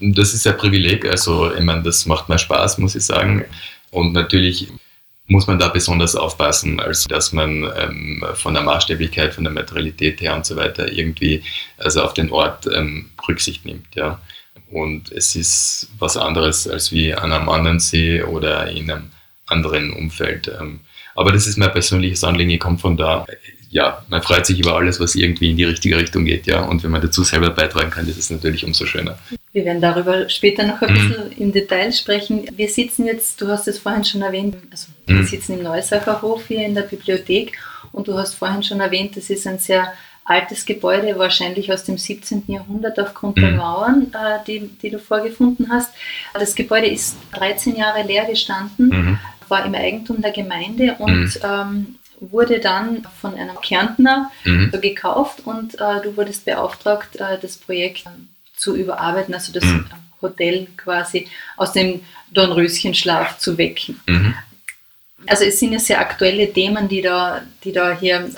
Das 0.00 0.34
ist 0.34 0.46
ein 0.46 0.56
Privileg, 0.56 1.04
also 1.04 1.54
ich 1.54 1.62
meine, 1.62 1.82
das 1.82 2.06
macht 2.06 2.28
mir 2.28 2.38
Spaß, 2.38 2.78
muss 2.78 2.94
ich 2.94 3.04
sagen. 3.04 3.44
Und 3.90 4.14
natürlich 4.14 4.68
muss 5.26 5.46
man 5.46 5.58
da 5.58 5.68
besonders 5.68 6.16
aufpassen, 6.16 6.80
als 6.80 7.04
dass 7.04 7.32
man 7.32 7.70
ähm, 7.76 8.24
von 8.34 8.54
der 8.54 8.62
Maßstäblichkeit, 8.62 9.34
von 9.34 9.44
der 9.44 9.52
Materialität 9.52 10.20
her 10.20 10.34
und 10.34 10.44
so 10.44 10.56
weiter 10.56 10.90
irgendwie 10.92 11.42
also 11.78 12.02
auf 12.02 12.14
den 12.14 12.30
Ort 12.30 12.66
ähm, 12.66 13.10
Rücksicht 13.28 13.64
nimmt. 13.64 13.94
Ja. 13.94 14.20
Und 14.70 15.12
es 15.12 15.36
ist 15.36 15.90
was 15.98 16.16
anderes 16.16 16.66
als 16.66 16.92
wie 16.92 17.14
an 17.14 17.32
einem 17.32 17.48
anderen 17.48 17.78
See 17.78 18.22
oder 18.22 18.70
in 18.70 18.90
einem 18.90 19.10
anderen 19.46 19.92
Umfeld. 19.92 20.48
Ähm. 20.48 20.80
Aber 21.14 21.32
das 21.32 21.46
ist 21.46 21.58
mein 21.58 21.72
persönliches 21.72 22.24
Anliegen, 22.24 22.50
ich 22.50 22.60
komme 22.60 22.78
von 22.78 22.96
da. 22.96 23.26
Ja, 23.72 24.04
man 24.10 24.22
freut 24.22 24.44
sich 24.44 24.60
über 24.60 24.76
alles, 24.76 25.00
was 25.00 25.14
irgendwie 25.14 25.50
in 25.50 25.56
die 25.56 25.64
richtige 25.64 25.96
Richtung 25.96 26.26
geht, 26.26 26.46
ja. 26.46 26.60
Und 26.60 26.84
wenn 26.84 26.90
man 26.90 27.00
dazu 27.00 27.24
selber 27.24 27.48
beitragen 27.48 27.90
kann, 27.90 28.06
ist 28.06 28.18
es 28.18 28.28
natürlich 28.28 28.66
umso 28.66 28.84
schöner. 28.84 29.18
Wir 29.54 29.64
werden 29.64 29.80
darüber 29.80 30.28
später 30.28 30.66
noch 30.66 30.82
ein 30.82 30.92
mhm. 30.92 31.08
bisschen 31.08 31.32
im 31.38 31.52
Detail 31.52 31.90
sprechen. 31.90 32.46
Wir 32.54 32.68
sitzen 32.68 33.06
jetzt, 33.06 33.40
du 33.40 33.48
hast 33.48 33.66
es 33.68 33.78
vorhin 33.78 34.04
schon 34.04 34.20
erwähnt, 34.20 34.56
also 34.70 34.88
wir 35.06 35.16
mhm. 35.16 35.24
sitzen 35.24 35.54
im 35.54 35.62
Neusacher 35.62 36.20
Hof 36.20 36.48
hier 36.48 36.66
in 36.66 36.74
der 36.74 36.82
Bibliothek 36.82 37.56
und 37.92 38.08
du 38.08 38.14
hast 38.18 38.34
vorhin 38.34 38.62
schon 38.62 38.80
erwähnt, 38.80 39.16
das 39.16 39.30
ist 39.30 39.46
ein 39.46 39.58
sehr 39.58 39.90
altes 40.24 40.66
Gebäude, 40.66 41.18
wahrscheinlich 41.18 41.72
aus 41.72 41.84
dem 41.84 41.96
17. 41.96 42.44
Jahrhundert 42.48 43.00
aufgrund 43.00 43.38
mhm. 43.38 43.40
der 43.40 43.50
Mauern, 43.52 44.12
äh, 44.12 44.44
die, 44.46 44.68
die 44.82 44.90
du 44.90 44.98
vorgefunden 44.98 45.70
hast. 45.70 45.94
Das 46.34 46.54
Gebäude 46.54 46.88
ist 46.88 47.16
13 47.32 47.74
Jahre 47.76 48.06
leer 48.06 48.26
gestanden, 48.26 48.88
mhm. 48.88 49.18
war 49.48 49.64
im 49.64 49.74
Eigentum 49.74 50.20
der 50.20 50.32
Gemeinde 50.32 50.96
und 50.98 51.24
mhm. 51.24 51.40
ähm, 51.42 51.94
wurde 52.30 52.60
dann 52.60 53.06
von 53.20 53.34
einem 53.34 53.60
Kärntner 53.60 54.30
mhm. 54.44 54.70
gekauft 54.80 55.40
und 55.44 55.74
äh, 55.74 56.00
du 56.02 56.16
wurdest 56.16 56.44
beauftragt, 56.44 57.16
äh, 57.16 57.38
das 57.40 57.56
Projekt 57.56 58.04
zu 58.56 58.76
überarbeiten, 58.76 59.34
also 59.34 59.52
das 59.52 59.64
mhm. 59.64 59.86
Hotel 60.20 60.68
quasi 60.76 61.26
aus 61.56 61.72
dem 61.72 62.00
Dornröschenschlaf 62.30 63.38
zu 63.38 63.58
wecken. 63.58 64.00
Mhm. 64.06 64.34
Also 65.26 65.44
es 65.44 65.58
sind 65.58 65.72
ja 65.72 65.78
sehr 65.78 66.00
aktuelle 66.00 66.52
Themen, 66.52 66.88
die 66.88 67.02
da, 67.02 67.42
die 67.64 67.72
da 67.72 67.96
hier 67.96 68.30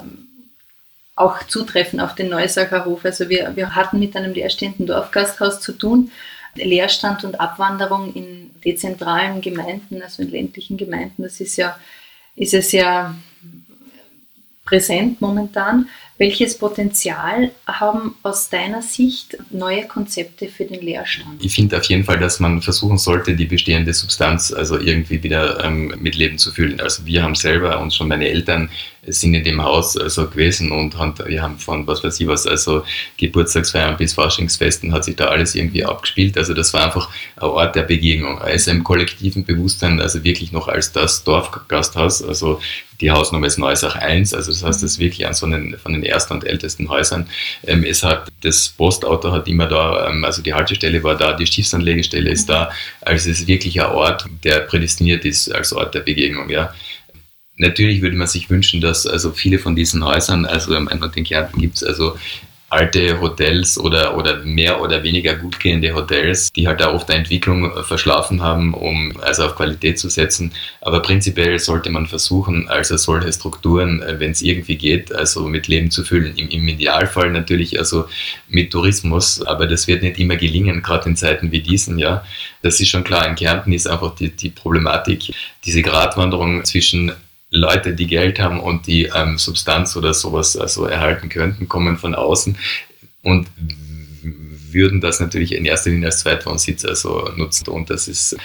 auch 1.16 1.42
zutreffen 1.44 2.00
auf 2.00 2.14
den 2.14 2.28
Neusacher 2.28 2.84
Hof. 2.84 3.04
Also 3.04 3.28
wir, 3.28 3.54
wir 3.54 3.74
hatten 3.74 3.98
mit 3.98 4.16
einem 4.16 4.32
leerstehenden 4.32 4.86
Dorfgasthaus 4.86 5.60
zu 5.60 5.72
tun. 5.72 6.10
Leerstand 6.56 7.24
und 7.24 7.40
Abwanderung 7.40 8.14
in 8.14 8.50
dezentralen 8.64 9.40
Gemeinden, 9.40 10.02
also 10.02 10.22
in 10.22 10.30
ländlichen 10.30 10.76
Gemeinden, 10.76 11.22
das 11.22 11.40
ist 11.40 11.56
ja, 11.56 11.76
ist 12.36 12.52
ja 12.52 12.62
sehr 12.62 13.14
präsent 14.64 15.20
momentan. 15.20 15.88
Welches 16.16 16.59
Potenzial 16.59 17.50
haben 17.66 18.14
aus 18.22 18.48
deiner 18.48 18.83
Sicht 18.83 19.37
neue 19.50 19.87
Konzepte 19.87 20.46
für 20.46 20.64
den 20.64 20.81
Leerstand? 20.81 21.44
Ich 21.44 21.55
finde 21.55 21.77
auf 21.77 21.85
jeden 21.85 22.05
Fall, 22.05 22.18
dass 22.18 22.38
man 22.38 22.62
versuchen 22.62 22.98
sollte, 22.98 23.35
die 23.35 23.46
bestehende 23.46 23.92
Substanz 23.92 24.53
also 24.53 24.79
irgendwie 24.79 25.22
wieder 25.24 25.64
ähm, 25.64 25.92
mit 25.98 26.14
Leben 26.14 26.38
zu 26.38 26.53
füllen. 26.53 26.81
Also 26.81 27.05
wir 27.05 27.22
haben 27.24 27.35
selber 27.35 27.81
und 27.81 27.92
schon 27.92 28.07
meine 28.07 28.29
Eltern 28.29 28.70
sind 29.06 29.34
in 29.34 29.44
dem 29.44 29.62
Haus 29.62 29.96
also 29.96 30.28
gewesen 30.28 30.72
und 30.72 30.96
haben, 30.98 31.14
wir 31.26 31.42
haben 31.42 31.58
von 31.58 31.86
was 31.86 32.02
weiß 32.02 32.20
ich 32.20 32.26
was, 32.26 32.46
also 32.46 32.84
Geburtstagsfeiern 33.16 33.96
bis 33.96 34.14
Faschingsfesten 34.14 34.92
hat 34.92 35.04
sich 35.04 35.16
da 35.16 35.26
alles 35.26 35.54
irgendwie 35.54 35.84
abgespielt. 35.84 36.36
Also 36.38 36.54
das 36.54 36.72
war 36.72 36.84
einfach 36.84 37.08
ein 37.36 37.42
Ort 37.42 37.76
der 37.76 37.82
Begegnung. 37.82 38.38
Also 38.38 38.70
im 38.70 38.84
kollektiven 38.84 39.44
Bewusstsein, 39.44 40.00
also 40.00 40.24
wirklich 40.24 40.52
noch 40.52 40.68
als 40.68 40.92
das 40.92 41.24
Dorfgasthaus, 41.24 42.22
also 42.22 42.60
die 43.00 43.10
Hausnummer 43.10 43.46
ist 43.46 43.58
Neusach 43.58 43.96
1, 43.96 44.34
also 44.34 44.52
das 44.52 44.62
heißt, 44.62 44.82
das 44.82 44.92
ist 44.92 44.98
wirklich 44.98 45.26
an 45.26 45.34
so 45.34 45.46
einen, 45.46 45.76
von 45.78 45.92
den 45.92 46.04
ersten 46.04 46.34
und 46.34 46.46
ältesten 46.46 46.88
Häusern. 46.88 47.28
Ähm, 47.66 47.84
es 47.84 48.02
hat, 48.02 48.28
das 48.42 48.68
Postauto 48.68 49.32
hat 49.32 49.48
immer 49.48 49.66
da, 49.66 50.08
ähm, 50.08 50.24
also 50.24 50.42
die 50.42 50.54
Haltestelle 50.54 51.02
war 51.02 51.16
da, 51.16 51.32
die 51.32 51.46
Schiffsanlegestelle 51.46 52.30
ist 52.30 52.48
da, 52.48 52.70
also 53.00 53.30
es 53.30 53.40
ist 53.40 53.48
wirklich 53.48 53.80
ein 53.80 53.90
Ort, 53.90 54.26
der 54.44 54.60
prädestiniert 54.60 55.24
ist 55.24 55.52
als 55.52 55.72
Ort 55.72 55.94
der 55.94 56.00
Begegnung, 56.00 56.48
ja. 56.50 56.72
Natürlich 57.56 58.02
würde 58.02 58.16
man 58.16 58.26
sich 58.26 58.50
wünschen, 58.50 58.80
dass 58.80 59.06
also 59.06 59.30
viele 59.30 59.58
von 59.58 59.76
diesen 59.76 60.04
Häusern, 60.04 60.44
also 60.44 60.74
in 60.74 60.88
den 60.88 61.24
Kärnten 61.24 61.60
gibt 61.60 61.76
es 61.76 61.84
also 61.84 62.16
alte 62.74 63.20
Hotels 63.20 63.78
oder, 63.78 64.16
oder 64.16 64.38
mehr 64.44 64.80
oder 64.80 65.02
weniger 65.04 65.36
gut 65.36 65.60
gehende 65.60 65.94
Hotels, 65.94 66.52
die 66.52 66.66
halt 66.66 66.80
da 66.80 66.92
oft 66.92 67.08
eine 67.08 67.20
Entwicklung 67.20 67.70
äh, 67.70 67.82
verschlafen 67.84 68.42
haben, 68.42 68.74
um 68.74 69.16
also 69.20 69.44
auf 69.44 69.54
Qualität 69.54 69.98
zu 69.98 70.08
setzen. 70.08 70.52
Aber 70.80 71.00
prinzipiell 71.00 71.58
sollte 71.60 71.90
man 71.90 72.06
versuchen, 72.06 72.68
also 72.68 72.96
solche 72.96 73.32
Strukturen, 73.32 74.02
äh, 74.02 74.18
wenn 74.18 74.32
es 74.32 74.42
irgendwie 74.42 74.76
geht, 74.76 75.14
also 75.14 75.46
mit 75.46 75.68
Leben 75.68 75.90
zu 75.90 76.04
füllen. 76.04 76.36
Im, 76.36 76.48
Im, 76.48 76.66
Idealfall 76.66 77.30
natürlich 77.30 77.78
also 77.78 78.06
mit 78.48 78.72
Tourismus, 78.72 79.40
aber 79.42 79.66
das 79.66 79.86
wird 79.86 80.02
nicht 80.02 80.18
immer 80.18 80.36
gelingen, 80.36 80.82
gerade 80.82 81.08
in 81.08 81.16
Zeiten 81.16 81.52
wie 81.52 81.60
diesen, 81.60 81.98
ja. 81.98 82.24
Das 82.62 82.80
ist 82.80 82.88
schon 82.88 83.04
klar. 83.04 83.28
In 83.28 83.36
Kärnten 83.36 83.72
ist 83.72 83.86
einfach 83.86 84.14
die, 84.16 84.30
die 84.30 84.50
Problematik, 84.50 85.32
diese 85.64 85.82
Gratwanderung 85.82 86.64
zwischen 86.64 87.12
Leute, 87.54 87.94
die 87.94 88.08
Geld 88.08 88.40
haben 88.40 88.58
und 88.58 88.86
die 88.88 89.10
ähm, 89.14 89.38
Substanz 89.38 89.96
oder 89.96 90.12
sowas 90.12 90.56
also 90.56 90.86
erhalten 90.86 91.28
könnten, 91.28 91.68
kommen 91.68 91.96
von 91.96 92.14
außen 92.14 92.58
und 93.22 93.46
würden 94.74 95.00
das 95.00 95.20
natürlich 95.20 95.52
in 95.52 95.64
erster 95.64 95.90
Linie 95.90 96.06
als 96.06 96.18
Zweitwohnsitz 96.18 96.84
also 96.84 97.30
nutzen. 97.36 97.68
Und 97.68 97.90
das 97.90 98.08
ist 98.08 98.36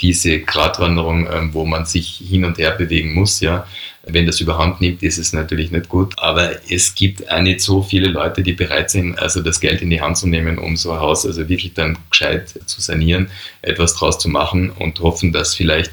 diese 0.00 0.40
Gratwanderung, 0.40 1.28
ähm, 1.30 1.50
wo 1.52 1.66
man 1.66 1.84
sich 1.84 2.22
hin 2.26 2.44
und 2.44 2.56
her 2.58 2.72
bewegen 2.72 3.12
muss, 3.14 3.40
ja. 3.40 3.66
Wenn 4.06 4.26
das 4.26 4.40
überhand 4.40 4.80
nimmt, 4.80 5.02
ist 5.02 5.18
es 5.18 5.32
natürlich 5.32 5.70
nicht 5.70 5.88
gut. 5.88 6.14
Aber 6.18 6.50
es 6.70 6.94
gibt 6.94 7.30
auch 7.30 7.40
nicht 7.40 7.60
so 7.60 7.82
viele 7.82 8.08
Leute, 8.08 8.42
die 8.42 8.52
bereit 8.52 8.90
sind, 8.90 9.18
also 9.18 9.40
das 9.40 9.60
Geld 9.60 9.82
in 9.82 9.90
die 9.90 10.00
Hand 10.00 10.18
zu 10.18 10.26
nehmen, 10.26 10.58
um 10.58 10.76
so 10.76 10.92
ein 10.92 11.00
Haus 11.00 11.24
also 11.24 11.48
wirklich 11.48 11.74
dann 11.74 11.98
gescheit 12.10 12.48
zu 12.66 12.80
sanieren, 12.80 13.28
etwas 13.62 13.94
draus 13.94 14.18
zu 14.18 14.28
machen 14.28 14.70
und 14.70 15.00
hoffen, 15.00 15.32
dass 15.32 15.54
vielleicht 15.54 15.92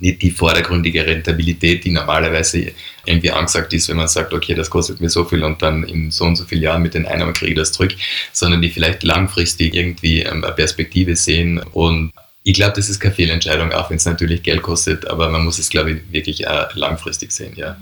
nicht 0.00 0.22
die 0.22 0.30
vordergründige 0.30 1.04
Rentabilität, 1.06 1.84
die 1.84 1.90
normalerweise 1.90 2.72
irgendwie 3.04 3.30
angesagt 3.30 3.72
ist, 3.72 3.88
wenn 3.88 3.96
man 3.96 4.08
sagt, 4.08 4.32
okay, 4.32 4.54
das 4.54 4.70
kostet 4.70 5.00
mir 5.00 5.10
so 5.10 5.24
viel 5.24 5.44
und 5.44 5.62
dann 5.62 5.84
in 5.84 6.10
so 6.10 6.24
und 6.24 6.36
so 6.36 6.44
vielen 6.44 6.62
Jahren 6.62 6.82
mit 6.82 6.94
den 6.94 7.06
Einnahmen 7.06 7.32
kriege 7.32 7.52
ich 7.52 7.58
das 7.58 7.72
zurück, 7.72 7.94
sondern 8.32 8.62
die 8.62 8.70
vielleicht 8.70 9.02
langfristig 9.02 9.74
irgendwie 9.74 10.22
ähm, 10.22 10.44
eine 10.44 10.52
Perspektive 10.54 11.16
sehen 11.16 11.58
und 11.72 12.12
ich 12.44 12.54
glaube, 12.54 12.72
das 12.74 12.88
ist 12.88 12.98
keine 12.98 13.14
Fehlentscheidung, 13.14 13.72
auch 13.72 13.90
wenn 13.90 13.98
es 13.98 14.04
natürlich 14.04 14.42
Geld 14.42 14.62
kostet, 14.62 15.06
aber 15.06 15.28
man 15.28 15.44
muss 15.44 15.58
es, 15.58 15.68
glaube 15.68 15.92
ich, 15.92 16.12
wirklich 16.12 16.48
auch 16.48 16.74
langfristig 16.74 17.30
sehen, 17.30 17.52
ja. 17.56 17.76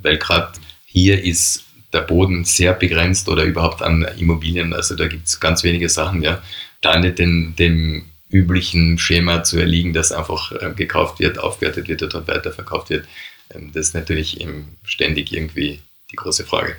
Weil 0.00 0.16
gerade 0.16 0.52
hier 0.86 1.22
ist 1.22 1.64
der 1.92 2.02
Boden 2.02 2.44
sehr 2.44 2.72
begrenzt 2.72 3.28
oder 3.28 3.44
überhaupt 3.44 3.82
an 3.82 4.06
Immobilien, 4.16 4.72
also 4.72 4.94
da 4.96 5.06
gibt 5.06 5.26
es 5.26 5.38
ganz 5.38 5.62
wenige 5.64 5.88
Sachen, 5.88 6.22
ja. 6.22 6.42
Da 6.80 6.98
nicht 6.98 7.18
den, 7.18 7.54
dem 7.56 8.09
üblichen 8.30 8.98
Schema 8.98 9.42
zu 9.42 9.58
erliegen, 9.58 9.92
dass 9.92 10.12
einfach 10.12 10.52
äh, 10.52 10.72
gekauft 10.74 11.18
wird, 11.20 11.38
aufgewertet 11.38 11.88
wird 11.88 12.14
und 12.14 12.28
weiterverkauft 12.28 12.90
wird. 12.90 13.06
Ähm, 13.52 13.72
das 13.72 13.88
ist 13.88 13.94
natürlich 13.94 14.46
ständig 14.84 15.32
irgendwie 15.32 15.80
die 16.10 16.16
große 16.16 16.44
Frage. 16.44 16.76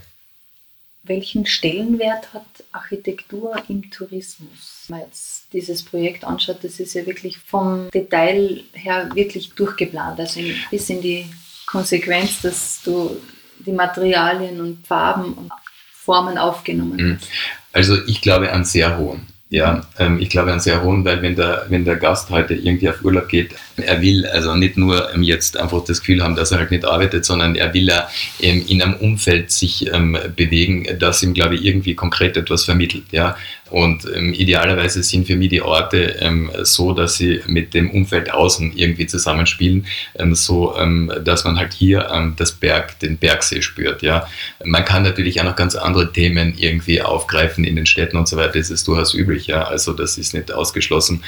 Welchen 1.04 1.48
Stellenwert 1.48 2.32
hat 2.34 2.46
Architektur 2.72 3.56
im 3.68 3.90
Tourismus? 3.90 4.86
Wenn 4.88 5.00
man 5.00 5.08
jetzt 5.08 5.48
dieses 5.52 5.84
Projekt 5.84 6.24
anschaut, 6.24 6.60
das 6.62 6.80
ist 6.80 6.94
ja 6.94 7.06
wirklich 7.08 7.40
vom 7.40 7.90
Detail 7.90 8.64
her 8.74 9.10
wirklich 9.16 9.52
durchgeplant, 9.54 10.20
also 10.20 10.40
bis 10.70 10.90
in 10.90 11.02
die 11.02 11.26
Konsequenz, 11.66 12.42
dass 12.42 12.82
du 12.84 13.20
die 13.66 13.72
Materialien 13.72 14.62
und 14.62 14.86
Farben 14.86 15.34
und 15.34 15.52
Formen 15.92 16.38
aufgenommen 16.38 16.98
mhm. 16.98 17.16
hast. 17.16 17.30
Also 17.74 17.98
ich 18.06 18.22
glaube 18.22 18.52
an 18.52 18.66
sehr 18.66 18.98
hohen. 18.98 19.31
Ja, 19.54 19.82
ähm, 20.00 20.22
ich 20.22 20.30
glaube 20.30 20.54
an 20.54 20.62
sehr 20.62 20.82
hohen, 20.82 21.04
weil 21.04 21.22
wenn 21.22 21.36
der, 21.36 21.66
wenn 21.68 21.84
der 21.84 21.98
Gast 21.98 22.30
heute 22.30 22.54
irgendwie 22.54 22.88
auf 22.88 23.04
Urlaub 23.04 23.28
geht, 23.28 23.54
er 23.76 24.02
will 24.02 24.26
also 24.26 24.56
nicht 24.56 24.78
nur 24.78 25.14
ähm, 25.14 25.24
jetzt 25.24 25.60
einfach 25.60 25.84
das 25.84 26.00
Gefühl 26.00 26.24
haben, 26.24 26.38
dass 26.38 26.54
er 26.54 26.60
halt 26.60 26.72
nicht 26.72 26.86
arbeitet, 26.86 27.26
sondern 27.26 27.56
er 27.56 27.74
will 27.74 27.86
ja 27.86 28.08
ähm, 28.40 28.64
in 28.66 28.82
einem 28.82 28.94
Umfeld 28.94 29.52
sich 29.52 29.94
ähm, 29.94 30.18
bewegen, 30.38 30.88
das 30.98 31.22
ihm, 31.22 31.34
glaube 31.34 31.56
ich, 31.56 31.66
irgendwie 31.66 31.96
konkret 31.96 32.38
etwas 32.38 32.64
vermittelt. 32.64 33.04
Ja, 33.12 33.36
und 33.72 34.06
ähm, 34.14 34.34
idealerweise 34.34 35.02
sind 35.02 35.28
für 35.28 35.36
mich 35.38 35.50
die 35.50 35.62
Orte 35.62 36.18
ähm, 36.20 36.52
so, 36.64 36.94
dass 36.94 37.16
sie 37.16 37.42
mit 37.48 37.74
dem 37.74 37.90
Umfeld 37.90 38.32
außen 38.32 38.74
irgendwie 38.76 39.08
zusammenspielen, 39.08 39.86
ähm, 40.20 40.36
so 40.36 40.78
ähm, 40.78 41.12
dass 41.24 41.46
man 41.46 41.58
halt 41.58 41.72
hier 41.72 42.10
ähm, 42.12 42.34
das 42.36 42.52
Berg, 42.52 43.00
den 43.00 43.18
Bergsee 43.18 43.62
spürt. 43.62 44.02
Ja, 44.02 44.28
man 44.66 44.84
kann 44.84 45.04
natürlich 45.04 45.40
auch 45.40 45.46
noch 45.46 45.56
ganz 45.56 45.76
andere 45.76 46.12
Themen 46.12 46.54
irgendwie 46.58 47.02
aufgreifen 47.02 47.64
in 47.64 47.78
den 47.78 47.86
Städten 47.86 48.18
und 48.18 48.28
so 48.28 48.36
weiter. 48.36 48.60
Das 48.60 48.70
ist 48.70 48.88
durchaus 48.88 49.14
üblich. 49.14 49.48
Ja, 49.48 49.64
also 49.64 49.94
das 49.94 50.18
ist 50.18 50.34
nicht 50.34 50.52
ausgeschlossen. 50.52 51.24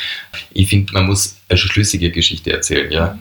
Ich 0.51 0.69
finde, 0.69 0.93
man 0.93 1.05
muss 1.05 1.37
eine 1.47 1.57
schlüssige 1.57 2.11
Geschichte 2.11 2.51
erzählen. 2.51 2.91
Ja 2.91 3.17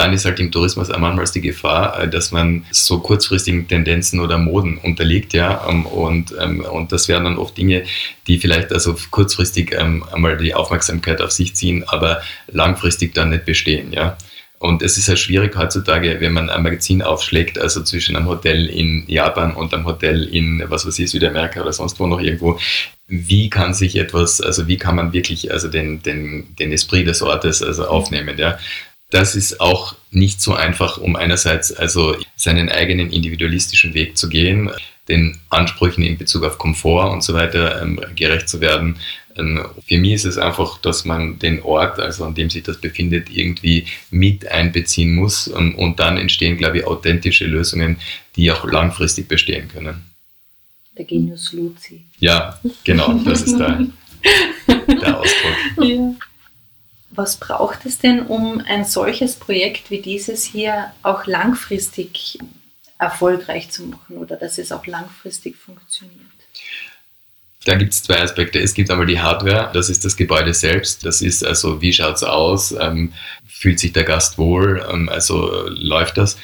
dann 0.00 0.14
ist 0.14 0.24
halt 0.24 0.40
im 0.40 0.50
Tourismus 0.50 0.90
auch 0.90 0.98
manchmal 0.98 1.26
die 1.26 1.42
Gefahr, 1.42 2.00
äh, 2.00 2.08
dass 2.08 2.32
man 2.32 2.64
so 2.70 3.00
kurzfristigen 3.00 3.68
Tendenzen 3.68 4.18
oder 4.18 4.38
Moden 4.38 4.78
unterliegt, 4.78 5.34
ja, 5.34 5.66
ähm, 5.68 5.84
und, 5.84 6.34
ähm, 6.40 6.60
und 6.60 6.90
das 6.90 7.06
wären 7.06 7.24
dann 7.24 7.36
oft 7.36 7.56
Dinge, 7.58 7.84
die 8.26 8.38
vielleicht 8.38 8.72
also 8.72 8.96
kurzfristig 9.10 9.74
ähm, 9.78 10.02
einmal 10.10 10.38
die 10.38 10.54
Aufmerksamkeit 10.54 11.20
auf 11.20 11.32
sich 11.32 11.54
ziehen, 11.54 11.84
aber 11.86 12.22
langfristig 12.48 13.12
dann 13.12 13.28
nicht 13.28 13.44
bestehen, 13.44 13.92
ja. 13.92 14.16
Und 14.58 14.82
es 14.82 14.98
ist 14.98 15.08
ja 15.08 15.16
schwierig 15.16 15.56
heutzutage, 15.56 16.20
wenn 16.20 16.34
man 16.34 16.50
ein 16.50 16.62
Magazin 16.62 17.00
aufschlägt, 17.02 17.58
also 17.58 17.82
zwischen 17.82 18.16
einem 18.16 18.26
Hotel 18.26 18.66
in 18.66 19.04
Japan 19.06 19.54
und 19.54 19.72
einem 19.72 19.86
Hotel 19.86 20.24
in, 20.24 20.62
was 20.66 20.86
weiß 20.86 20.98
ich, 20.98 21.10
Südamerika 21.10 21.62
oder 21.62 21.72
sonst 21.72 21.98
wo 21.98 22.06
noch 22.06 22.20
irgendwo. 22.20 22.58
Wie 23.06 23.48
kann 23.48 23.72
sich 23.72 23.96
etwas, 23.96 24.40
also 24.40 24.68
wie 24.68 24.76
kann 24.76 24.96
man 24.96 25.14
wirklich 25.14 25.50
also 25.50 25.68
den, 25.68 26.02
den, 26.02 26.54
den 26.58 26.72
Esprit 26.72 27.06
des 27.06 27.22
Ortes 27.22 27.62
also 27.62 27.86
aufnehmen, 27.86 28.36
ja? 28.38 28.58
Das 29.10 29.34
ist 29.34 29.60
auch 29.60 29.94
nicht 30.10 30.40
so 30.40 30.54
einfach, 30.54 30.98
um 30.98 31.16
einerseits 31.16 31.72
also 31.72 32.16
seinen 32.36 32.68
eigenen 32.68 33.10
individualistischen 33.10 33.94
Weg 33.94 34.16
zu 34.16 34.28
gehen, 34.28 34.70
den 35.08 35.38
Ansprüchen 35.50 36.04
in 36.04 36.16
Bezug 36.16 36.44
auf 36.44 36.58
Komfort 36.58 37.10
und 37.12 37.22
so 37.22 37.34
weiter 37.34 37.82
ähm, 37.82 38.00
gerecht 38.14 38.48
zu 38.48 38.60
werden. 38.60 38.96
Ähm, 39.36 39.64
für 39.86 39.98
mich 39.98 40.12
ist 40.12 40.24
es 40.24 40.38
einfach, 40.38 40.78
dass 40.78 41.04
man 41.04 41.38
den 41.38 41.62
Ort, 41.62 41.98
also 41.98 42.24
an 42.24 42.34
dem 42.34 42.50
sich 42.50 42.62
das 42.62 42.80
befindet, 42.80 43.28
irgendwie 43.30 43.86
mit 44.10 44.46
einbeziehen 44.46 45.14
muss 45.14 45.48
ähm, 45.48 45.74
und 45.74 45.98
dann 45.98 46.16
entstehen, 46.16 46.56
glaube 46.56 46.78
ich, 46.78 46.86
authentische 46.86 47.46
Lösungen, 47.46 47.96
die 48.36 48.50
auch 48.52 48.64
langfristig 48.64 49.26
bestehen 49.26 49.68
können. 49.68 50.04
Der 50.96 51.04
Genius 51.04 51.52
Luzi. 51.52 52.04
Ja, 52.20 52.60
genau, 52.84 53.14
das 53.24 53.42
ist 53.42 53.58
der, 53.58 53.86
der 54.86 55.18
Ausdruck. 55.18 55.84
Ja. 55.84 56.14
Was 57.10 57.38
braucht 57.38 57.86
es 57.86 57.98
denn, 57.98 58.26
um 58.26 58.60
ein 58.60 58.84
solches 58.84 59.34
Projekt 59.34 59.90
wie 59.90 60.00
dieses 60.00 60.44
hier 60.44 60.92
auch 61.02 61.26
langfristig 61.26 62.38
erfolgreich 62.98 63.70
zu 63.70 63.84
machen 63.84 64.18
oder 64.18 64.36
dass 64.36 64.58
es 64.58 64.70
auch 64.70 64.86
langfristig 64.86 65.56
funktioniert? 65.56 66.20
Da 67.64 67.74
gibt 67.74 67.92
es 67.92 68.02
zwei 68.02 68.22
Aspekte. 68.22 68.58
Es 68.58 68.74
gibt 68.74 68.90
einmal 68.90 69.06
die 69.06 69.20
Hardware, 69.20 69.70
das 69.74 69.90
ist 69.90 70.04
das 70.04 70.16
Gebäude 70.16 70.54
selbst. 70.54 71.04
Das 71.04 71.20
ist 71.20 71.44
also, 71.44 71.82
wie 71.82 71.92
schaut 71.92 72.16
es 72.16 72.22
aus? 72.22 72.72
Ähm, 72.72 73.12
fühlt 73.46 73.78
sich 73.78 73.92
der 73.92 74.04
Gast 74.04 74.38
wohl? 74.38 74.86
Ähm, 74.90 75.08
also 75.08 75.66
läuft 75.68 76.16
das? 76.16 76.38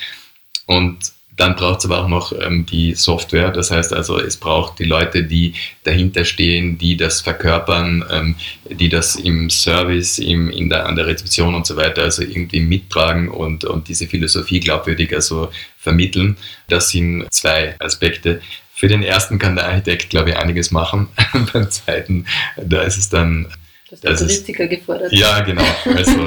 Und 0.66 1.12
dann 1.36 1.54
braucht 1.54 1.80
es 1.80 1.84
aber 1.84 2.02
auch 2.02 2.08
noch 2.08 2.32
ähm, 2.40 2.64
die 2.64 2.94
Software. 2.94 3.50
Das 3.50 3.70
heißt 3.70 3.92
also, 3.92 4.18
es 4.18 4.36
braucht 4.36 4.78
die 4.78 4.84
Leute, 4.84 5.24
die 5.24 5.54
dahinter 5.84 6.24
stehen, 6.24 6.78
die 6.78 6.96
das 6.96 7.20
verkörpern, 7.20 8.04
ähm, 8.10 8.34
die 8.70 8.88
das 8.88 9.16
im 9.16 9.50
Service, 9.50 10.18
im, 10.18 10.50
in 10.50 10.70
der, 10.70 10.86
an 10.86 10.96
der 10.96 11.06
Rezeption 11.06 11.54
und 11.54 11.66
so 11.66 11.76
weiter 11.76 12.02
also 12.02 12.22
irgendwie 12.22 12.60
mittragen 12.60 13.28
und, 13.28 13.64
und 13.64 13.88
diese 13.88 14.06
Philosophie 14.06 14.60
glaubwürdig 14.60 15.14
also 15.14 15.50
vermitteln. 15.78 16.36
Das 16.68 16.90
sind 16.90 17.26
zwei 17.30 17.76
Aspekte. 17.80 18.40
Für 18.74 18.88
den 18.88 19.02
ersten 19.02 19.38
kann 19.38 19.56
der 19.56 19.66
Architekt, 19.68 20.10
glaube 20.10 20.30
ich, 20.30 20.36
einiges 20.36 20.70
machen. 20.70 21.08
Beim 21.52 21.70
zweiten, 21.70 22.26
da 22.56 22.82
ist 22.82 22.96
es 22.96 23.08
dann 23.08 23.48
dass 23.90 24.00
der 24.00 24.16
Touristiker 24.16 24.66
gefordert 24.66 25.12
Ja, 25.12 25.40
genau. 25.40 25.62
Also, 25.84 26.26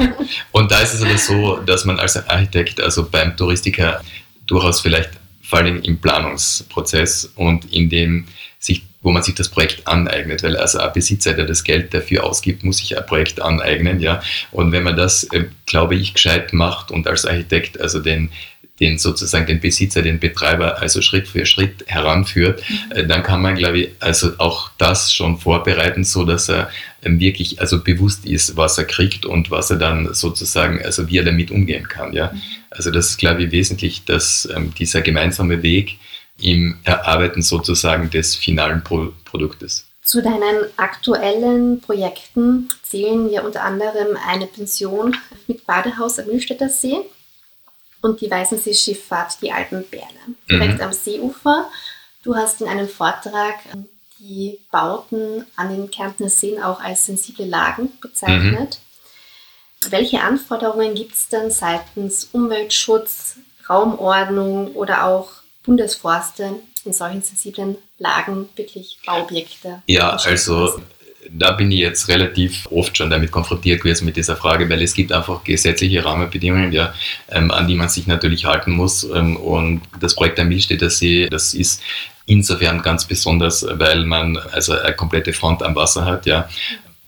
und 0.54 0.72
da 0.72 0.80
ist 0.80 0.93
es 0.93 1.02
aber 1.02 1.17
so, 1.17 1.58
dass 1.58 1.84
man 1.84 2.00
als 2.00 2.15
Architekt, 2.30 2.80
also 2.80 3.10
beim 3.10 3.36
Touristiker, 3.36 4.02
durchaus 4.50 4.82
vielleicht 4.82 5.12
vor 5.42 5.60
allem 5.60 5.82
im 5.82 5.98
Planungsprozess 5.98 7.32
und 7.36 7.72
in 7.74 7.90
dem 7.90 8.26
sich, 8.60 8.84
wo 9.02 9.12
man 9.12 9.24
sich 9.24 9.36
das 9.36 9.50
Projekt 9.50 9.88
aneignet, 9.88 10.44
weil 10.44 10.58
also 10.58 10.80
ein 10.80 10.94
Besitzer, 10.94 11.34
der 11.34 11.46
das 11.46 11.64
Geld 11.64 11.94
dafür 11.94 12.24
ausgibt, 12.24 12.64
muss 12.64 12.78
sich 12.78 12.98
ein 12.98 13.06
Projekt 13.06 13.42
aneignen, 13.42 14.00
ja. 14.00 14.22
Und 14.52 14.72
wenn 14.72 14.84
man 14.84 14.96
das, 14.96 15.24
äh, 15.32 15.46
glaube 15.66 15.96
ich, 15.96 16.14
gescheit 16.14 16.54
macht 16.54 16.92
und 16.92 17.08
als 17.08 17.26
Architekt 17.26 17.80
also 17.80 18.00
den 18.00 18.30
den 18.80 18.98
sozusagen 18.98 19.46
den 19.46 19.60
Besitzer, 19.60 20.02
den 20.02 20.20
Betreiber 20.20 20.80
also 20.80 21.02
Schritt 21.02 21.28
für 21.28 21.46
Schritt 21.46 21.86
heranführt, 21.88 22.63
mhm. 22.68 22.92
Äh, 22.92 23.08
dann 23.08 23.24
kann 23.24 23.42
man, 23.42 23.56
glaube 23.56 23.80
ich, 23.80 23.89
also 24.00 24.32
auch 24.38 24.72
das 24.78 25.13
schon 25.13 25.38
vorbereiten, 25.38 26.04
so 26.04 26.26
dass 26.26 26.50
er 26.50 26.70
ähm, 27.04 27.20
wirklich 27.20 27.60
also 27.60 27.84
bewusst 27.84 28.26
ist, 28.26 28.58
was 28.58 28.78
er 28.78 28.86
kriegt 28.86 29.26
und 29.26 29.52
was 29.52 29.70
er 29.70 29.78
dann 29.78 30.13
sozusagen, 30.13 30.84
also 30.84 31.10
wie 31.10 31.18
er 31.18 31.26
damit 31.26 31.52
umgehen 31.52 31.88
kann, 31.88 32.13
ja. 32.13 32.32
Mhm. 32.32 32.42
Also 32.70 32.92
das 32.92 33.10
ist, 33.10 33.18
glaube 33.18 33.44
ich, 33.44 33.52
wesentlich, 33.52 34.06
dass 34.06 34.48
ähm, 34.56 34.74
dieser 34.78 35.02
gemeinsame 35.02 35.63
Weg 35.63 35.98
im 36.42 36.78
Erarbeiten 36.84 37.42
sozusagen 37.42 38.10
des 38.10 38.36
finalen 38.36 38.84
Pro 38.84 39.12
Produktes. 39.26 39.86
Zu 40.04 40.24
deinen 40.24 40.65
aktuellen 40.78 41.82
Projekten 41.82 42.70
zählen 42.82 43.30
wir 43.30 43.44
unter 43.44 43.63
anderem 43.63 44.18
eine 44.28 44.48
Pension 44.48 45.15
mit 45.46 45.68
Badehaus 45.68 46.18
am 46.18 46.26
Mühlstädter 46.26 46.70
See 46.70 46.98
und 48.02 48.22
die 48.22 48.30
Weißensee-Schifffahrt, 48.30 49.42
die 49.42 49.52
Alpenberle, 49.52 50.06
direkt 50.50 50.76
mhm. 50.76 50.82
am 50.82 50.94
Seeufer. 50.94 51.70
Du 52.24 52.36
hast 52.36 52.62
in 52.62 52.68
einem 52.68 52.88
Vortrag 52.88 53.56
die 54.20 54.60
Bauten 54.72 55.46
an 55.56 55.70
den 55.70 55.90
Kärntner 55.90 56.30
Seen 56.30 56.62
auch 56.62 56.82
als 56.82 57.06
sensible 57.06 57.46
Lagen 57.46 57.92
bezeichnet. 58.02 58.80
Mhm. 58.80 59.92
Welche 59.92 60.22
Anforderungen 60.22 60.94
gibt 60.94 61.14
es 61.14 61.30
denn 61.30 61.52
seitens 61.52 62.30
Umweltschutz, 62.34 63.38
Raumordnung 63.70 64.74
oder 64.76 65.06
auch 65.06 65.32
Bundesforste 65.64 66.60
in 66.84 66.94
solchen 66.94 67.22
sensiblen 67.22 67.78
Lagen 67.98 68.50
wirklich 68.56 69.00
Bauobjekte? 69.06 69.82
Ja, 69.86 70.12
also 70.12 70.82
da 71.30 71.52
bin 71.52 71.72
ich 71.72 71.80
jetzt 71.80 72.08
relativ 72.08 72.68
oft 72.72 72.98
schon 72.98 73.10
damit 73.10 73.32
konfrontiert 73.32 73.82
gewesen 73.82 74.06
mit 74.06 74.16
dieser 74.16 74.36
Frage, 74.36 74.70
weil 74.70 74.82
es 74.82 74.94
gibt 74.94 75.12
einfach 75.12 75.44
gesetzliche 75.44 76.04
Rahmenbedingungen, 76.04 76.72
ja, 76.72 76.94
ähm, 77.30 77.52
an 77.52 77.68
die 77.68 77.76
man 77.76 77.90
sich 77.90 78.08
natürlich 78.08 78.46
halten 78.46 78.72
muss. 78.72 79.04
Ähm, 79.04 79.36
und 79.38 79.82
das 80.00 80.16
Projekt 80.16 80.40
am 80.40 80.48
Milstädter 80.48 80.90
See, 80.90 81.28
das 81.30 81.54
ist 81.54 81.82
insofern 82.26 82.82
ganz 82.82 83.06
besonders, 83.06 83.66
weil 83.70 84.06
man 84.06 84.38
also 84.38 84.74
eine 84.74 84.96
komplette 84.96 85.34
Front 85.34 85.64
am 85.64 85.76
Wasser 85.76 86.06
hat, 86.06 86.26
ja. 86.26 86.48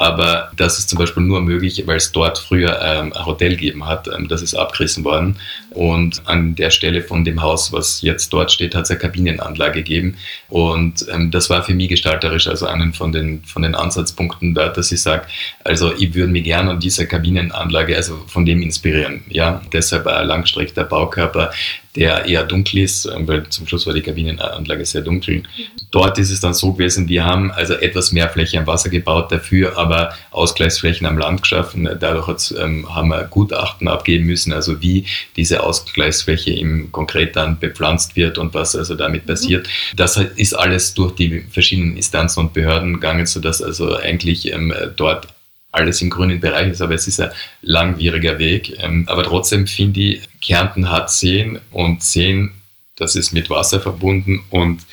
Aber 0.01 0.51
das 0.57 0.79
ist 0.79 0.89
zum 0.89 0.97
Beispiel 0.97 1.21
nur 1.21 1.41
möglich, 1.41 1.83
weil 1.85 1.97
es 1.97 2.11
dort 2.11 2.39
früher 2.39 2.81
ähm, 2.81 3.13
ein 3.13 3.25
Hotel 3.27 3.51
gegeben 3.51 3.85
hat. 3.85 4.07
Ähm, 4.07 4.27
das 4.27 4.41
ist 4.41 4.55
abgerissen 4.55 5.03
worden. 5.03 5.35
Und 5.69 6.23
an 6.25 6.55
der 6.55 6.71
Stelle 6.71 7.03
von 7.03 7.23
dem 7.23 7.43
Haus, 7.43 7.71
was 7.71 8.01
jetzt 8.01 8.33
dort 8.33 8.51
steht, 8.51 8.73
hat 8.73 8.85
es 8.85 8.89
eine 8.89 8.97
Kabinenanlage 8.97 9.83
gegeben. 9.83 10.17
Und 10.49 11.05
ähm, 11.13 11.29
das 11.29 11.51
war 11.51 11.61
für 11.61 11.75
mich 11.75 11.89
gestalterisch, 11.89 12.47
also 12.47 12.65
einen 12.65 12.93
von 12.93 13.11
den, 13.11 13.43
von 13.43 13.61
den 13.61 13.75
Ansatzpunkten 13.75 14.55
da, 14.55 14.69
dass 14.69 14.91
ich 14.91 15.03
sage, 15.03 15.27
also 15.63 15.93
ich 15.93 16.15
würde 16.15 16.31
mich 16.31 16.45
gerne 16.45 16.71
an 16.71 16.79
dieser 16.79 17.05
Kabinenanlage, 17.05 17.95
also 17.95 18.23
von 18.25 18.43
dem 18.43 18.63
inspirieren. 18.63 19.23
Ja, 19.29 19.61
deshalb 19.71 20.07
ein 20.07 20.25
langstreckter 20.25 20.83
Baukörper, 20.83 21.51
der 21.95 22.25
eher 22.25 22.43
dunkel 22.43 22.79
ist, 22.79 23.05
ähm, 23.05 23.27
weil 23.27 23.47
zum 23.49 23.67
Schluss 23.67 23.85
war 23.85 23.93
die 23.93 24.01
Kabinenanlage 24.01 24.85
sehr 24.85 25.01
dunkel. 25.01 25.39
Mhm. 25.39 25.43
Dort 25.91 26.17
ist 26.17 26.31
es 26.31 26.39
dann 26.39 26.53
so 26.53 26.73
gewesen, 26.73 27.09
wir 27.09 27.25
haben 27.25 27.51
also 27.51 27.73
etwas 27.73 28.11
mehr 28.11 28.29
Fläche 28.29 28.57
am 28.59 28.67
Wasser 28.67 28.89
gebaut, 28.89 29.31
dafür 29.31 29.77
aber 29.77 30.13
Ausgleichsflächen 30.31 31.05
am 31.05 31.17
Land 31.17 31.41
geschaffen. 31.41 31.89
Dadurch 31.99 32.53
ähm, 32.57 32.93
haben 32.93 33.09
wir 33.09 33.23
Gutachten 33.25 33.87
abgeben 33.87 34.25
müssen, 34.25 34.53
also 34.53 34.81
wie 34.81 35.05
diese 35.35 35.63
Ausgleichsfläche 35.63 36.51
im 36.51 36.91
Konkret 36.91 37.35
dann 37.35 37.59
bepflanzt 37.59 38.15
wird 38.15 38.37
und 38.37 38.53
was 38.53 38.75
also 38.75 38.95
damit 38.95 39.23
mhm. 39.23 39.27
passiert. 39.27 39.69
Das 39.95 40.17
ist 40.17 40.53
alles 40.53 40.93
durch 40.93 41.15
die 41.15 41.41
verschiedenen 41.41 41.97
Instanzen 41.97 42.39
und 42.39 42.53
Behörden 42.53 42.95
gegangen, 42.95 43.25
sodass 43.25 43.61
also 43.61 43.97
eigentlich 43.97 44.51
ähm, 44.51 44.73
dort 44.95 45.27
alles 45.71 46.01
im 46.01 46.09
grünen 46.09 46.39
Bereich 46.39 46.69
ist, 46.69 46.81
aber 46.81 46.95
es 46.95 47.07
ist 47.07 47.19
ein 47.19 47.31
langwieriger 47.61 48.39
Weg. 48.39 48.77
Ähm, 48.79 49.05
aber 49.07 49.23
trotzdem 49.23 49.67
finde 49.67 49.99
ich, 49.99 50.21
Kärnten 50.41 50.89
hat 50.89 51.09
Seen 51.09 51.59
und 51.71 52.03
Seen, 52.03 52.51
das 52.95 53.15
ist 53.15 53.31
mit 53.31 53.49
Wasser 53.49 53.79
verbunden 53.79 54.43
und 54.49 54.85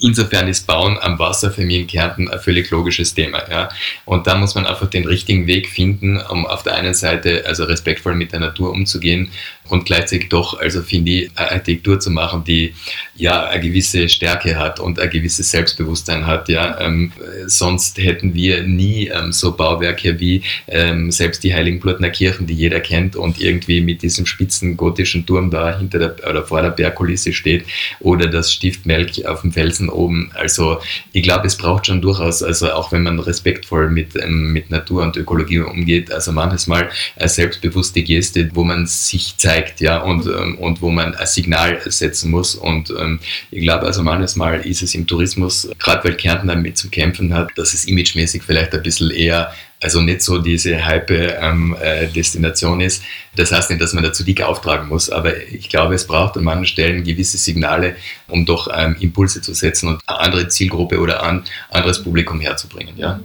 insofern 0.00 0.48
ist 0.48 0.66
Bauen 0.66 0.98
am 1.00 1.18
Wasser 1.18 1.50
für 1.50 1.64
mich 1.64 1.80
in 1.80 1.86
Kärnten 1.86 2.28
ein 2.28 2.40
völlig 2.40 2.70
logisches 2.70 3.14
Thema. 3.14 3.42
Ja. 3.50 3.68
Und 4.04 4.26
da 4.26 4.36
muss 4.36 4.54
man 4.54 4.66
einfach 4.66 4.88
den 4.88 5.06
richtigen 5.06 5.46
Weg 5.46 5.68
finden, 5.68 6.18
um 6.18 6.46
auf 6.46 6.62
der 6.62 6.74
einen 6.74 6.94
Seite 6.94 7.44
also 7.46 7.64
respektvoll 7.64 8.14
mit 8.14 8.32
der 8.32 8.40
Natur 8.40 8.70
umzugehen 8.70 9.30
und 9.68 9.84
gleichzeitig 9.84 10.28
doch, 10.28 10.58
also 10.58 10.82
finde 10.82 11.10
ich, 11.10 11.30
eine 11.34 11.50
Architektur 11.50 11.98
zu 11.98 12.10
machen, 12.10 12.44
die 12.44 12.74
ja 13.16 13.46
eine 13.46 13.62
gewisse 13.62 14.08
Stärke 14.08 14.56
hat 14.56 14.78
und 14.80 15.00
ein 15.00 15.10
gewisses 15.10 15.50
Selbstbewusstsein 15.50 16.26
hat. 16.26 16.48
Ja. 16.48 16.80
Ähm, 16.80 17.12
sonst 17.46 17.98
hätten 17.98 18.34
wir 18.34 18.62
nie 18.62 19.08
ähm, 19.08 19.32
so 19.32 19.56
Bauwerke 19.56 20.20
wie 20.20 20.42
ähm, 20.68 21.10
selbst 21.10 21.42
die 21.42 21.54
Heiligenblutner 21.54 22.10
Kirchen, 22.10 22.46
die 22.46 22.54
jeder 22.54 22.80
kennt 22.80 23.16
und 23.16 23.40
irgendwie 23.40 23.80
mit 23.80 24.02
diesem 24.02 24.26
spitzen 24.26 24.76
gotischen 24.76 25.26
Turm 25.26 25.50
da 25.50 25.78
hinter 25.78 25.98
der 25.98 26.16
oder 26.28 26.44
vor 26.44 26.62
der 26.62 26.70
Bergkulisse 26.70 27.32
steht 27.32 27.64
oder 28.00 28.26
das 28.26 28.52
Stift 28.52 28.86
Melk 28.86 29.24
auf 29.26 29.42
dem 29.42 29.52
Felsen 29.52 29.75
Felsen 29.76 29.88
oben. 29.88 30.30
Also 30.34 30.80
ich 31.12 31.22
glaube, 31.22 31.46
es 31.46 31.56
braucht 31.56 31.86
schon 31.86 32.00
durchaus, 32.00 32.42
also 32.42 32.72
auch 32.72 32.92
wenn 32.92 33.02
man 33.02 33.18
respektvoll 33.18 33.90
mit, 33.90 34.16
ähm, 34.16 34.52
mit 34.52 34.70
Natur 34.70 35.02
und 35.02 35.16
Ökologie 35.16 35.60
umgeht, 35.60 36.10
also 36.12 36.32
manches 36.32 36.66
Mal 36.66 36.90
eine 37.16 37.28
selbstbewusste 37.28 38.02
Geste, 38.02 38.50
wo 38.54 38.64
man 38.64 38.86
sich 38.86 39.36
zeigt, 39.36 39.80
ja, 39.80 39.98
und, 39.98 40.26
ähm, 40.26 40.58
und 40.58 40.82
wo 40.82 40.90
man 40.90 41.14
ein 41.14 41.26
Signal 41.26 41.80
setzen 41.84 42.30
muss. 42.30 42.54
Und 42.54 42.92
ähm, 42.98 43.20
ich 43.50 43.62
glaube, 43.62 43.86
also 43.86 44.02
manches 44.02 44.36
Mal 44.36 44.66
ist 44.66 44.82
es 44.82 44.94
im 44.94 45.06
Tourismus, 45.06 45.68
gerade 45.78 46.04
weil 46.04 46.14
Kärnten 46.14 46.48
damit 46.48 46.78
zu 46.78 46.88
kämpfen 46.88 47.34
hat, 47.34 47.50
dass 47.56 47.74
es 47.74 47.84
imagemäßig 47.84 48.42
vielleicht 48.42 48.74
ein 48.74 48.82
bisschen 48.82 49.10
eher 49.10 49.52
also 49.86 50.00
nicht 50.00 50.20
so 50.20 50.38
diese 50.38 50.84
Hype-Destination 50.84 52.74
ähm, 52.74 52.80
äh, 52.80 52.86
ist. 52.86 53.04
Das 53.36 53.52
heißt 53.52 53.70
nicht, 53.70 53.80
dass 53.80 53.92
man 53.92 54.02
dazu 54.02 54.24
dick 54.24 54.42
auftragen 54.42 54.88
muss, 54.88 55.10
aber 55.10 55.36
ich 55.46 55.68
glaube, 55.68 55.94
es 55.94 56.08
braucht 56.08 56.36
an 56.36 56.42
manchen 56.42 56.66
Stellen 56.66 57.04
gewisse 57.04 57.38
Signale, 57.38 57.94
um 58.26 58.44
doch 58.44 58.66
ähm, 58.74 58.96
Impulse 58.98 59.42
zu 59.42 59.54
setzen 59.54 59.88
und 59.88 60.00
eine 60.08 60.18
andere 60.18 60.48
Zielgruppe 60.48 60.98
oder 60.98 61.22
ein 61.22 61.44
anderes 61.70 62.02
Publikum 62.02 62.40
herzubringen. 62.40 62.96
Ja. 62.98 63.20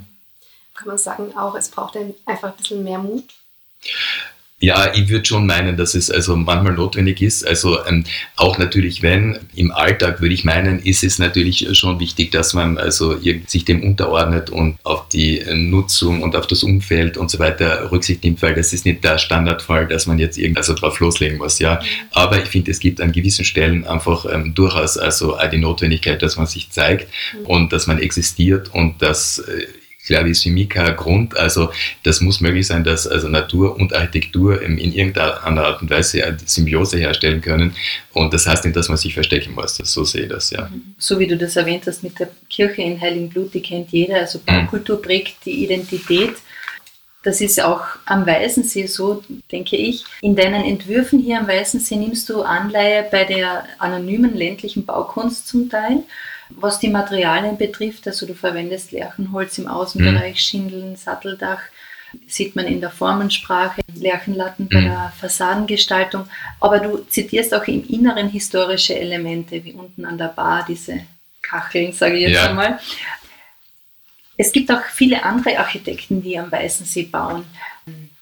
Kann 0.75 0.87
man 0.87 0.99
sagen 0.99 1.35
auch, 1.35 1.55
es 1.55 1.69
braucht 1.69 1.97
einfach 2.27 2.49
ein 2.49 2.57
bisschen 2.57 2.83
mehr 2.83 2.99
Mut? 2.99 3.23
Ja, 4.61 4.93
ich 4.93 5.09
würde 5.09 5.25
schon 5.25 5.47
meinen, 5.47 5.75
dass 5.75 5.95
es 5.95 6.11
also 6.11 6.35
manchmal 6.35 6.73
notwendig 6.73 7.19
ist. 7.23 7.45
Also 7.45 7.83
ähm, 7.87 8.03
auch 8.35 8.59
natürlich, 8.59 9.01
wenn 9.01 9.39
im 9.55 9.71
Alltag 9.71 10.21
würde 10.21 10.35
ich 10.35 10.45
meinen, 10.45 10.77
ist 10.77 11.03
es 11.03 11.17
natürlich 11.17 11.67
schon 11.75 11.99
wichtig, 11.99 12.31
dass 12.31 12.53
man 12.53 12.77
also 12.77 13.17
sich 13.47 13.65
dem 13.65 13.81
unterordnet 13.81 14.51
und 14.51 14.77
auf 14.83 15.09
die 15.09 15.43
Nutzung 15.55 16.21
und 16.21 16.35
auf 16.35 16.45
das 16.45 16.61
Umfeld 16.61 17.17
und 17.17 17.31
so 17.31 17.39
weiter 17.39 17.91
Rücksicht 17.91 18.23
nimmt, 18.23 18.39
weil 18.43 18.53
das 18.53 18.71
ist 18.71 18.85
nicht 18.85 19.03
der 19.03 19.17
Standardfall, 19.17 19.87
dass 19.87 20.05
man 20.05 20.19
jetzt 20.19 20.37
irgendwie 20.37 20.59
also 20.59 20.75
drauf 20.75 20.99
loslegen 20.99 21.39
muss. 21.39 21.57
Ja, 21.57 21.79
aber 22.11 22.37
ich 22.37 22.49
finde, 22.49 22.69
es 22.69 22.79
gibt 22.79 23.01
an 23.01 23.11
gewissen 23.11 23.45
Stellen 23.45 23.87
einfach 23.87 24.27
ähm, 24.31 24.53
durchaus 24.53 24.95
also 24.95 25.39
auch 25.39 25.49
die 25.49 25.57
Notwendigkeit, 25.57 26.21
dass 26.21 26.37
man 26.37 26.45
sich 26.45 26.69
zeigt 26.69 27.07
mhm. 27.33 27.45
und 27.47 27.73
dass 27.73 27.87
man 27.87 27.97
existiert 27.97 28.69
und 28.71 29.01
dass 29.01 29.39
äh, 29.39 29.65
kein 30.69 30.95
Grund. 30.95 31.37
Also 31.37 31.71
das 32.03 32.21
muss 32.21 32.41
möglich 32.41 32.67
sein, 32.67 32.83
dass 32.83 33.07
also 33.07 33.27
Natur 33.27 33.75
und 33.75 33.93
Architektur 33.93 34.61
in 34.61 34.77
irgendeiner 34.77 35.63
Art 35.63 35.81
und 35.81 35.89
Weise 35.89 36.25
eine 36.25 36.37
Symbiose 36.45 36.97
herstellen 36.97 37.41
können. 37.41 37.75
Und 38.13 38.33
das 38.33 38.47
heißt 38.47 38.65
nicht, 38.65 38.75
dass 38.75 38.89
man 38.89 38.97
sich 38.97 39.13
verstecken 39.13 39.53
muss. 39.53 39.77
So 39.77 40.03
sehe 40.03 40.23
ich 40.23 40.29
das, 40.29 40.51
ja. 40.51 40.69
Mhm. 40.69 40.95
So 40.97 41.19
wie 41.19 41.27
du 41.27 41.37
das 41.37 41.55
erwähnt 41.55 41.83
hast 41.87 42.03
mit 42.03 42.19
der 42.19 42.29
Kirche 42.49 42.81
in 42.81 42.99
Heiligenblut, 42.99 43.53
die 43.53 43.61
kennt 43.61 43.91
jeder. 43.91 44.15
Also 44.15 44.39
Baukultur 44.45 45.01
prägt 45.01 45.45
die 45.45 45.63
Identität. 45.63 46.33
Das 47.23 47.39
ist 47.39 47.61
auch 47.61 47.83
am 48.05 48.25
Weißensee 48.25 48.87
so, 48.87 49.23
denke 49.51 49.75
ich. 49.75 50.03
In 50.21 50.35
deinen 50.35 50.65
Entwürfen 50.65 51.19
hier 51.19 51.39
am 51.39 51.47
Weißensee 51.47 51.95
nimmst 51.95 52.27
du 52.29 52.41
Anleihe 52.41 53.05
bei 53.11 53.25
der 53.25 53.65
anonymen 53.77 54.35
ländlichen 54.35 54.85
Baukunst 54.85 55.47
zum 55.47 55.69
Teil 55.69 56.03
was 56.55 56.79
die 56.79 56.89
Materialien 56.89 57.57
betrifft, 57.57 58.07
also 58.07 58.25
du 58.25 58.33
verwendest 58.33 58.91
Lärchenholz 58.91 59.57
im 59.57 59.67
Außenbereich, 59.67 60.33
mhm. 60.33 60.37
Schindeln, 60.37 60.95
Satteldach, 60.95 61.61
sieht 62.27 62.55
man 62.55 62.65
in 62.65 62.81
der 62.81 62.89
Formensprache, 62.89 63.81
Lärchenlatten 63.93 64.67
bei 64.67 64.81
mhm. 64.81 64.85
der 64.85 65.13
Fassadengestaltung, 65.19 66.27
aber 66.59 66.79
du 66.79 66.97
zitierst 66.97 67.53
auch 67.53 67.65
im 67.67 67.87
Inneren 67.87 68.29
historische 68.29 68.97
Elemente, 68.97 69.63
wie 69.63 69.73
unten 69.73 70.05
an 70.05 70.17
der 70.17 70.27
Bar 70.27 70.65
diese 70.67 71.01
Kacheln, 71.41 71.93
sage 71.93 72.15
ich 72.15 72.29
jetzt 72.29 72.35
ja. 72.35 72.49
einmal. 72.49 72.79
Es 74.37 74.51
gibt 74.51 74.71
auch 74.71 74.83
viele 74.85 75.23
andere 75.23 75.59
Architekten, 75.59 76.21
die 76.21 76.37
am 76.37 76.51
Weißen 76.51 76.85
See 76.85 77.03
bauen. 77.03 77.45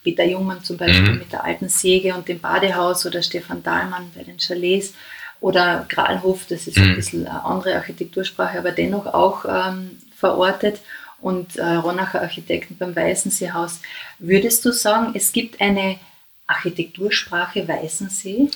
Peter 0.04 0.26
Jungmann 0.26 0.63
zum 0.63 0.78
Beispiel 0.78 1.13
mhm. 1.13 1.20
mit 1.20 1.32
der 1.32 1.44
alten 1.44 1.70
Säge 1.70 2.13
und 2.15 2.28
dem 2.28 2.39
Badehaus 2.39 3.06
oder 3.06 3.22
Stefan 3.22 3.63
Dahlmann 3.63 4.12
bei 4.15 4.24
den 4.24 4.38
Chalets 4.38 4.94
oder 5.41 5.86
Gralhof, 5.89 6.45
das 6.47 6.67
ist 6.67 6.78
mhm. 6.78 6.84
ein 6.84 6.95
bisschen 6.95 7.28
eine 7.28 7.45
andere 7.45 7.75
Architektursprache, 7.75 8.58
aber 8.58 8.71
dennoch 8.71 9.06
auch 9.06 9.45
ähm, 9.45 9.97
verortet 10.15 10.82
und 11.21 11.58
äh, 11.58 11.65
Ronacher 11.65 12.21
Architekten 12.21 12.78
beim 12.78 12.95
Weißenseehaus. 12.95 13.82
Würdest 14.19 14.65
du 14.65 14.71
sagen, 14.71 15.12
es 15.15 15.32
gibt 15.32 15.62
eine 15.62 15.99
Architektursprache 16.47 17.67
Weißensee? 17.67 18.49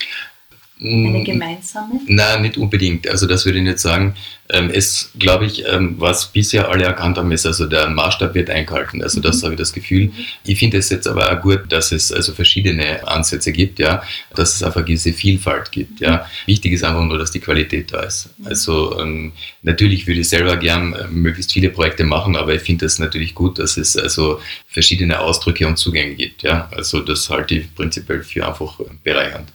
Eine 0.84 1.20
mm, 1.20 1.24
gemeinsame? 1.24 2.02
Nein, 2.08 2.42
nicht 2.42 2.58
unbedingt. 2.58 3.08
Also 3.08 3.26
das 3.26 3.46
würde 3.46 3.60
ich 3.60 3.64
nicht 3.64 3.80
sagen. 3.80 4.16
Ähm, 4.50 4.70
es, 4.70 5.12
glaube 5.18 5.46
ich, 5.46 5.64
ähm, 5.66 5.96
was 5.98 6.28
bisher 6.28 6.68
alle 6.70 6.84
erkannt 6.84 7.18
haben, 7.18 7.32
ist, 7.32 7.46
also 7.46 7.68
der 7.68 7.90
Maßstab 7.90 8.36
wird 8.36 8.50
eingehalten. 8.50 9.02
Also 9.02 9.22
das 9.22 9.38
mhm. 9.38 9.44
habe 9.44 9.54
ich 9.54 9.60
das 9.60 9.72
Gefühl. 9.72 10.12
Ich 10.44 10.60
finde 10.60 10.78
es 10.78 10.90
jetzt 10.90 11.08
aber 11.08 11.32
auch 11.32 11.42
gut, 11.42 11.72
dass 11.72 11.94
es 11.94 12.12
also 12.12 12.34
verschiedene 12.34 13.08
Ansätze 13.08 13.54
gibt, 13.54 13.80
ja, 13.80 14.04
dass 14.36 14.56
es 14.56 14.64
einfach 14.64 14.84
diese 14.84 15.14
Vielfalt 15.14 15.72
gibt. 15.72 16.02
Ja. 16.02 16.28
Wichtig 16.48 16.74
ist 16.74 16.84
einfach 16.84 17.06
nur, 17.06 17.18
dass 17.18 17.32
die 17.32 17.40
Qualität 17.40 17.94
da 17.94 18.02
ist. 18.02 18.30
Mhm. 18.38 18.48
Also 18.48 19.00
ähm, 19.00 19.32
natürlich 19.62 20.06
würde 20.06 20.20
ich 20.20 20.28
selber 20.28 20.58
gern 20.58 20.92
äh, 20.92 21.08
möglichst 21.08 21.54
viele 21.54 21.70
Projekte 21.70 22.04
machen, 22.04 22.36
aber 22.36 22.54
ich 22.54 22.62
finde 22.62 22.86
es 22.88 23.00
natürlich 23.00 23.34
gut, 23.34 23.58
dass 23.58 23.78
es 23.78 23.96
also 23.96 24.42
verschiedene 24.68 25.20
Ausdrücke 25.20 25.66
und 25.66 25.78
Zugänge 25.78 26.16
gibt. 26.16 26.44
Ja. 26.44 26.70
Also 26.76 27.00
das 27.00 27.30
halte 27.30 27.56
ich 27.56 27.74
prinzipiell 27.74 28.22
für 28.22 28.46
einfach 28.46 28.82
bereichernd. 29.02 29.48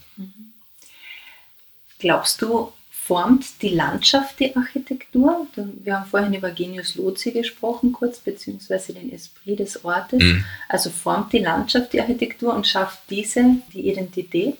Glaubst 1.98 2.42
du, 2.42 2.72
formt 2.90 3.62
die 3.62 3.70
Landschaft 3.70 4.38
die 4.38 4.54
Architektur? 4.54 5.46
Wir 5.82 5.98
haben 5.98 6.10
vorhin 6.10 6.34
über 6.34 6.50
Genius 6.50 6.94
Lozi 6.96 7.30
gesprochen, 7.30 7.92
kurz, 7.92 8.18
beziehungsweise 8.18 8.92
den 8.92 9.10
Esprit 9.10 9.58
des 9.58 9.82
Ortes. 9.82 10.22
Mhm. 10.22 10.44
Also 10.68 10.90
formt 10.90 11.32
die 11.32 11.38
Landschaft 11.38 11.94
die 11.94 12.00
Architektur 12.02 12.54
und 12.54 12.66
schafft 12.66 12.98
diese 13.08 13.56
die 13.72 13.88
Identität? 13.88 14.58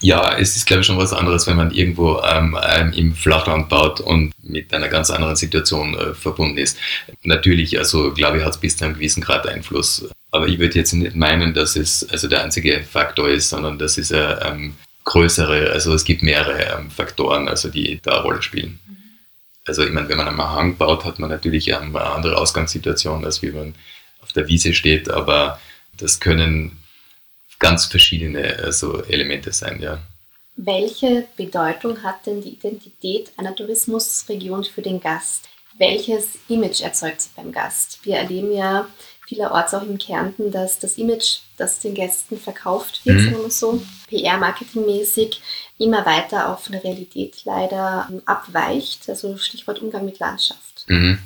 Ja, 0.00 0.36
es 0.36 0.56
ist, 0.56 0.66
glaube 0.66 0.80
ich, 0.80 0.86
schon 0.88 0.98
was 0.98 1.12
anderes, 1.12 1.46
wenn 1.46 1.56
man 1.56 1.70
irgendwo 1.70 2.20
ähm, 2.20 2.58
ähm, 2.62 2.92
im 2.92 3.14
Flachland 3.14 3.68
baut 3.68 4.00
und 4.00 4.32
mit 4.42 4.74
einer 4.74 4.88
ganz 4.88 5.08
anderen 5.08 5.36
Situation 5.36 5.94
äh, 5.94 6.14
verbunden 6.14 6.58
ist. 6.58 6.76
Natürlich, 7.22 7.78
also 7.78 8.12
glaube 8.12 8.38
ich, 8.38 8.44
hat 8.44 8.54
es 8.54 8.60
bis 8.60 8.76
zu 8.76 8.84
einem 8.84 8.94
gewissen 8.94 9.22
Grad 9.22 9.46
Einfluss. 9.46 10.08
Aber 10.32 10.48
ich 10.48 10.58
würde 10.58 10.76
jetzt 10.76 10.92
nicht 10.92 11.14
meinen, 11.14 11.54
dass 11.54 11.76
es 11.76 12.06
also 12.10 12.26
der 12.26 12.42
einzige 12.42 12.82
Faktor 12.82 13.28
ist, 13.28 13.50
sondern 13.50 13.78
das 13.78 13.96
ist 13.96 14.12
ein 14.12 14.38
ähm, 14.42 14.74
größere, 15.04 15.70
also 15.70 15.94
es 15.94 16.04
gibt 16.04 16.22
mehrere 16.22 16.78
ähm, 16.78 16.90
Faktoren, 16.90 17.48
also 17.48 17.68
die 17.68 18.00
da 18.02 18.12
eine 18.12 18.22
Rolle 18.22 18.42
spielen. 18.42 18.80
Mhm. 18.86 18.96
Also 19.66 19.84
ich 19.84 19.92
meine, 19.92 20.08
wenn 20.08 20.16
man 20.16 20.28
am 20.28 20.42
Hang 20.42 20.76
baut, 20.76 21.04
hat 21.04 21.18
man 21.18 21.30
natürlich 21.30 21.74
eine 21.74 22.00
andere 22.00 22.36
Ausgangssituation, 22.36 23.24
als 23.24 23.42
wie 23.42 23.50
man 23.50 23.74
auf 24.22 24.32
der 24.32 24.48
Wiese 24.48 24.74
steht, 24.74 25.10
aber 25.10 25.60
das 25.96 26.20
können 26.20 26.82
ganz 27.58 27.86
verschiedene 27.86 28.58
also 28.62 29.02
Elemente 29.04 29.52
sein, 29.52 29.80
ja. 29.80 29.98
Welche 30.56 31.26
Bedeutung 31.36 32.02
hat 32.02 32.26
denn 32.26 32.40
die 32.40 32.50
Identität 32.50 33.32
einer 33.36 33.54
Tourismusregion 33.54 34.64
für 34.64 34.82
den 34.82 35.00
Gast? 35.00 35.48
Welches 35.78 36.38
Image 36.48 36.80
erzeugt 36.80 37.22
sie 37.22 37.30
beim 37.34 37.50
Gast? 37.50 37.98
Wir 38.04 38.18
erleben 38.18 38.52
ja 38.52 38.86
vielerorts 39.26 39.74
auch 39.74 39.82
in 39.82 39.98
Kärnten, 39.98 40.52
dass 40.52 40.78
das 40.78 40.96
Image, 40.96 41.38
das 41.56 41.80
den 41.80 41.94
Gästen 41.94 42.38
verkauft 42.38 43.04
wird, 43.04 43.18
mhm. 43.18 43.24
sagen 43.24 43.42
wir 43.42 43.50
so, 43.50 43.82
PR-Marketingmäßig, 44.14 45.40
immer 45.78 46.06
weiter 46.06 46.52
auf 46.52 46.68
eine 46.68 46.82
Realität 46.82 47.44
leider 47.44 48.08
abweicht. 48.26 49.08
Also 49.08 49.36
Stichwort 49.36 49.80
Umgang 49.80 50.04
mit 50.04 50.18
Landschaft. 50.18 50.84
Mhm. 50.86 51.18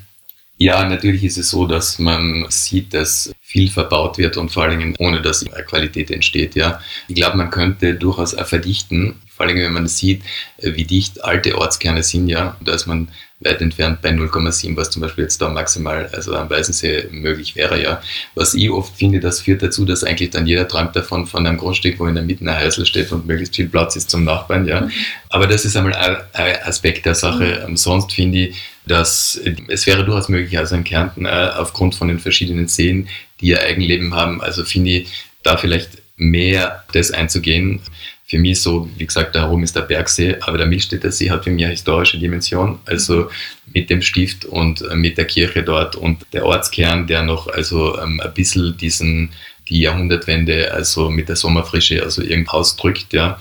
Ja, 0.61 0.89
natürlich 0.89 1.23
ist 1.23 1.39
es 1.39 1.51
so, 1.51 1.67
dass 1.67 2.01
man 2.01 2.47
sieht, 2.49 2.93
dass 2.93 3.33
viel 3.41 3.71
verbaut 3.71 4.19
wird 4.19 4.37
und 4.37 4.51
vor 4.51 4.65
allen 4.65 4.79
Dingen 4.79 4.97
ohne, 4.99 5.23
dass 5.23 5.45
Qualität 5.67 6.11
entsteht. 6.11 6.57
Ja, 6.57 6.81
ich 7.07 7.15
glaube, 7.15 7.37
man 7.37 7.51
könnte 7.51 7.95
durchaus 7.95 8.33
verdichten, 8.33 9.21
vor 9.39 9.47
allem 9.47 9.57
wenn 9.57 9.73
man 9.73 9.87
sieht, 9.87 10.23
wie 10.59 10.85
dicht 10.85 11.25
alte 11.25 11.57
Ortskerne 11.57 12.03
sind. 12.03 12.29
Ja, 12.29 12.57
da 12.61 12.75
ist 12.75 12.87
man 12.87 13.09
weit 13.41 13.61
entfernt 13.61 14.03
bei 14.03 14.11
0,7, 14.11 14.77
was 14.77 14.91
zum 14.91 15.01
Beispiel 15.01 15.23
jetzt 15.23 15.41
da 15.41 15.49
maximal, 15.49 16.11
also 16.13 16.35
am 16.35 16.51
Weißensee 16.51 17.07
möglich 17.13 17.55
wäre, 17.55 17.81
ja. 17.81 18.03
Was 18.35 18.55
ich 18.55 18.69
oft 18.69 18.97
finde, 18.97 19.21
das 19.21 19.41
führt 19.41 19.63
dazu, 19.63 19.85
dass 19.85 20.03
eigentlich 20.03 20.31
dann 20.31 20.47
jeder 20.47 20.67
träumt 20.67 20.97
davon, 20.97 21.25
von 21.27 21.47
einem 21.47 21.57
Grundstück, 21.57 22.01
wo 22.01 22.07
in 22.09 22.17
der 22.17 22.25
Mitte 22.25 22.45
ein 22.45 22.61
Häusl 22.61 22.85
steht 22.85 23.13
und 23.13 23.29
möglichst 23.29 23.55
viel 23.55 23.69
Platz 23.69 23.95
ist 23.95 24.11
zum 24.11 24.25
Nachbarn, 24.25 24.67
ja. 24.67 24.81
Mhm. 24.81 24.91
Aber 25.31 25.47
das 25.47 25.65
ist 25.65 25.77
einmal 25.77 25.95
ein 25.95 26.57
Aspekt 26.65 27.07
der 27.07 27.15
Sache. 27.15 27.65
Mhm. 27.69 27.77
Sonst 27.77 28.13
finde 28.13 28.39
ich, 28.39 28.57
dass 28.87 29.41
es 29.69 29.87
wäre 29.87 30.05
durchaus 30.05 30.29
möglich, 30.29 30.59
also 30.59 30.75
in 30.75 30.83
Kärnten, 30.83 31.25
äh, 31.25 31.51
aufgrund 31.57 31.95
von 31.95 32.09
den 32.09 32.19
verschiedenen 32.19 32.67
Seen, 32.67 33.09
die 33.41 33.49
ihr 33.49 33.63
Eigenleben 33.63 34.15
haben, 34.15 34.43
also 34.43 34.65
finde 34.65 34.91
ich, 34.91 35.09
da 35.45 35.57
vielleicht 35.57 35.91
mehr 36.17 36.83
das 36.93 37.13
einzugehen 37.13 37.81
für 38.29 38.39
mich 38.39 38.61
so, 38.61 38.89
wie 38.97 39.07
gesagt, 39.07 39.35
da 39.35 39.51
oben 39.51 39.63
ist 39.63 39.75
der 39.75 39.83
Bergsee, 39.83 40.37
aber 40.41 40.59
der 40.59 40.67
Milchstädter 40.67 41.11
See 41.11 41.31
hat 41.31 41.45
für 41.45 41.51
mich 41.51 41.65
eine 41.65 41.73
historische 41.73 42.19
Dimension, 42.19 42.79
also 42.85 43.31
mit 43.73 43.89
dem 43.89 44.03
Stift 44.03 44.45
und 44.45 44.83
äh, 44.83 44.95
mit 44.95 45.17
der 45.17 45.25
Kirche 45.25 45.63
dort 45.63 45.97
und 45.97 46.27
der 46.35 46.45
Ortskern, 46.45 47.07
der 47.07 47.23
noch 47.23 47.49
also 47.49 47.99
ähm, 47.99 48.21
ein 48.21 48.35
bisschen 48.35 48.77
diesen, 48.77 49.31
die 49.71 49.81
Jahrhundertwende, 49.81 50.71
also 50.73 51.09
mit 51.09 51.31
der 51.31 51.37
Sommerfrische, 51.37 52.03
also 52.03 52.21
irgendwie 52.23 52.51
ausdrückt, 52.51 53.15
ja. 53.15 53.41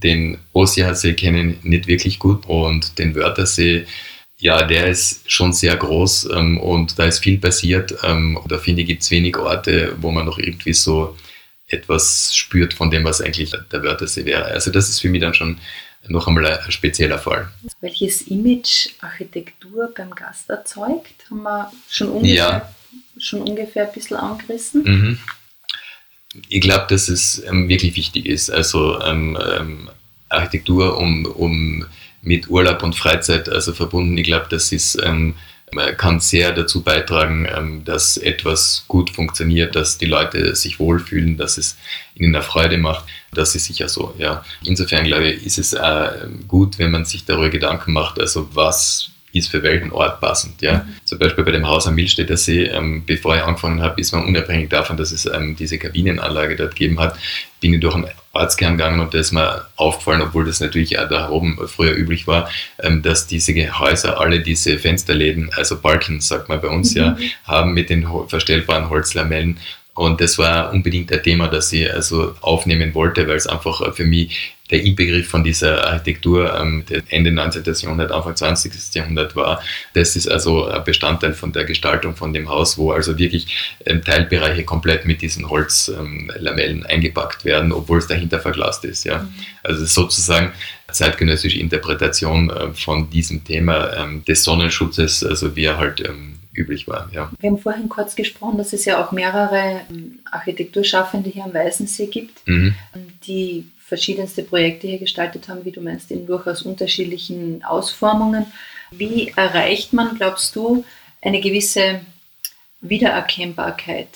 Den 0.00 0.38
Ossiasee 0.52 1.14
kenne 1.14 1.50
ich 1.50 1.64
nicht 1.64 1.86
wirklich 1.88 2.20
gut 2.20 2.46
und 2.46 2.98
den 2.98 3.16
Wörthersee, 3.16 3.84
ja, 4.38 4.62
der 4.62 4.88
ist 4.88 5.28
schon 5.30 5.52
sehr 5.52 5.74
groß 5.74 6.28
ähm, 6.34 6.60
und 6.60 6.98
da 6.98 7.06
ist 7.06 7.18
viel 7.18 7.38
passiert. 7.38 7.94
Ähm, 8.04 8.38
da 8.48 8.58
finde 8.58 8.82
ich, 8.82 8.88
gibt 8.88 9.02
es 9.02 9.10
wenig 9.10 9.36
Orte, 9.38 9.96
wo 10.00 10.12
man 10.12 10.26
noch 10.26 10.38
irgendwie 10.38 10.74
so 10.74 11.16
etwas 11.74 12.34
spürt 12.34 12.74
von 12.74 12.90
dem, 12.90 13.04
was 13.04 13.20
eigentlich 13.20 13.52
der 13.72 13.82
Wörthersee 13.82 14.24
wäre. 14.24 14.46
Also 14.46 14.70
das 14.70 14.88
ist 14.88 15.00
für 15.00 15.08
mich 15.08 15.20
dann 15.20 15.34
schon 15.34 15.58
noch 16.08 16.26
einmal 16.26 16.46
ein 16.46 16.70
spezieller 16.70 17.18
Fall. 17.18 17.50
Welches 17.80 18.22
Image 18.22 18.90
Architektur 19.00 19.92
beim 19.96 20.14
Gast 20.14 20.50
erzeugt, 20.50 21.14
haben 21.30 21.42
wir 21.42 21.72
schon 21.88 22.08
ungefähr, 22.08 22.34
ja. 22.34 22.74
schon 23.18 23.42
ungefähr 23.42 23.86
ein 23.86 23.92
bisschen 23.92 24.16
angerissen. 24.16 24.82
Mhm. 24.82 25.18
Ich 26.48 26.60
glaube, 26.60 26.86
dass 26.88 27.08
es 27.08 27.42
ähm, 27.44 27.68
wirklich 27.68 27.96
wichtig 27.96 28.26
ist. 28.26 28.50
Also 28.50 29.00
ähm, 29.00 29.38
ähm, 29.56 29.90
Architektur 30.28 30.98
um, 30.98 31.26
um 31.26 31.86
mit 32.22 32.50
Urlaub 32.50 32.82
und 32.82 32.96
Freizeit 32.96 33.48
also 33.48 33.72
verbunden. 33.72 34.16
Ich 34.18 34.24
glaube, 34.24 34.46
das 34.50 34.72
ist 34.72 34.98
ähm, 35.02 35.34
kann 35.96 36.20
sehr 36.20 36.52
dazu 36.52 36.82
beitragen, 36.82 37.46
ähm, 37.54 37.84
dass 37.84 38.16
etwas 38.16 38.84
gut 38.88 39.10
funktioniert, 39.10 39.74
dass 39.76 39.98
die 39.98 40.06
Leute 40.06 40.54
sich 40.54 40.78
wohlfühlen, 40.78 41.36
dass 41.36 41.58
es 41.58 41.76
ihnen 42.14 42.34
eine 42.34 42.44
Freude 42.44 42.78
macht. 42.78 43.04
Das 43.32 43.54
ist 43.54 43.64
sicher 43.66 43.88
so, 43.88 44.14
ja. 44.18 44.44
Insofern 44.62 45.04
glaube 45.04 45.28
ich, 45.28 45.46
ist 45.46 45.58
es 45.58 45.74
auch 45.74 46.10
gut, 46.46 46.78
wenn 46.78 46.90
man 46.90 47.04
sich 47.04 47.24
darüber 47.24 47.50
Gedanken 47.50 47.92
macht, 47.92 48.20
also 48.20 48.48
was 48.54 49.10
ist 49.34 49.50
für 49.50 49.62
welchen 49.62 49.90
Ort 49.92 50.20
passend. 50.20 50.62
Ja. 50.62 50.78
Mhm. 50.78 50.94
Zum 51.04 51.18
Beispiel 51.18 51.44
bei 51.44 51.50
dem 51.50 51.66
Haus 51.66 51.86
am 51.86 51.96
Milstädter 51.96 52.36
See, 52.36 52.64
ähm, 52.64 53.02
bevor 53.04 53.36
ich 53.36 53.42
angefangen 53.42 53.82
habe, 53.82 54.00
ist 54.00 54.12
man 54.12 54.24
unabhängig 54.24 54.70
davon, 54.70 54.96
dass 54.96 55.12
es 55.12 55.26
ähm, 55.26 55.56
diese 55.56 55.78
Kabinenanlage 55.78 56.56
dort 56.56 56.76
gegeben 56.76 57.00
hat, 57.00 57.18
bin 57.64 57.72
ich 57.72 57.80
durch 57.80 57.94
einen 57.94 58.10
Ortskern 58.34 58.76
gegangen 58.76 59.00
und 59.00 59.14
da 59.14 59.18
ist 59.18 59.32
mir 59.32 59.64
aufgefallen, 59.76 60.20
obwohl 60.20 60.44
das 60.44 60.60
natürlich 60.60 60.98
auch 60.98 61.08
da 61.08 61.30
oben 61.30 61.58
früher 61.66 61.96
üblich 61.96 62.26
war, 62.26 62.50
ähm, 62.78 63.00
dass 63.00 63.26
diese 63.26 63.54
Häuser 63.78 64.20
alle 64.20 64.40
diese 64.40 64.78
Fensterläden, 64.78 65.50
also 65.56 65.80
Balken, 65.80 66.20
sagt 66.20 66.50
man 66.50 66.60
bei 66.60 66.68
uns 66.68 66.94
mhm. 66.94 67.00
ja, 67.00 67.16
haben 67.44 67.72
mit 67.72 67.88
den 67.88 68.06
verstellbaren 68.28 68.90
Holzlamellen 68.90 69.56
und 69.94 70.20
das 70.20 70.38
war 70.38 70.72
unbedingt 70.72 71.12
ein 71.12 71.22
Thema, 71.22 71.48
das 71.48 71.72
ich 71.72 71.92
also 71.92 72.34
aufnehmen 72.40 72.94
wollte, 72.94 73.28
weil 73.28 73.36
es 73.36 73.46
einfach 73.46 73.94
für 73.94 74.04
mich 74.04 74.54
der 74.70 74.82
Inbegriff 74.82 75.28
von 75.28 75.44
dieser 75.44 75.86
Architektur 75.86 76.52
ähm, 76.58 76.84
der 76.88 77.02
Ende 77.08 77.30
19. 77.30 77.62
Jahrhundert, 77.64 78.10
Anfang 78.10 78.34
20. 78.34 78.72
Jahrhundert 78.94 79.36
war. 79.36 79.62
Das 79.92 80.16
ist 80.16 80.26
also 80.26 80.66
ein 80.66 80.82
Bestandteil 80.82 81.34
von 81.34 81.52
der 81.52 81.64
Gestaltung 81.64 82.16
von 82.16 82.32
dem 82.32 82.48
Haus, 82.48 82.78
wo 82.78 82.90
also 82.90 83.18
wirklich 83.18 83.76
ähm, 83.84 84.02
Teilbereiche 84.02 84.64
komplett 84.64 85.04
mit 85.04 85.20
diesen 85.20 85.48
Holzlamellen 85.50 86.78
ähm, 86.78 86.86
eingepackt 86.88 87.44
werden, 87.44 87.72
obwohl 87.72 87.98
es 87.98 88.06
dahinter 88.06 88.40
verglast 88.40 88.84
ist. 88.84 89.04
Ja. 89.04 89.18
Mhm. 89.18 89.34
Also 89.62 89.84
sozusagen 89.84 90.52
zeitgenössische 90.90 91.58
Interpretation 91.58 92.50
äh, 92.50 92.72
von 92.72 93.10
diesem 93.10 93.44
Thema 93.44 93.92
ähm, 93.94 94.24
des 94.24 94.42
Sonnenschutzes, 94.44 95.24
also 95.24 95.54
wie 95.54 95.64
er 95.64 95.78
halt 95.78 96.00
ähm, 96.00 96.38
üblich 96.54 96.86
war. 96.86 97.10
Ja. 97.12 97.30
Wir 97.38 97.50
haben 97.50 97.58
vorhin 97.58 97.88
kurz 97.88 98.14
gesprochen, 98.14 98.58
dass 98.58 98.72
es 98.72 98.84
ja 98.84 99.04
auch 99.04 99.12
mehrere 99.12 99.82
ähm, 99.90 100.20
Architekturschaffende 100.30 101.30
hier 101.30 101.44
am 101.44 101.54
Weißensee 101.54 102.06
gibt, 102.06 102.46
mhm. 102.46 102.74
die 103.26 103.66
verschiedenste 103.84 104.42
Projekte 104.42 104.86
hier 104.86 104.98
gestaltet 104.98 105.48
haben, 105.48 105.64
wie 105.64 105.72
du 105.72 105.80
meinst, 105.80 106.10
in 106.10 106.26
durchaus 106.26 106.62
unterschiedlichen 106.62 107.62
Ausformungen. 107.64 108.46
Wie 108.90 109.32
erreicht 109.36 109.92
man, 109.92 110.16
glaubst 110.16 110.56
du, 110.56 110.84
eine 111.20 111.40
gewisse 111.40 112.00
Wiedererkennbarkeit? 112.80 114.08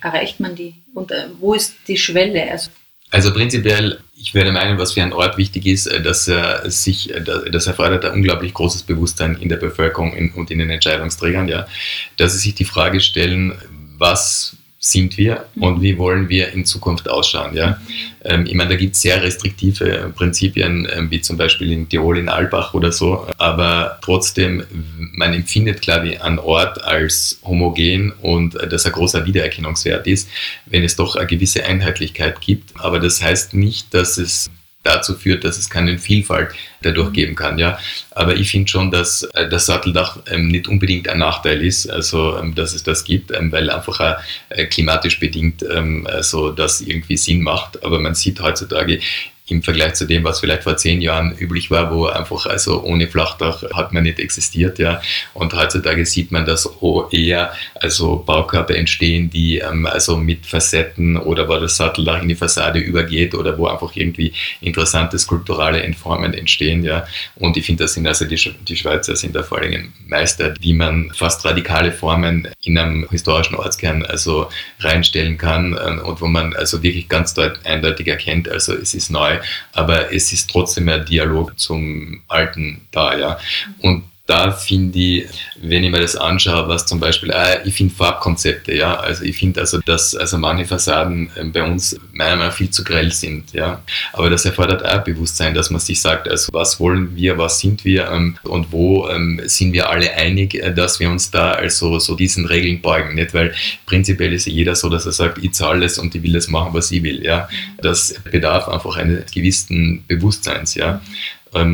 Erreicht 0.00 0.40
man 0.40 0.54
die? 0.54 0.74
Und 0.94 1.10
äh, 1.10 1.28
wo 1.40 1.54
ist 1.54 1.74
die 1.88 1.96
Schwelle? 1.96 2.50
Also, 2.50 2.70
also 3.10 3.32
prinzipiell, 3.32 4.00
ich 4.26 4.34
werde 4.34 4.50
meinen, 4.50 4.76
was 4.76 4.94
für 4.94 5.02
einen 5.02 5.12
Ort 5.12 5.38
wichtig 5.38 5.66
ist, 5.66 5.86
äh, 5.86 6.02
dass 6.02 6.26
er 6.26 6.68
sich, 6.68 7.14
äh, 7.14 7.22
das 7.22 7.68
erfordert 7.68 8.04
ein 8.04 8.14
unglaublich 8.14 8.52
großes 8.54 8.82
Bewusstsein 8.82 9.36
in 9.36 9.48
der 9.48 9.56
Bevölkerung 9.56 10.32
und 10.34 10.50
in 10.50 10.58
den 10.58 10.68
Entscheidungsträgern, 10.68 11.46
ja, 11.46 11.68
dass 12.16 12.32
sie 12.32 12.40
sich 12.40 12.54
die 12.56 12.64
Frage 12.64 12.98
stellen, 12.98 13.54
was 13.98 14.56
sind 14.78 15.16
wir 15.16 15.46
und 15.56 15.80
wie 15.80 15.96
wollen 15.96 16.28
wir 16.28 16.52
in 16.52 16.64
Zukunft 16.64 17.08
ausschauen. 17.08 17.56
Ja? 17.56 17.80
Ähm, 18.24 18.46
ich 18.46 18.54
meine, 18.54 18.70
da 18.70 18.76
gibt 18.76 18.94
es 18.94 19.02
sehr 19.02 19.22
restriktive 19.22 20.12
Prinzipien, 20.14 20.86
ähm, 20.94 21.10
wie 21.10 21.20
zum 21.20 21.36
Beispiel 21.36 21.72
in 21.72 21.88
Tirol, 21.88 22.18
in 22.18 22.28
Albach 22.28 22.74
oder 22.74 22.92
so, 22.92 23.26
aber 23.38 23.98
trotzdem, 24.02 24.64
man 25.12 25.32
empfindet, 25.32 25.80
glaube 25.80 26.08
ich, 26.08 26.22
einen 26.22 26.38
Ort 26.38 26.82
als 26.84 27.40
homogen 27.42 28.12
und 28.20 28.54
äh, 28.56 28.68
dass 28.68 28.84
ein 28.84 28.92
großer 28.92 29.24
Wiedererkennungswert 29.24 30.06
ist, 30.06 30.28
wenn 30.66 30.84
es 30.84 30.94
doch 30.94 31.16
eine 31.16 31.26
gewisse 31.26 31.64
Einheitlichkeit 31.64 32.40
gibt. 32.40 32.74
Aber 32.76 33.00
das 33.00 33.22
heißt 33.22 33.54
nicht, 33.54 33.94
dass 33.94 34.18
es 34.18 34.50
dazu 34.86 35.14
führt, 35.14 35.44
dass 35.44 35.58
es 35.58 35.68
keine 35.68 35.98
Vielfalt 35.98 36.50
dadurch 36.82 37.12
geben 37.12 37.34
kann. 37.34 37.58
Ja. 37.58 37.78
Aber 38.12 38.36
ich 38.36 38.50
finde 38.50 38.68
schon, 38.68 38.90
dass 38.90 39.22
äh, 39.34 39.48
das 39.48 39.66
Satteldach 39.66 40.18
ähm, 40.30 40.48
nicht 40.48 40.68
unbedingt 40.68 41.08
ein 41.08 41.18
Nachteil 41.18 41.62
ist, 41.62 41.90
also 41.90 42.38
ähm, 42.38 42.54
dass 42.54 42.74
es 42.74 42.82
das 42.82 43.04
gibt, 43.04 43.32
ähm, 43.32 43.52
weil 43.52 43.68
einfach 43.70 44.18
äh, 44.48 44.66
klimatisch 44.66 45.20
bedingt 45.20 45.64
ähm, 45.70 46.06
also 46.06 46.52
das 46.52 46.80
irgendwie 46.80 47.16
Sinn 47.16 47.42
macht. 47.42 47.84
Aber 47.84 47.98
man 47.98 48.14
sieht 48.14 48.40
heutzutage, 48.40 49.00
im 49.48 49.62
Vergleich 49.62 49.94
zu 49.94 50.06
dem, 50.06 50.24
was 50.24 50.40
vielleicht 50.40 50.64
vor 50.64 50.76
zehn 50.76 51.00
Jahren 51.00 51.36
üblich 51.38 51.70
war, 51.70 51.94
wo 51.94 52.06
einfach 52.06 52.46
also 52.46 52.82
ohne 52.82 53.06
Flachdach 53.06 53.62
hat 53.74 53.92
man 53.92 54.02
nicht 54.02 54.18
existiert, 54.18 54.78
ja. 54.78 55.00
Und 55.34 55.54
heutzutage 55.54 56.04
sieht 56.04 56.32
man, 56.32 56.44
dass 56.44 56.68
eher 57.12 57.52
also 57.74 58.16
Baukörper 58.26 58.74
entstehen, 58.74 59.30
die 59.30 59.58
ähm, 59.58 59.86
also 59.86 60.16
mit 60.16 60.46
Facetten 60.46 61.16
oder 61.16 61.48
wo 61.48 61.56
das 61.58 61.76
Satteldach 61.76 62.22
in 62.22 62.28
die 62.28 62.34
Fassade 62.34 62.80
übergeht 62.80 63.34
oder 63.34 63.56
wo 63.56 63.66
einfach 63.66 63.94
irgendwie 63.94 64.32
interessante 64.60 65.18
skulpturale 65.18 65.80
Endformen 65.82 66.34
entstehen, 66.34 66.82
ja. 66.82 67.06
Und 67.36 67.56
ich 67.56 67.64
finde, 67.64 67.84
das 67.84 67.94
sind 67.94 68.06
also 68.06 68.24
die, 68.24 68.36
die 68.68 68.76
Schweizer 68.76 69.14
sind 69.14 69.36
da 69.36 69.44
vor 69.44 69.58
allem 69.58 69.92
Meister, 70.06 70.54
wie 70.60 70.72
man 70.72 71.12
fast 71.14 71.44
radikale 71.44 71.92
Formen 71.92 72.48
in 72.64 72.76
einem 72.76 73.08
historischen 73.10 73.54
Ortskern 73.54 74.04
also 74.04 74.48
reinstellen 74.80 75.38
kann 75.38 75.78
ähm, 75.86 76.00
und 76.00 76.20
wo 76.20 76.26
man 76.26 76.54
also 76.54 76.82
wirklich 76.82 77.08
ganz 77.08 77.36
eindeutig 77.64 78.08
erkennt, 78.08 78.48
also 78.48 78.74
es 78.74 78.94
ist 78.94 79.10
neu, 79.10 79.35
aber 79.72 80.12
es 80.12 80.32
ist 80.32 80.50
trotzdem 80.50 80.88
ein 80.88 81.04
Dialog 81.04 81.58
zum 81.58 82.22
Alten 82.28 82.86
da, 82.90 83.16
ja. 83.16 83.38
Und 83.80 84.04
da 84.26 84.50
finde 84.50 84.98
ich, 84.98 85.26
wenn 85.62 85.84
ich 85.84 85.90
mir 85.90 86.00
das 86.00 86.16
anschaue, 86.16 86.68
was 86.68 86.84
zum 86.84 86.98
Beispiel, 86.98 87.30
äh, 87.30 87.62
ich 87.64 87.74
finde 87.74 87.94
Farbkonzepte, 87.94 88.74
ja, 88.74 88.96
also 88.96 89.22
ich 89.22 89.38
finde 89.38 89.60
also, 89.60 89.78
dass 89.78 90.16
also 90.16 90.36
manche 90.36 90.64
Fassaden 90.64 91.30
äh, 91.36 91.44
bei 91.44 91.62
uns 91.62 91.96
meiner 92.12 92.30
Meinung 92.30 92.48
nach 92.48 92.56
viel 92.56 92.70
zu 92.70 92.82
grell 92.82 93.12
sind, 93.12 93.52
ja, 93.52 93.82
aber 94.12 94.28
das 94.28 94.44
erfordert 94.44 94.84
auch 94.84 95.04
Bewusstsein, 95.04 95.54
dass 95.54 95.70
man 95.70 95.80
sich 95.80 96.00
sagt, 96.00 96.28
also 96.28 96.48
was 96.52 96.80
wollen 96.80 97.14
wir, 97.14 97.38
was 97.38 97.60
sind 97.60 97.84
wir 97.84 98.10
ähm, 98.10 98.36
und 98.42 98.72
wo 98.72 99.08
ähm, 99.08 99.40
sind 99.44 99.72
wir 99.72 99.88
alle 99.90 100.12
einig, 100.14 100.54
äh, 100.54 100.74
dass 100.74 100.98
wir 100.98 101.08
uns 101.08 101.30
da 101.30 101.52
also 101.52 102.00
so 102.00 102.16
diesen 102.16 102.46
Regeln 102.46 102.80
beugen, 102.80 103.14
nicht, 103.14 103.32
weil 103.32 103.54
prinzipiell 103.86 104.32
ist 104.32 104.46
ja 104.46 104.52
jeder 104.52 104.74
so, 104.74 104.88
dass 104.88 105.06
er 105.06 105.12
sagt, 105.12 105.38
ich 105.38 105.52
zahle 105.52 105.86
es 105.86 105.98
und 105.98 106.16
ich 106.16 106.22
will 106.24 106.32
das 106.32 106.48
machen, 106.48 106.74
was 106.74 106.90
ich 106.90 107.04
will, 107.04 107.24
ja, 107.24 107.48
das 107.80 108.16
bedarf 108.24 108.66
einfach 108.68 108.96
eines 108.96 109.30
gewissen 109.30 110.04
Bewusstseins, 110.08 110.74
ja, 110.74 110.94
ähm, 110.94 111.00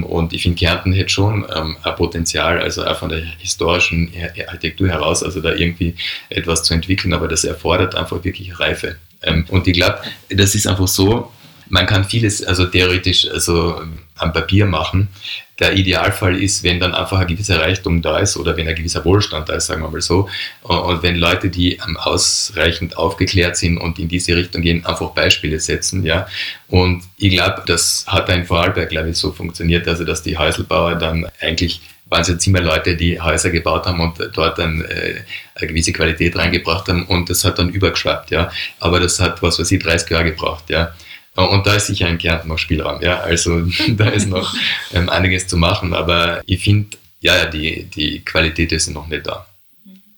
und 0.04 0.32
ich 0.32 0.42
finde, 0.42 0.58
Kärnten 0.58 0.92
hätte 0.92 1.10
schon 1.10 1.44
ähm, 1.54 1.76
ein 1.82 1.94
Potenzial, 1.96 2.60
also 2.60 2.84
auch 2.84 2.98
von 2.98 3.08
der 3.08 3.20
historischen 3.38 4.12
Architektur 4.46 4.88
heraus, 4.88 5.22
also 5.22 5.40
da 5.40 5.52
irgendwie 5.52 5.94
etwas 6.28 6.62
zu 6.62 6.74
entwickeln, 6.74 7.12
aber 7.12 7.28
das 7.28 7.44
erfordert 7.44 7.94
einfach 7.94 8.22
wirklich 8.24 8.58
Reife. 8.58 8.96
Ähm, 9.22 9.44
und 9.48 9.66
ich 9.66 9.74
glaube, 9.74 9.98
das 10.30 10.54
ist 10.54 10.66
einfach 10.66 10.88
so, 10.88 11.32
man 11.68 11.86
kann 11.86 12.04
vieles 12.04 12.44
also 12.44 12.66
theoretisch 12.66 13.28
also 13.30 13.80
am 14.16 14.32
Papier 14.32 14.66
machen. 14.66 15.08
Der 15.62 15.74
Idealfall 15.74 16.42
ist, 16.42 16.64
wenn 16.64 16.80
dann 16.80 16.92
einfach 16.92 17.20
ein 17.20 17.28
gewisser 17.28 17.60
Reichtum 17.60 18.02
da 18.02 18.18
ist 18.18 18.36
oder 18.36 18.56
wenn 18.56 18.66
ein 18.66 18.74
gewisser 18.74 19.04
Wohlstand 19.04 19.48
da 19.48 19.54
ist, 19.54 19.66
sagen 19.66 19.80
wir 19.80 19.88
mal 19.88 20.00
so. 20.00 20.28
Und 20.62 21.04
wenn 21.04 21.14
Leute, 21.14 21.50
die 21.50 21.78
ausreichend 21.80 22.96
aufgeklärt 22.96 23.56
sind 23.56 23.78
und 23.78 23.96
in 24.00 24.08
diese 24.08 24.34
Richtung 24.34 24.62
gehen, 24.62 24.84
einfach 24.84 25.10
Beispiele 25.10 25.60
setzen, 25.60 26.04
ja. 26.04 26.26
Und 26.66 27.04
ich 27.16 27.30
glaube, 27.30 27.62
das 27.64 28.04
hat 28.08 28.28
in 28.28 28.44
Vorarlberg, 28.44 28.88
glaube 28.88 29.10
ich, 29.10 29.16
so 29.16 29.30
funktioniert, 29.30 29.86
also 29.86 30.04
dass 30.04 30.24
die 30.24 30.36
Häuselbauer 30.36 30.96
dann 30.96 31.28
eigentlich 31.40 31.80
waren 32.06 32.22
es 32.22 32.28
jetzt 32.28 32.46
immer 32.46 32.60
Leute, 32.60 32.94
die 32.94 33.20
Häuser 33.20 33.50
gebaut 33.50 33.86
haben 33.86 34.00
und 34.00 34.18
dort 34.34 34.58
dann 34.58 34.82
äh, 34.82 35.14
eine 35.54 35.68
gewisse 35.68 35.92
Qualität 35.92 36.36
reingebracht 36.36 36.86
haben 36.88 37.06
und 37.06 37.30
das 37.30 37.42
hat 37.44 37.58
dann 37.58 37.70
übergeschwappt, 37.70 38.32
ja. 38.32 38.50
Aber 38.80 38.98
das 38.98 39.20
hat, 39.20 39.40
was 39.42 39.58
weiß 39.58 39.70
ich, 39.70 39.82
30 39.82 40.10
Jahre 40.10 40.24
gebraucht, 40.24 40.68
ja. 40.68 40.92
Und 41.34 41.66
da 41.66 41.76
ist 41.76 41.86
sicher 41.86 42.08
in 42.08 42.18
Kärnten 42.18 42.48
noch 42.48 42.58
Spielraum, 42.58 43.00
ja. 43.02 43.20
Also 43.20 43.60
da 43.88 44.10
ist 44.10 44.28
noch 44.28 44.54
ähm, 44.92 45.08
einiges 45.08 45.46
zu 45.46 45.56
machen, 45.56 45.94
aber 45.94 46.42
ich 46.46 46.62
finde, 46.62 46.96
ja, 47.20 47.46
die, 47.46 47.84
die 47.84 48.20
Qualität 48.20 48.72
ist 48.72 48.88
noch 48.90 49.06
nicht 49.06 49.26
da. 49.26 49.46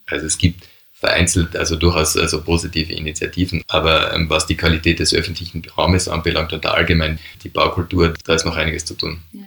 Also 0.06 0.26
es 0.26 0.38
gibt 0.38 0.64
vereinzelt, 0.94 1.54
also 1.54 1.76
durchaus 1.76 2.16
also 2.16 2.42
positive 2.42 2.92
Initiativen, 2.92 3.62
aber 3.68 4.14
ähm, 4.14 4.28
was 4.30 4.46
die 4.46 4.56
Qualität 4.56 4.98
des 4.98 5.12
öffentlichen 5.12 5.62
Raumes 5.76 6.08
anbelangt 6.08 6.52
und 6.52 6.64
allgemein 6.66 7.18
die 7.42 7.50
Baukultur, 7.50 8.14
da 8.24 8.34
ist 8.34 8.46
noch 8.46 8.56
einiges 8.56 8.84
zu 8.84 8.94
tun. 8.94 9.20
Ja. 9.32 9.42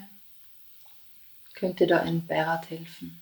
Könnte 1.55 1.87
da 1.87 2.01
ein 2.01 2.25
Beirat 2.27 2.69
helfen? 2.69 3.19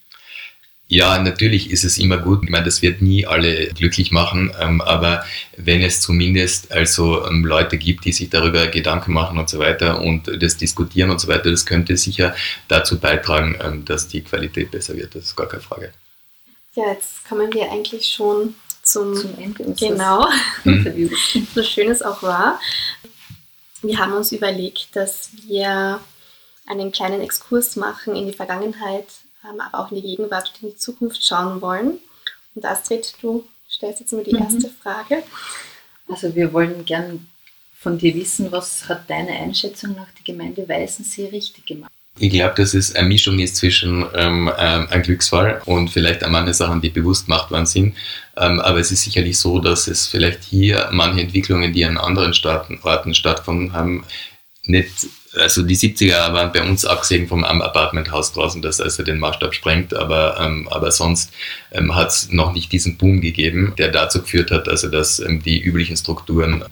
Ja, 0.87 1.17
natürlich 1.17 1.71
ist 1.71 1.83
es 1.83 1.97
immer 1.97 2.19
gut. 2.19 2.43
Ich 2.43 2.49
meine, 2.51 2.65
das 2.65 2.83
wird 2.83 3.01
nie 3.01 3.25
alle 3.25 3.69
glücklich 3.73 4.11
machen, 4.11 4.53
ähm, 4.59 4.81
aber 4.81 5.25
wenn 5.57 5.81
es 5.81 5.99
zumindest 6.01 6.71
also 6.71 7.25
ähm, 7.25 7.43
Leute 7.43 7.79
gibt, 7.79 8.05
die 8.05 8.11
sich 8.11 8.29
darüber 8.29 8.67
Gedanken 8.67 9.11
machen 9.13 9.39
und 9.39 9.49
so 9.49 9.57
weiter 9.57 9.99
und 9.99 10.29
das 10.41 10.57
diskutieren 10.57 11.09
und 11.09 11.19
so 11.19 11.27
weiter, 11.27 11.49
das 11.49 11.65
könnte 11.65 11.97
sicher 11.97 12.35
dazu 12.67 12.99
beitragen, 12.99 13.57
ähm, 13.63 13.83
dass 13.83 14.07
die 14.07 14.21
Qualität 14.21 14.69
besser 14.69 14.95
wird. 14.95 15.15
Das 15.15 15.23
ist 15.23 15.35
gar 15.35 15.47
keine 15.47 15.63
Frage. 15.63 15.91
Ja, 16.75 16.91
jetzt 16.91 17.27
kommen 17.27 17.51
wir 17.51 17.71
eigentlich 17.71 18.05
schon 18.07 18.53
zum, 18.83 19.15
zum 19.15 19.39
Ende 19.39 19.63
unseres 19.63 19.89
genau. 19.89 20.27
Interviews. 20.65 21.39
so 21.55 21.63
schön 21.63 21.89
es 21.89 22.03
auch 22.03 22.21
war. 22.21 22.59
Wir 23.81 23.97
haben 23.97 24.13
uns 24.13 24.31
überlegt, 24.31 24.95
dass 24.95 25.29
wir 25.47 25.99
einen 26.67 26.91
kleinen 26.91 27.21
Exkurs 27.21 27.75
machen 27.75 28.15
in 28.15 28.27
die 28.27 28.33
Vergangenheit 28.33 29.07
aber 29.45 29.77
auch 29.79 29.91
in 29.91 29.97
die 29.97 30.07
Gegenwart 30.07 30.51
und 30.53 30.63
in 30.63 30.69
die 30.69 30.77
Zukunft 30.77 31.25
schauen 31.25 31.61
wollen. 31.61 31.99
Und 32.55 32.65
Astrid, 32.65 33.13
du 33.21 33.45
stellst 33.69 33.99
jetzt 33.99 34.13
mir 34.13 34.23
die 34.23 34.35
mhm. 34.35 34.43
erste 34.43 34.69
Frage. 34.69 35.23
Also 36.07 36.35
wir 36.35 36.53
wollen 36.53 36.85
gern 36.85 37.27
von 37.79 37.97
dir 37.97 38.15
wissen, 38.15 38.51
was 38.51 38.87
hat 38.89 39.09
deine 39.09 39.31
Einschätzung 39.31 39.95
nach 39.95 40.07
die 40.17 40.23
Gemeinde 40.23 40.67
Weißensee 40.67 41.27
richtig 41.27 41.65
gemacht? 41.65 41.91
Ich 42.17 42.31
glaube, 42.31 42.55
dass 42.55 42.73
es 42.73 42.95
eine 42.95 43.09
Mischung 43.09 43.39
ist 43.39 43.57
zwischen 43.57 44.05
ähm, 44.15 44.49
ähm, 44.57 44.87
ein 44.89 45.01
Glücksfall 45.01 45.61
und 45.65 45.89
vielleicht 45.89 46.23
auch 46.23 46.29
manche 46.29 46.53
Sachen, 46.53 46.79
die 46.79 46.89
bewusst 46.89 47.25
gemacht 47.25 47.51
worden 47.51 47.65
sind. 47.65 47.95
Ähm, 48.37 48.61
aber 48.61 48.79
es 48.79 48.91
ist 48.91 49.03
sicherlich 49.03 49.37
so, 49.37 49.59
dass 49.59 49.87
es 49.87 50.07
vielleicht 50.07 50.43
hier 50.43 50.87
manche 50.91 51.21
Entwicklungen, 51.21 51.73
die 51.73 51.83
an 51.83 51.97
anderen 51.97 52.33
Staaten, 52.33 52.79
Orten 52.83 53.13
stattgefunden 53.13 53.73
haben, 53.73 54.05
nicht 54.63 55.07
also 55.37 55.63
die 55.63 55.75
70er 55.75 56.33
waren 56.33 56.51
bei 56.51 56.61
uns 56.61 56.85
abgesehen 56.85 57.27
vom 57.27 57.43
Apartmenthaus 57.43 58.33
draußen, 58.33 58.61
das 58.61 58.81
also 58.81 59.03
den 59.03 59.19
Maßstab 59.19 59.53
sprengt, 59.53 59.93
aber, 59.93 60.39
ähm, 60.39 60.67
aber 60.69 60.91
sonst 60.91 61.31
ähm, 61.71 61.95
hat 61.95 62.09
es 62.09 62.31
noch 62.31 62.53
nicht 62.53 62.71
diesen 62.71 62.97
Boom 62.97 63.21
gegeben, 63.21 63.73
der 63.77 63.91
dazu 63.91 64.21
geführt 64.21 64.51
hat, 64.51 64.67
also 64.67 64.89
dass 64.89 65.19
ähm, 65.19 65.41
die 65.43 65.61
üblichen 65.61 65.97
Strukturen 65.97 66.63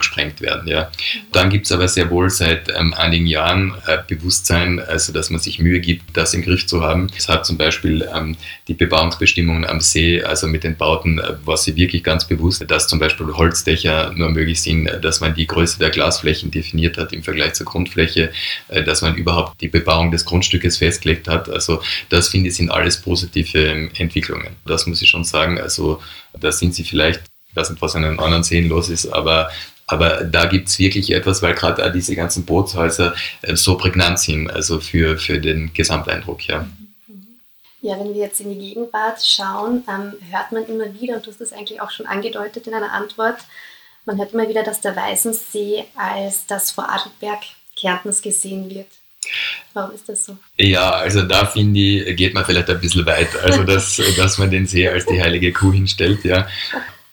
gesprengt 0.00 0.40
werden. 0.40 0.66
Ja. 0.66 0.90
Dann 1.32 1.50
gibt 1.50 1.66
es 1.66 1.72
aber 1.72 1.86
sehr 1.86 2.10
wohl 2.10 2.28
seit 2.30 2.68
ähm, 2.76 2.92
einigen 2.94 3.26
Jahren 3.26 3.74
äh, 3.86 3.98
Bewusstsein, 4.06 4.80
also 4.80 5.12
dass 5.12 5.30
man 5.30 5.40
sich 5.40 5.58
Mühe 5.60 5.80
gibt, 5.80 6.16
das 6.16 6.34
im 6.34 6.42
Griff 6.42 6.66
zu 6.66 6.82
haben. 6.82 7.08
Es 7.16 7.28
hat 7.28 7.46
zum 7.46 7.56
Beispiel 7.56 8.08
ähm, 8.14 8.36
die 8.66 8.74
Bebauungsbestimmungen 8.74 9.64
am 9.64 9.80
See, 9.80 10.22
also 10.22 10.48
mit 10.48 10.64
den 10.64 10.76
Bauten, 10.76 11.18
äh, 11.18 11.34
was 11.44 11.64
sie 11.64 11.76
wirklich 11.76 12.02
ganz 12.02 12.26
bewusst, 12.26 12.64
dass 12.68 12.88
zum 12.88 12.98
Beispiel 12.98 13.26
Holzdächer 13.28 14.12
nur 14.16 14.30
möglich 14.30 14.60
sind, 14.60 14.86
äh, 14.86 15.00
dass 15.00 15.20
man 15.20 15.34
die 15.34 15.46
Größe 15.46 15.78
der 15.78 15.90
Glasflächen 15.90 16.50
definiert 16.50 16.98
hat 16.98 17.12
im 17.12 17.22
Vergleich 17.22 17.54
zur 17.54 17.66
Grundfläche, 17.66 18.32
äh, 18.68 18.82
dass 18.82 19.02
man 19.02 19.14
überhaupt 19.14 19.60
die 19.60 19.68
Bebauung 19.68 20.10
des 20.10 20.24
Grundstückes 20.24 20.78
festgelegt 20.78 21.28
hat. 21.28 21.48
Also 21.48 21.82
das 22.08 22.28
finde 22.28 22.48
ich 22.48 22.56
sind 22.56 22.70
alles 22.70 23.00
positive 23.00 23.58
ähm, 23.58 23.90
Entwicklungen. 23.96 24.56
Das 24.66 24.86
muss 24.86 25.02
ich 25.02 25.08
schon 25.08 25.24
sagen. 25.24 25.60
Also 25.60 26.00
da 26.38 26.50
sind 26.50 26.74
sie 26.74 26.84
vielleicht 26.84 27.20
ich 27.50 27.56
weiß 27.56 27.70
nicht, 27.70 27.82
was 27.82 27.96
an 27.96 28.02
den 28.02 28.20
anderen 28.20 28.44
Seen 28.44 28.68
los 28.68 28.88
ist, 28.88 29.06
aber 29.06 29.50
aber 29.90 30.24
da 30.24 30.46
gibt 30.46 30.68
es 30.68 30.78
wirklich 30.78 31.12
etwas, 31.12 31.42
weil 31.42 31.54
gerade 31.54 31.90
diese 31.92 32.14
ganzen 32.14 32.44
Bootshäuser 32.44 33.14
äh, 33.42 33.56
so 33.56 33.76
prägnant 33.76 34.18
sind, 34.18 34.50
also 34.50 34.80
für, 34.80 35.18
für 35.18 35.40
den 35.40 35.72
Gesamteindruck, 35.74 36.46
ja. 36.46 36.66
Ja, 37.82 37.98
wenn 37.98 38.12
wir 38.12 38.20
jetzt 38.20 38.40
in 38.40 38.50
die 38.50 38.68
Gegenwart 38.68 39.24
schauen, 39.24 39.84
ähm, 39.88 40.12
hört 40.30 40.52
man 40.52 40.66
immer 40.66 41.00
wieder, 41.00 41.16
und 41.16 41.26
du 41.26 41.30
hast 41.30 41.40
das 41.40 41.52
eigentlich 41.52 41.80
auch 41.80 41.90
schon 41.90 42.06
angedeutet 42.06 42.66
in 42.66 42.74
einer 42.74 42.92
Antwort, 42.92 43.38
man 44.04 44.18
hört 44.18 44.32
immer 44.32 44.48
wieder, 44.48 44.62
dass 44.62 44.80
der 44.80 44.94
Weißensee 44.94 45.84
als 45.96 46.46
das 46.46 46.70
Vorarlberg 46.70 47.40
Kärntens 47.76 48.20
gesehen 48.20 48.68
wird. 48.68 48.88
Warum 49.72 49.94
ist 49.94 50.08
das 50.08 50.24
so? 50.24 50.36
Ja, 50.56 50.90
also 50.90 51.22
da 51.22 51.46
finde 51.46 51.78
ich, 51.78 52.16
geht 52.16 52.34
man 52.34 52.44
vielleicht 52.44 52.68
ein 52.68 52.80
bisschen 52.80 53.06
weit. 53.06 53.36
Also, 53.42 53.62
dass, 53.64 54.00
dass 54.16 54.38
man 54.38 54.50
den 54.50 54.66
See 54.66 54.88
als 54.88 55.06
die 55.06 55.20
heilige 55.20 55.52
Kuh 55.52 55.72
hinstellt, 55.72 56.24
ja. 56.24 56.48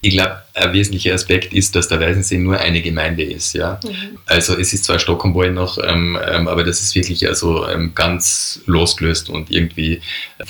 Ich 0.01 0.13
glaube, 0.13 0.43
ein 0.53 0.73
wesentlicher 0.73 1.13
Aspekt 1.13 1.53
ist, 1.53 1.75
dass 1.75 1.87
der 1.87 1.99
Weißensee 1.99 2.37
nur 2.37 2.59
eine 2.59 2.81
Gemeinde 2.81 3.23
ist. 3.23 3.53
Ja? 3.53 3.79
Mhm. 3.83 4.17
Also 4.27 4.55
es 4.57 4.73
ist 4.73 4.85
zwar 4.85 4.99
Stockholm 4.99 5.55
noch, 5.55 5.77
ähm, 5.83 6.17
ähm, 6.23 6.47
aber 6.47 6.63
das 6.63 6.81
ist 6.81 6.93
wirklich 6.95 7.27
also 7.27 7.67
ähm, 7.67 7.93
ganz 7.95 8.61
losgelöst 8.67 9.29
und 9.29 9.49
irgendwie 9.49 10.01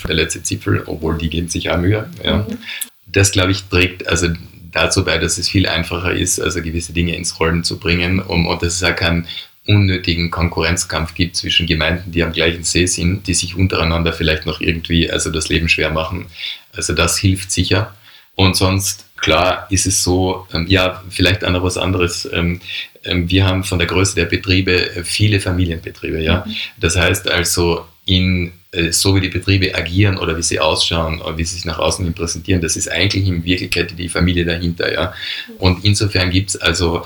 der 0.06 0.14
letzte 0.14 0.42
Zipfel, 0.42 0.82
obwohl 0.86 1.16
die 1.16 1.30
geben 1.30 1.48
sich 1.48 1.70
auch 1.70 1.78
Mühe. 1.78 2.08
Ja? 2.22 2.38
Mhm. 2.38 2.58
Das, 3.06 3.32
glaube 3.32 3.52
ich, 3.52 3.64
trägt 3.64 4.06
also 4.06 4.28
dazu 4.70 5.04
bei, 5.04 5.16
dass 5.16 5.38
es 5.38 5.48
viel 5.48 5.66
einfacher 5.66 6.12
ist, 6.12 6.38
also 6.40 6.60
gewisse 6.60 6.92
Dinge 6.92 7.16
ins 7.16 7.40
Rollen 7.40 7.64
zu 7.64 7.78
bringen 7.78 8.20
um, 8.20 8.46
und 8.46 8.62
dass 8.62 8.74
es 8.74 8.82
auch 8.82 8.94
keinen 8.94 9.26
unnötigen 9.66 10.30
Konkurrenzkampf 10.30 11.14
gibt 11.14 11.36
zwischen 11.36 11.66
Gemeinden, 11.66 12.10
die 12.10 12.22
am 12.22 12.32
gleichen 12.32 12.64
See 12.64 12.86
sind, 12.86 13.26
die 13.26 13.34
sich 13.34 13.54
untereinander 13.54 14.12
vielleicht 14.12 14.46
noch 14.46 14.60
irgendwie 14.60 15.10
also 15.10 15.30
das 15.30 15.48
Leben 15.48 15.68
schwer 15.68 15.90
machen. 15.90 16.26
Also 16.72 16.94
das 16.94 17.18
hilft 17.18 17.52
sicher. 17.52 17.94
Und 18.34 18.56
sonst 18.56 19.07
Klar 19.20 19.66
ist 19.70 19.86
es 19.86 20.02
so, 20.02 20.46
ähm, 20.52 20.66
ja, 20.68 21.02
vielleicht 21.10 21.44
auch 21.44 21.50
noch 21.50 21.62
was 21.62 21.76
anderes. 21.76 22.28
Ähm, 22.32 22.60
ähm, 23.04 23.28
wir 23.28 23.46
haben 23.46 23.64
von 23.64 23.78
der 23.78 23.88
Größe 23.88 24.14
der 24.14 24.26
Betriebe 24.26 24.96
äh, 24.96 25.04
viele 25.04 25.40
Familienbetriebe, 25.40 26.20
ja. 26.22 26.44
Mhm. 26.46 26.54
Das 26.78 26.96
heißt 26.96 27.30
also, 27.30 27.84
in, 28.04 28.52
äh, 28.72 28.90
so 28.92 29.14
wie 29.14 29.20
die 29.20 29.28
Betriebe 29.28 29.74
agieren 29.74 30.16
oder 30.16 30.36
wie 30.36 30.42
sie 30.42 30.60
ausschauen 30.60 31.20
oder 31.20 31.36
wie 31.36 31.44
sie 31.44 31.56
sich 31.56 31.64
nach 31.64 31.78
außen 31.78 32.12
präsentieren, 32.14 32.60
das 32.60 32.76
ist 32.76 32.90
eigentlich 32.90 33.26
in 33.26 33.44
Wirklichkeit 33.44 33.98
die 33.98 34.08
Familie 34.08 34.44
dahinter, 34.44 34.92
ja. 34.92 35.12
Mhm. 35.48 35.54
Und 35.58 35.84
insofern 35.84 36.30
gibt 36.30 36.50
es 36.50 36.56
also 36.56 37.04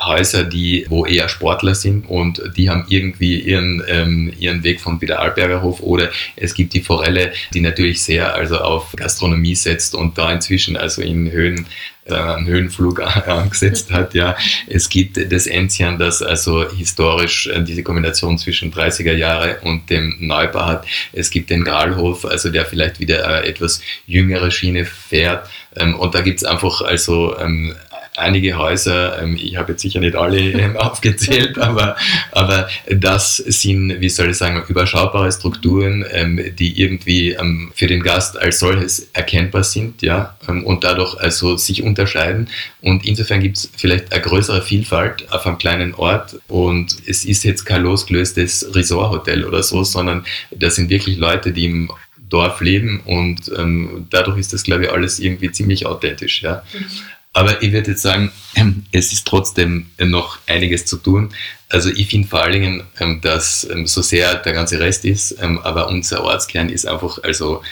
Häuser, 0.00 0.44
die, 0.44 0.86
wo 0.88 1.04
eher 1.04 1.28
Sportler 1.28 1.74
sind 1.74 2.08
und 2.08 2.42
die 2.56 2.70
haben 2.70 2.86
irgendwie 2.88 3.40
ihren, 3.40 3.82
ähm, 3.86 4.32
ihren 4.38 4.64
Weg 4.64 4.80
vom 4.80 5.00
Wiederalberger 5.00 5.62
Hof 5.62 5.80
oder 5.80 6.10
es 6.36 6.54
gibt 6.54 6.72
die 6.74 6.80
Forelle, 6.80 7.32
die 7.52 7.60
natürlich 7.60 8.02
sehr 8.02 8.34
also 8.34 8.58
auf 8.58 8.92
Gastronomie 8.96 9.54
setzt 9.54 9.94
und 9.94 10.16
da 10.18 10.32
inzwischen 10.32 10.76
also 10.76 11.02
in 11.02 11.30
Höhen 11.30 11.66
äh, 12.10 12.14
einen 12.14 12.46
Höhenflug 12.46 13.00
angesetzt 13.28 13.90
hat. 13.92 14.14
Ja, 14.14 14.36
es 14.66 14.88
gibt 14.88 15.32
das 15.32 15.46
Enzian, 15.46 15.98
das 15.98 16.22
also 16.22 16.68
historisch 16.70 17.46
äh, 17.46 17.62
diese 17.62 17.82
Kombination 17.82 18.38
zwischen 18.38 18.72
30er 18.72 19.12
Jahre 19.12 19.58
und 19.62 19.90
dem 19.90 20.16
Neubau 20.18 20.66
hat. 20.66 20.86
Es 21.12 21.30
gibt 21.30 21.50
den 21.50 21.64
Gralhof, 21.64 22.24
also 22.24 22.50
der 22.50 22.64
vielleicht 22.64 23.00
wieder 23.00 23.26
eine 23.26 23.46
etwas 23.46 23.82
jüngere 24.06 24.50
Schiene 24.50 24.84
fährt. 24.84 25.48
Ähm, 25.76 25.94
und 25.94 26.14
da 26.14 26.20
gibt 26.20 26.38
es 26.38 26.44
einfach 26.44 26.80
also 26.80 27.38
ähm, 27.38 27.74
einige 28.20 28.56
Häuser, 28.56 29.20
ähm, 29.22 29.36
ich 29.40 29.56
habe 29.56 29.72
jetzt 29.72 29.82
sicher 29.82 30.00
nicht 30.00 30.14
alle 30.14 30.38
ähm, 30.38 30.76
aufgezählt, 30.76 31.58
aber, 31.58 31.96
aber 32.32 32.68
das 32.88 33.36
sind, 33.36 34.00
wie 34.00 34.08
soll 34.08 34.30
ich 34.30 34.36
sagen, 34.36 34.62
überschaubare 34.68 35.30
Strukturen, 35.32 36.04
ähm, 36.12 36.40
die 36.58 36.80
irgendwie 36.80 37.36
für 37.74 37.86
den 37.86 38.02
Gast 38.02 38.38
als 38.38 38.58
solches 38.58 39.08
erkennbar 39.12 39.64
sind, 39.64 40.02
ja, 40.02 40.36
und 40.46 40.84
dadurch 40.84 41.16
also 41.18 41.56
sich 41.56 41.82
unterscheiden. 41.82 42.48
Und 42.82 43.04
insofern 43.04 43.40
gibt 43.40 43.56
es 43.56 43.70
vielleicht 43.76 44.12
eine 44.12 44.22
größere 44.22 44.62
Vielfalt 44.62 45.30
auf 45.32 45.46
einem 45.46 45.58
kleinen 45.58 45.94
Ort 45.94 46.38
und 46.48 46.96
es 47.06 47.24
ist 47.24 47.44
jetzt 47.44 47.64
kein 47.64 47.82
losgelöstes 47.82 48.74
Resorthotel 48.74 49.44
oder 49.44 49.62
so, 49.62 49.84
sondern 49.84 50.24
das 50.50 50.76
sind 50.76 50.90
wirklich 50.90 51.16
Leute, 51.16 51.52
die 51.52 51.66
im 51.66 51.90
Dorf 52.30 52.60
leben 52.60 53.00
und 53.04 53.50
ähm, 53.58 54.06
dadurch 54.08 54.38
ist 54.38 54.52
das, 54.52 54.62
glaube 54.62 54.84
ich, 54.84 54.92
alles 54.92 55.18
irgendwie 55.18 55.50
ziemlich 55.50 55.84
authentisch. 55.86 56.42
Ja. 56.42 56.62
Mhm. 56.72 56.86
Aber 57.32 57.62
ich 57.62 57.72
würde 57.72 57.92
jetzt 57.92 58.02
sagen, 58.02 58.32
es 58.92 59.12
ist 59.12 59.26
trotzdem 59.26 59.90
noch 59.98 60.38
einiges 60.46 60.86
zu 60.86 60.96
tun. 60.96 61.32
Also 61.68 61.88
ich 61.88 62.08
finde 62.08 62.26
vor 62.26 62.42
allen 62.42 62.52
Dingen, 62.52 62.86
ähm, 62.98 63.20
dass 63.20 63.64
ähm, 63.70 63.86
so 63.86 64.02
sehr 64.02 64.34
der 64.34 64.52
ganze 64.52 64.80
Rest 64.80 65.04
ist, 65.04 65.36
ähm, 65.40 65.58
aber 65.58 65.88
unser 65.88 66.24
Ortskern 66.24 66.68
ist 66.68 66.86
einfach 66.86 67.22
also 67.22 67.62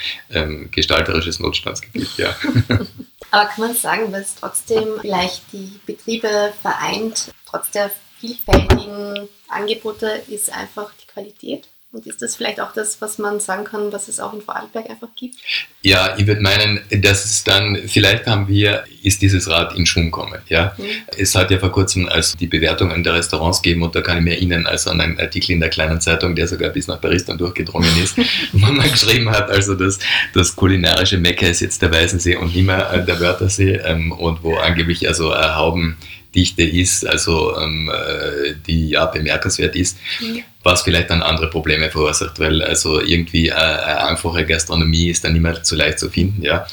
gestalterisches 0.71 1.39
Notstandsgebiet, 1.39 2.17
ja. 2.17 2.35
Aber 3.31 3.49
kann 3.49 3.67
man 3.67 3.75
sagen, 3.75 4.11
was 4.11 4.35
trotzdem 4.35 4.85
vielleicht 5.01 5.41
die 5.51 5.79
Betriebe 5.85 6.53
vereint, 6.61 7.31
trotz 7.45 7.71
der 7.71 7.91
vielfältigen 8.19 9.27
Angebote, 9.47 10.21
ist 10.27 10.51
einfach 10.51 10.91
die 11.01 11.07
Qualität? 11.07 11.67
Und 11.91 12.05
ist 12.05 12.21
das 12.21 12.35
vielleicht 12.35 12.61
auch 12.61 12.71
das, 12.71 13.01
was 13.01 13.17
man 13.17 13.39
sagen 13.39 13.63
kann, 13.63 13.91
was 13.91 14.09
es 14.09 14.19
auch 14.19 14.31
in 14.33 14.41
Vorarlberg 14.41 14.87
einfach 14.91 15.07
gibt? 15.15 15.37
Ja, 15.81 16.15
ich 16.19 16.27
würde 16.27 16.39
meinen, 16.39 16.81
dass 16.91 17.25
es 17.25 17.43
dann, 17.43 17.79
vielleicht 17.87 18.27
haben 18.27 18.47
wir, 18.47 18.83
ist 19.01 19.23
dieses 19.23 19.49
Rad 19.49 19.75
in 19.75 19.87
Schwung 19.87 20.05
gekommen. 20.05 20.39
Ja? 20.49 20.75
Mhm. 20.77 20.83
Es 21.17 21.33
hat 21.33 21.49
ja 21.49 21.57
vor 21.57 21.71
kurzem 21.71 22.07
also 22.07 22.37
die 22.37 22.45
Bewertungen 22.45 23.03
der 23.03 23.15
Restaurants 23.15 23.63
gegeben 23.63 23.81
und 23.81 23.95
da 23.95 24.01
kann 24.01 24.19
ich 24.19 24.23
mir 24.23 24.35
erinnern, 24.35 24.67
also 24.67 24.91
an 24.91 25.01
einen 25.01 25.19
Artikel 25.19 25.53
in 25.53 25.61
der 25.61 25.69
kleinen 25.69 25.99
Zeitung, 25.99 26.35
der 26.35 26.47
sogar 26.47 26.69
bis 26.69 26.85
nach 26.85 27.01
Paris 27.01 27.25
dann 27.25 27.39
durchgedrungen 27.39 27.89
ist, 28.03 28.17
wo 28.51 28.67
man 28.67 28.91
geschrieben 28.91 29.31
hat, 29.31 29.49
also 29.49 29.73
dass 29.73 29.97
das 30.35 30.55
kulinarische 30.55 31.17
Mekka 31.17 31.47
ist 31.47 31.61
jetzt 31.61 31.81
der 31.81 31.91
Weißensee 31.91 32.35
und 32.35 32.53
nicht 32.53 32.67
mehr 32.67 32.91
äh, 32.93 33.03
der 33.03 33.19
Wörthersee 33.19 33.81
ähm, 33.83 34.11
und 34.11 34.43
wo 34.43 34.57
angeblich 34.57 35.07
also 35.07 35.33
äh, 35.33 35.55
Hauben 35.55 35.97
Dichte 36.35 36.61
ist, 36.61 37.07
also 37.07 37.57
ähm, 37.57 37.89
äh, 37.91 38.53
die 38.67 38.89
ja 38.89 39.05
bemerkenswert 39.05 39.75
ist, 39.75 39.97
mhm. 40.21 40.43
Was 40.69 40.83
vielleicht 40.83 41.09
dann 41.09 41.23
andere 41.23 41.49
Probleme 41.49 41.89
verursacht, 41.89 42.39
weil 42.39 42.61
also 42.61 43.01
irgendwie 43.01 43.47
äh, 43.47 43.53
eine 43.53 44.07
einfache 44.07 44.45
Gastronomie 44.45 45.09
ist 45.09 45.23
dann 45.23 45.33
nicht 45.33 45.41
mehr 45.41 45.59
so 45.63 45.75
leicht 45.75 45.99
zu 45.99 46.09
finden, 46.09 46.43
ja. 46.43 46.67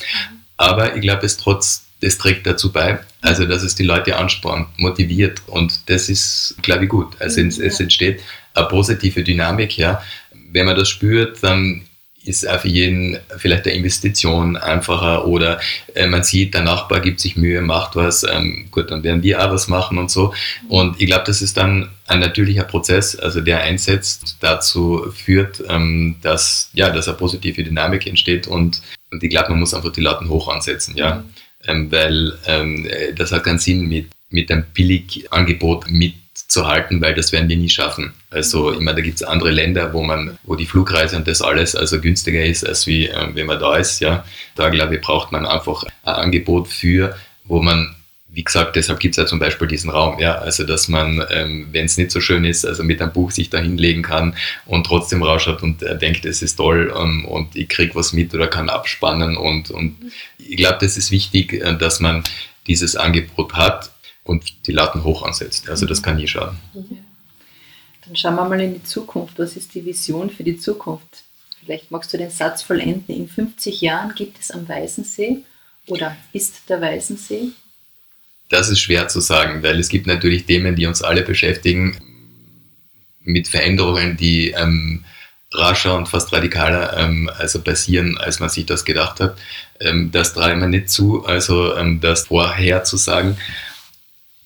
Aber 0.59 0.95
ich 0.95 1.03
glaube, 1.03 1.27
es 1.27 1.37
trotz 1.37 1.87
das 2.01 2.19
trägt 2.19 2.47
dazu 2.47 2.73
bei, 2.73 2.99
also 3.23 3.47
dass 3.47 3.63
es 3.63 3.75
die 3.75 3.83
Leute 3.83 4.17
anspornt, 4.17 4.69
motiviert 4.79 5.41
und 5.47 5.89
das 5.89 6.09
ist, 6.09 6.57
glaube 6.63 6.85
ich, 6.85 6.91
gut. 6.91 7.15
Also 7.21 7.41
mhm, 7.41 7.49
es, 7.49 7.81
entsteht 7.81 8.21
eine 8.55 8.67
positive 8.67 9.23
Dynamik, 9.23 9.79
ja. 9.79 10.03
Wenn 10.53 10.67
man 10.67 10.77
das 10.77 10.89
spürt, 10.89 11.43
dann 11.43 11.83
ist 12.27 12.49
auch 12.49 12.61
für 12.61 12.69
jeden 12.69 13.19
vielleicht 13.37 13.67
eine 13.67 13.77
Investition 13.77 14.57
einfacher 14.57 15.27
oder 15.27 15.61
äh, 15.95 16.07
man 16.07 16.25
sieht, 16.25 16.55
der 16.55 16.63
Nachbar 16.63 17.01
gibt 17.01 17.21
sich 17.21 17.37
Mühe, 17.37 17.61
macht 17.61 17.97
was, 17.97 18.25
ähm, 18.25 18.67
gut, 18.71 18.91
dann 18.91 19.03
werden 19.03 19.23
wir 19.23 19.45
auch 19.45 19.53
was 19.53 19.69
machen 19.69 19.99
und 19.99 20.11
so. 20.11 20.35
Und 20.69 21.01
ich 21.01 21.07
glaube, 21.07 21.25
das 21.25 21.43
ist 21.43 21.57
dann 21.57 21.89
ein 22.07 22.21
natürlicher 22.21 22.65
Prozess, 22.65 23.17
also 23.17 23.41
der 23.41 23.61
einsetzt, 23.61 24.39
dazu 24.41 25.07
führt, 25.15 25.63
ähm, 25.69 26.17
dass, 26.23 26.71
ja, 26.73 26.91
dass 26.91 27.09
eine 27.09 27.17
positive 27.17 27.63
Dynamik 27.63 28.07
entsteht 28.07 28.47
und, 28.47 28.83
und 29.11 29.23
ich 29.23 29.31
glaube, 29.31 29.51
man 29.51 29.61
muss 29.61 29.75
einfach 29.75 29.93
die 29.93 30.03
Latten 30.03 30.29
hoch 30.29 30.49
ansetzen, 30.49 30.97
ja. 30.97 31.17
Mhm. 31.17 31.25
Ähm, 31.69 31.91
weil 31.91 32.39
ähm, 32.47 32.89
das 33.17 33.33
hat 33.33 33.45
keinen 33.45 33.59
Sinn 33.59 33.89
mit, 33.89 34.11
mit 34.31 34.51
einem 34.51 34.65
Billigangebot 34.73 35.89
mit 35.89 36.15
zu 36.49 36.67
halten, 36.67 37.01
weil 37.01 37.15
das 37.15 37.33
werden 37.33 37.49
wir 37.49 37.57
nie 37.57 37.69
schaffen. 37.69 38.13
Also 38.31 38.73
ich 38.73 38.81
meine, 38.81 38.97
da 38.97 39.03
gibt 39.03 39.17
es 39.17 39.23
andere 39.23 39.51
Länder, 39.51 39.93
wo 39.93 40.03
man, 40.03 40.39
wo 40.45 40.55
die 40.55 40.67
Flugreise 40.67 41.17
und 41.17 41.27
das 41.27 41.43
alles 41.43 41.75
also 41.75 42.01
günstiger 42.01 42.45
ist, 42.45 42.67
als 42.67 42.87
wie 42.87 43.09
äh, 43.09 43.29
wenn 43.35 43.47
man 43.47 43.59
da 43.59 43.77
ist. 43.77 44.01
Ja, 44.01 44.25
da 44.55 44.69
glaube 44.69 44.97
ich 44.97 45.01
braucht 45.01 45.33
man 45.33 45.47
einfach 45.47 45.85
ein 46.05 46.15
Angebot 46.15 46.69
für, 46.69 47.17
wo 47.45 47.63
man 47.63 47.97
wie 48.37 48.45
gesagt, 48.45 48.77
deshalb 48.77 49.01
gibt 49.01 49.15
es 49.15 49.17
ja 49.17 49.25
zum 49.25 49.39
Beispiel 49.39 49.67
diesen 49.67 49.89
Raum, 49.89 50.19
ja, 50.19 50.35
also 50.35 50.65
dass 50.65 50.89
man, 50.89 51.25
ähm, 51.31 51.69
wenn 51.73 51.87
es 51.87 51.97
nicht 51.97 52.11
so 52.11 52.21
schön 52.21 52.45
ist, 52.45 52.67
also 52.67 52.85
mit 52.85 53.01
einem 53.01 53.11
Buch 53.11 53.31
sich 53.31 53.49
da 53.49 53.57
hinlegen 53.57 54.03
kann 54.03 54.37
und 54.67 54.85
trotzdem 54.85 55.23
rausschaut 55.23 55.63
und 55.63 55.83
äh, 55.83 55.97
denkt, 55.97 56.27
es 56.27 56.43
ist 56.43 56.57
toll 56.57 56.95
ähm, 56.95 57.25
und 57.25 57.57
ich 57.57 57.71
kriege 57.71 57.95
was 57.95 58.13
mit 58.13 58.35
oder 58.35 58.47
kann 58.47 58.69
abspannen 58.69 59.39
und, 59.39 59.71
und 59.71 59.97
ich 60.37 60.59
glaube, 60.59 60.77
das 60.83 60.99
ist 60.99 61.11
wichtig, 61.11 61.55
äh, 61.55 61.79
dass 61.79 62.01
man 62.01 62.25
dieses 62.67 62.95
Angebot 62.95 63.55
hat 63.55 63.91
und 64.27 64.67
die 64.67 64.73
Latten 64.73 65.05
hoch 65.05 65.23
ansetzt. 65.23 65.69
Also 65.69 65.87
das 65.87 66.03
kann 66.03 66.17
nie 66.17 66.29
schaden. 66.29 66.59
Dann 68.05 68.17
schauen 68.17 68.37
wir 68.37 68.45
mal 68.45 68.61
in 68.61 68.75
die 68.75 68.83
Zukunft. 68.83 69.39
Was 69.39 69.57
ist 69.57 69.75
die 69.75 69.85
Vision 69.85 70.31
für 70.31 70.45
die 70.45 70.59
Zukunft? 70.59 71.25
Vielleicht 71.61 71.91
magst 71.91 72.13
du 72.13 72.19
den 72.19 72.31
Satz 72.31 72.63
vollenden. 72.63 73.15
In 73.15 73.29
50 73.29 73.81
Jahren 73.81 74.15
gibt 74.15 74.39
es 74.41 74.51
am 74.51 74.69
Weißensee 74.69 75.39
oder 75.87 76.17
ist 76.33 76.69
der 76.69 76.81
Weißensee? 76.81 77.51
Das 78.49 78.69
ist 78.69 78.81
schwer 78.81 79.09
zu 79.09 79.21
sagen, 79.21 79.63
weil 79.63 79.81
es 79.81 79.89
gibt 79.89 80.07
natürlich 80.07 80.47
Themen, 80.47 80.77
die 80.77 80.87
uns 80.87 81.03
alle 81.03 81.23
beschäftigen, 81.23 81.97
mit 83.23 83.49
Veränderungen, 83.49 84.17
die 84.17 84.51
ähm, 84.51 85.05
rascher 85.53 85.97
und 85.97 86.09
fast 86.09 86.33
radikaler 86.33 86.97
ähm, 86.97 87.31
also 87.39 87.61
passieren, 87.61 88.19
als 88.19 88.39
man 88.41 88.49
sich 88.49 88.67
das 88.67 88.85
gedacht 88.85 89.21
hat. 89.21 89.37
Ähm, 89.81 90.11
das 90.13 90.35
traue 90.35 90.53
ich 90.53 90.57
mir 90.57 90.69
nicht 90.69 90.91
zu, 90.91 91.25
also 91.25 91.77
ähm, 91.77 92.01
das 92.01 92.27
vorher 92.29 92.85
zu 92.85 92.97
sagen. 92.97 93.37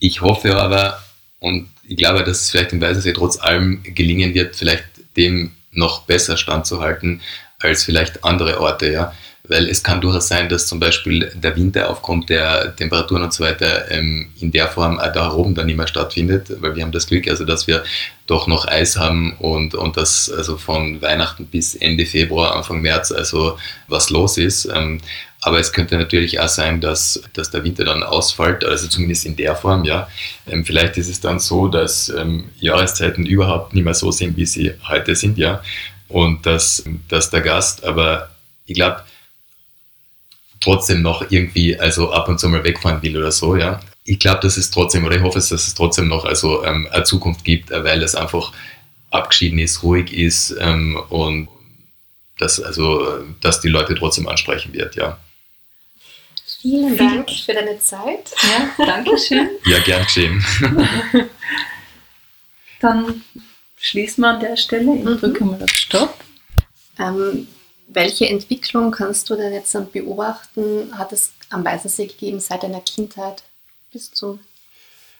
Ich 0.01 0.20
hoffe 0.22 0.57
aber 0.57 1.01
und 1.38 1.68
ich 1.86 1.96
glaube, 1.96 2.24
dass 2.24 2.42
es 2.42 2.51
vielleicht 2.51 2.72
im 2.72 2.80
Weißensee 2.80 3.12
trotz 3.12 3.38
allem 3.38 3.82
gelingen 3.82 4.34
wird, 4.34 4.57
vielleicht 4.57 4.84
dem 5.16 5.53
noch 5.72 6.03
besser 6.03 6.36
standzuhalten 6.36 7.20
als 7.59 7.84
vielleicht 7.84 8.24
andere 8.24 8.61
Orte, 8.61 8.90
ja. 8.92 9.12
Weil 9.48 9.68
es 9.68 9.82
kann 9.82 10.01
durchaus 10.01 10.28
sein, 10.28 10.48
dass 10.48 10.68
zum 10.68 10.78
Beispiel 10.78 11.32
der 11.34 11.57
Winter 11.57 11.90
aufkommt, 11.90 12.30
der 12.30 12.76
Temperaturen 12.76 13.22
und 13.24 13.32
so 13.32 13.42
weiter 13.42 13.90
ähm, 13.90 14.28
in 14.38 14.53
der 14.53 14.68
Form 14.68 15.01
auch 15.01 15.12
da 15.12 15.32
oben 15.32 15.55
dann 15.55 15.66
nicht 15.66 15.76
mehr 15.76 15.88
stattfindet, 15.88 16.46
weil 16.61 16.76
wir 16.76 16.84
haben 16.84 16.92
das 16.92 17.09
Glück, 17.09 17.26
also 17.26 17.44
dass 17.44 17.66
wir 17.66 17.82
doch 18.26 18.46
noch 18.46 18.68
Eis 18.68 18.96
haben 18.96 19.34
und, 19.38 19.74
und 19.74 19.96
dass 19.96 20.30
also 20.30 20.57
von 20.57 21.03
Weihnachten 21.03 21.46
bis 21.46 21.74
Ende 21.74 22.07
Februar, 22.07 22.55
Anfang 22.55 22.80
März 22.80 23.11
also 23.11 23.59
was 23.88 24.11
los 24.11 24.38
ist. 24.38 24.66
Ähm, 24.66 25.01
aber 25.43 25.59
es 25.59 25.72
könnte 25.72 25.97
natürlich 25.97 26.38
auch 26.38 26.49
sein, 26.49 26.80
dass, 26.80 27.22
dass 27.32 27.51
der 27.51 27.64
Winter 27.64 27.84
dann 27.84 28.03
ausfällt, 28.03 28.64
also 28.64 28.88
zumindest 28.88 29.24
in 29.24 29.36
der 29.36 29.57
Form, 29.57 29.84
ja. 29.84 30.09
Ähm, 30.47 30.64
vielleicht 30.64 30.99
ist 30.99 31.09
es 31.09 31.20
dann 31.20 31.38
so, 31.38 31.68
dass 31.68 32.11
ähm, 32.11 32.51
Jahreszeiten 32.61 33.24
überhaupt 33.24 33.72
nicht 33.72 33.84
mehr 33.84 33.95
so 33.95 34.11
sind, 34.11 34.36
wie 34.36 34.47
sie 34.47 34.74
heute 34.86 35.14
sind, 35.14 35.38
ja. 35.38 35.62
Und 36.09 36.45
dass, 36.45 36.84
dass 37.09 37.30
der 37.30 37.41
Gast, 37.41 37.84
aber 37.84 38.30
ich 38.66 38.74
glaube, 38.74 39.03
trotzdem 40.61 41.01
noch 41.01 41.30
irgendwie, 41.30 41.78
also 41.78 42.12
ab 42.12 42.28
und 42.28 42.38
zu 42.38 42.49
mal 42.49 42.62
wegfahren 42.62 43.03
will 43.03 43.16
oder 43.16 43.32
so, 43.32 43.57
ja. 43.57 43.80
Ich 44.05 44.18
glaube, 44.18 44.41
dass 44.41 44.59
es 44.59 44.70
trotzdem, 44.70 45.05
oder 45.07 45.16
ich 45.16 45.22
hoffe, 45.22 45.38
dass 45.38 45.51
es 45.51 45.74
trotzdem 45.74 46.09
noch 46.09 46.26
also 46.26 46.64
ähm, 46.64 46.86
eine 46.91 47.05
Zukunft 47.05 47.45
gibt, 47.45 47.70
weil 47.70 48.03
es 48.03 48.14
einfach 48.14 48.53
abgeschieden 49.11 49.59
ist, 49.59 49.82
ruhig 49.82 50.12
ist 50.12 50.55
ähm, 50.61 51.01
und 51.09 51.49
dass, 52.36 52.61
also, 52.61 53.24
dass 53.41 53.61
die 53.61 53.68
Leute 53.68 53.95
trotzdem 53.95 54.28
ansprechen 54.28 54.74
wird, 54.74 54.97
ja. 54.97 55.18
Vielen 56.61 56.97
Dank 56.97 57.31
für 57.31 57.55
deine 57.55 57.79
Zeit. 57.79 58.33
Ja, 58.43 58.87
danke 58.87 59.17
schön. 59.17 59.49
Ja, 59.65 59.79
gern 59.81 60.05
geschehen. 60.05 60.45
Dann 62.81 63.23
schließen 63.79 64.23
wir 64.23 64.29
an 64.29 64.41
der 64.41 64.57
Stelle. 64.57 64.95
Ich 64.95 65.05
mhm. 65.05 65.19
drücke 65.19 65.45
mal 65.45 65.63
auf 65.63 65.71
Stopp. 65.71 66.15
Ähm, 66.99 67.49
welche 67.89 68.29
Entwicklung 68.29 68.91
kannst 68.91 69.31
du 69.31 69.37
denn 69.37 69.53
jetzt 69.53 69.75
beobachten? 69.93 70.97
Hat 70.97 71.13
es 71.13 71.33
am 71.49 71.65
Weißensee 71.65 72.07
gegeben 72.07 72.41
seit 72.41 72.63
deiner 72.63 72.81
Kindheit 72.81 73.43
bis 73.93 74.13
zum 74.13 74.41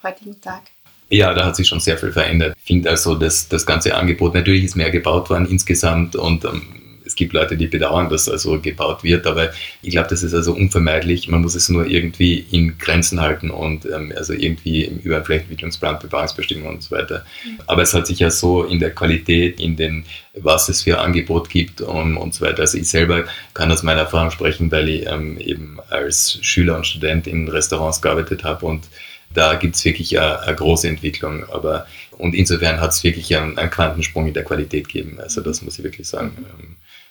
heutigen 0.03 0.41
Tag? 0.41 0.63
Ja, 1.09 1.35
da 1.35 1.47
hat 1.47 1.57
sich 1.57 1.67
schon 1.67 1.81
sehr 1.81 1.99
viel 1.99 2.13
verändert. 2.13 2.55
Ich 2.59 2.67
finde 2.67 2.91
also, 2.91 3.15
dass 3.15 3.49
das 3.49 3.67
ganze 3.67 3.95
Angebot, 3.97 4.35
natürlich 4.35 4.65
ist 4.65 4.77
mehr 4.77 4.91
gebaut 4.91 5.31
worden 5.31 5.47
insgesamt 5.47 6.15
und 6.15 6.45
ähm, 6.45 6.80
gibt 7.21 7.35
Leute, 7.35 7.57
die 7.57 7.69
bedauern, 7.69 8.09
dass 8.09 8.29
also 8.29 8.59
gebaut 8.59 9.05
wird, 9.05 9.27
aber 9.27 9.51
ich 9.83 9.91
glaube, 9.91 10.09
das 10.09 10.23
ist 10.23 10.35
also 10.35 10.55
unvermeidlich. 10.55 11.29
Man 11.29 11.43
muss 11.43 11.55
es 11.55 11.69
nur 11.69 11.87
irgendwie 11.87 12.45
in 12.51 12.79
Grenzen 12.79 13.21
halten 13.21 13.51
und 13.51 13.85
ähm, 13.85 14.13
also 14.17 14.33
irgendwie 14.33 14.87
über 15.03 15.17
einen 15.17 15.25
Flächenentwicklungsplan, 15.25 15.99
Bebauungsbestimmungen 16.01 16.75
und 16.75 16.83
so 16.83 16.97
weiter. 16.97 17.25
Aber 17.67 17.83
es 17.83 17.95
hat 17.95 18.07
sich 18.07 18.19
ja 18.19 18.31
so 18.31 18.65
in 18.65 18.81
der 18.81 18.91
Qualität, 18.91 19.61
in 19.61 19.77
den, 19.77 20.05
was 20.35 20.69
es 20.69 20.83
für 20.83 20.99
Angebot 20.99 21.51
gibt 21.51 21.83
und, 21.83 22.17
und 22.17 22.35
so 22.35 22.45
weiter. 22.45 22.63
Also 22.63 22.79
ich 22.79 22.89
selber 22.89 23.25
kann 23.55 23.71
aus 23.71 23.83
meiner 23.83 24.01
Erfahrung 24.01 24.31
sprechen, 24.31 24.73
weil 24.73 24.89
ich 24.89 25.07
ähm, 25.07 25.39
eben 25.39 25.79
als 25.91 26.39
Schüler 26.43 26.77
und 26.77 26.87
Student 26.87 27.27
in 27.27 27.49
Restaurants 27.49 28.01
gearbeitet 28.01 28.43
habe 28.43 28.67
und 28.67 28.89
da 29.33 29.55
gibt 29.55 29.77
es 29.77 29.85
wirklich 29.85 30.19
eine, 30.19 30.41
eine, 30.41 30.57
große 30.57 30.89
Entwicklung. 30.89 31.45
Aber, 31.51 31.87
und 32.13 32.35
insofern 32.35 32.81
hat 32.81 32.91
es 32.91 33.05
wirklich 33.05 33.37
einen, 33.37 33.59
einen, 33.59 33.71
Quantensprung 33.71 34.27
in 34.27 34.35
der 34.35 34.45
Qualität 34.45 34.89
gegeben. 34.89 35.19
Also 35.21 35.41
das 35.41 35.63
muss 35.63 35.79
ich 35.79 35.85
wirklich 35.85 36.09
sagen. 36.09 36.33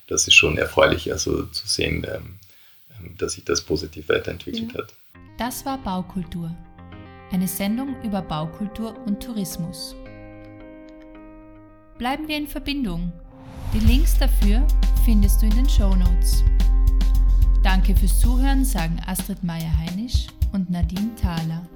Das 0.10 0.28
ist 0.28 0.34
schon 0.34 0.58
erfreulich, 0.58 1.12
also 1.12 1.44
zu 1.44 1.68
sehen, 1.68 2.04
ähm, 2.12 2.40
ähm, 3.00 3.16
dass 3.18 3.34
sich 3.34 3.46
das 3.46 3.62
positiv 3.62 4.10
weiterentwickelt 4.10 4.74
hat. 4.74 4.94
Das 5.38 5.64
war 5.66 5.78
Baukultur. 5.78 6.54
Eine 7.32 7.48
Sendung 7.48 7.96
über 8.02 8.24
Baukultur 8.24 8.98
und 9.06 9.22
Tourismus. 9.22 9.96
Bleiben 12.00 12.28
wir 12.28 12.38
in 12.38 12.48
Verbindung. 12.48 13.12
Die 13.72 13.80
Links 13.80 14.18
dafür 14.18 14.66
findest 15.06 15.44
du 15.44 15.46
in 15.46 15.56
den 15.56 15.70
Show 15.70 15.94
Notes. 15.94 16.44
Danke 17.62 17.96
fürs 17.96 18.20
Zuhören, 18.20 18.66
sagen 18.66 19.00
Astrid 19.06 19.44
Meyer-Heinisch 19.44 20.26
und 20.54 20.72
Nadine 20.72 21.14
Thaler. 21.22 21.68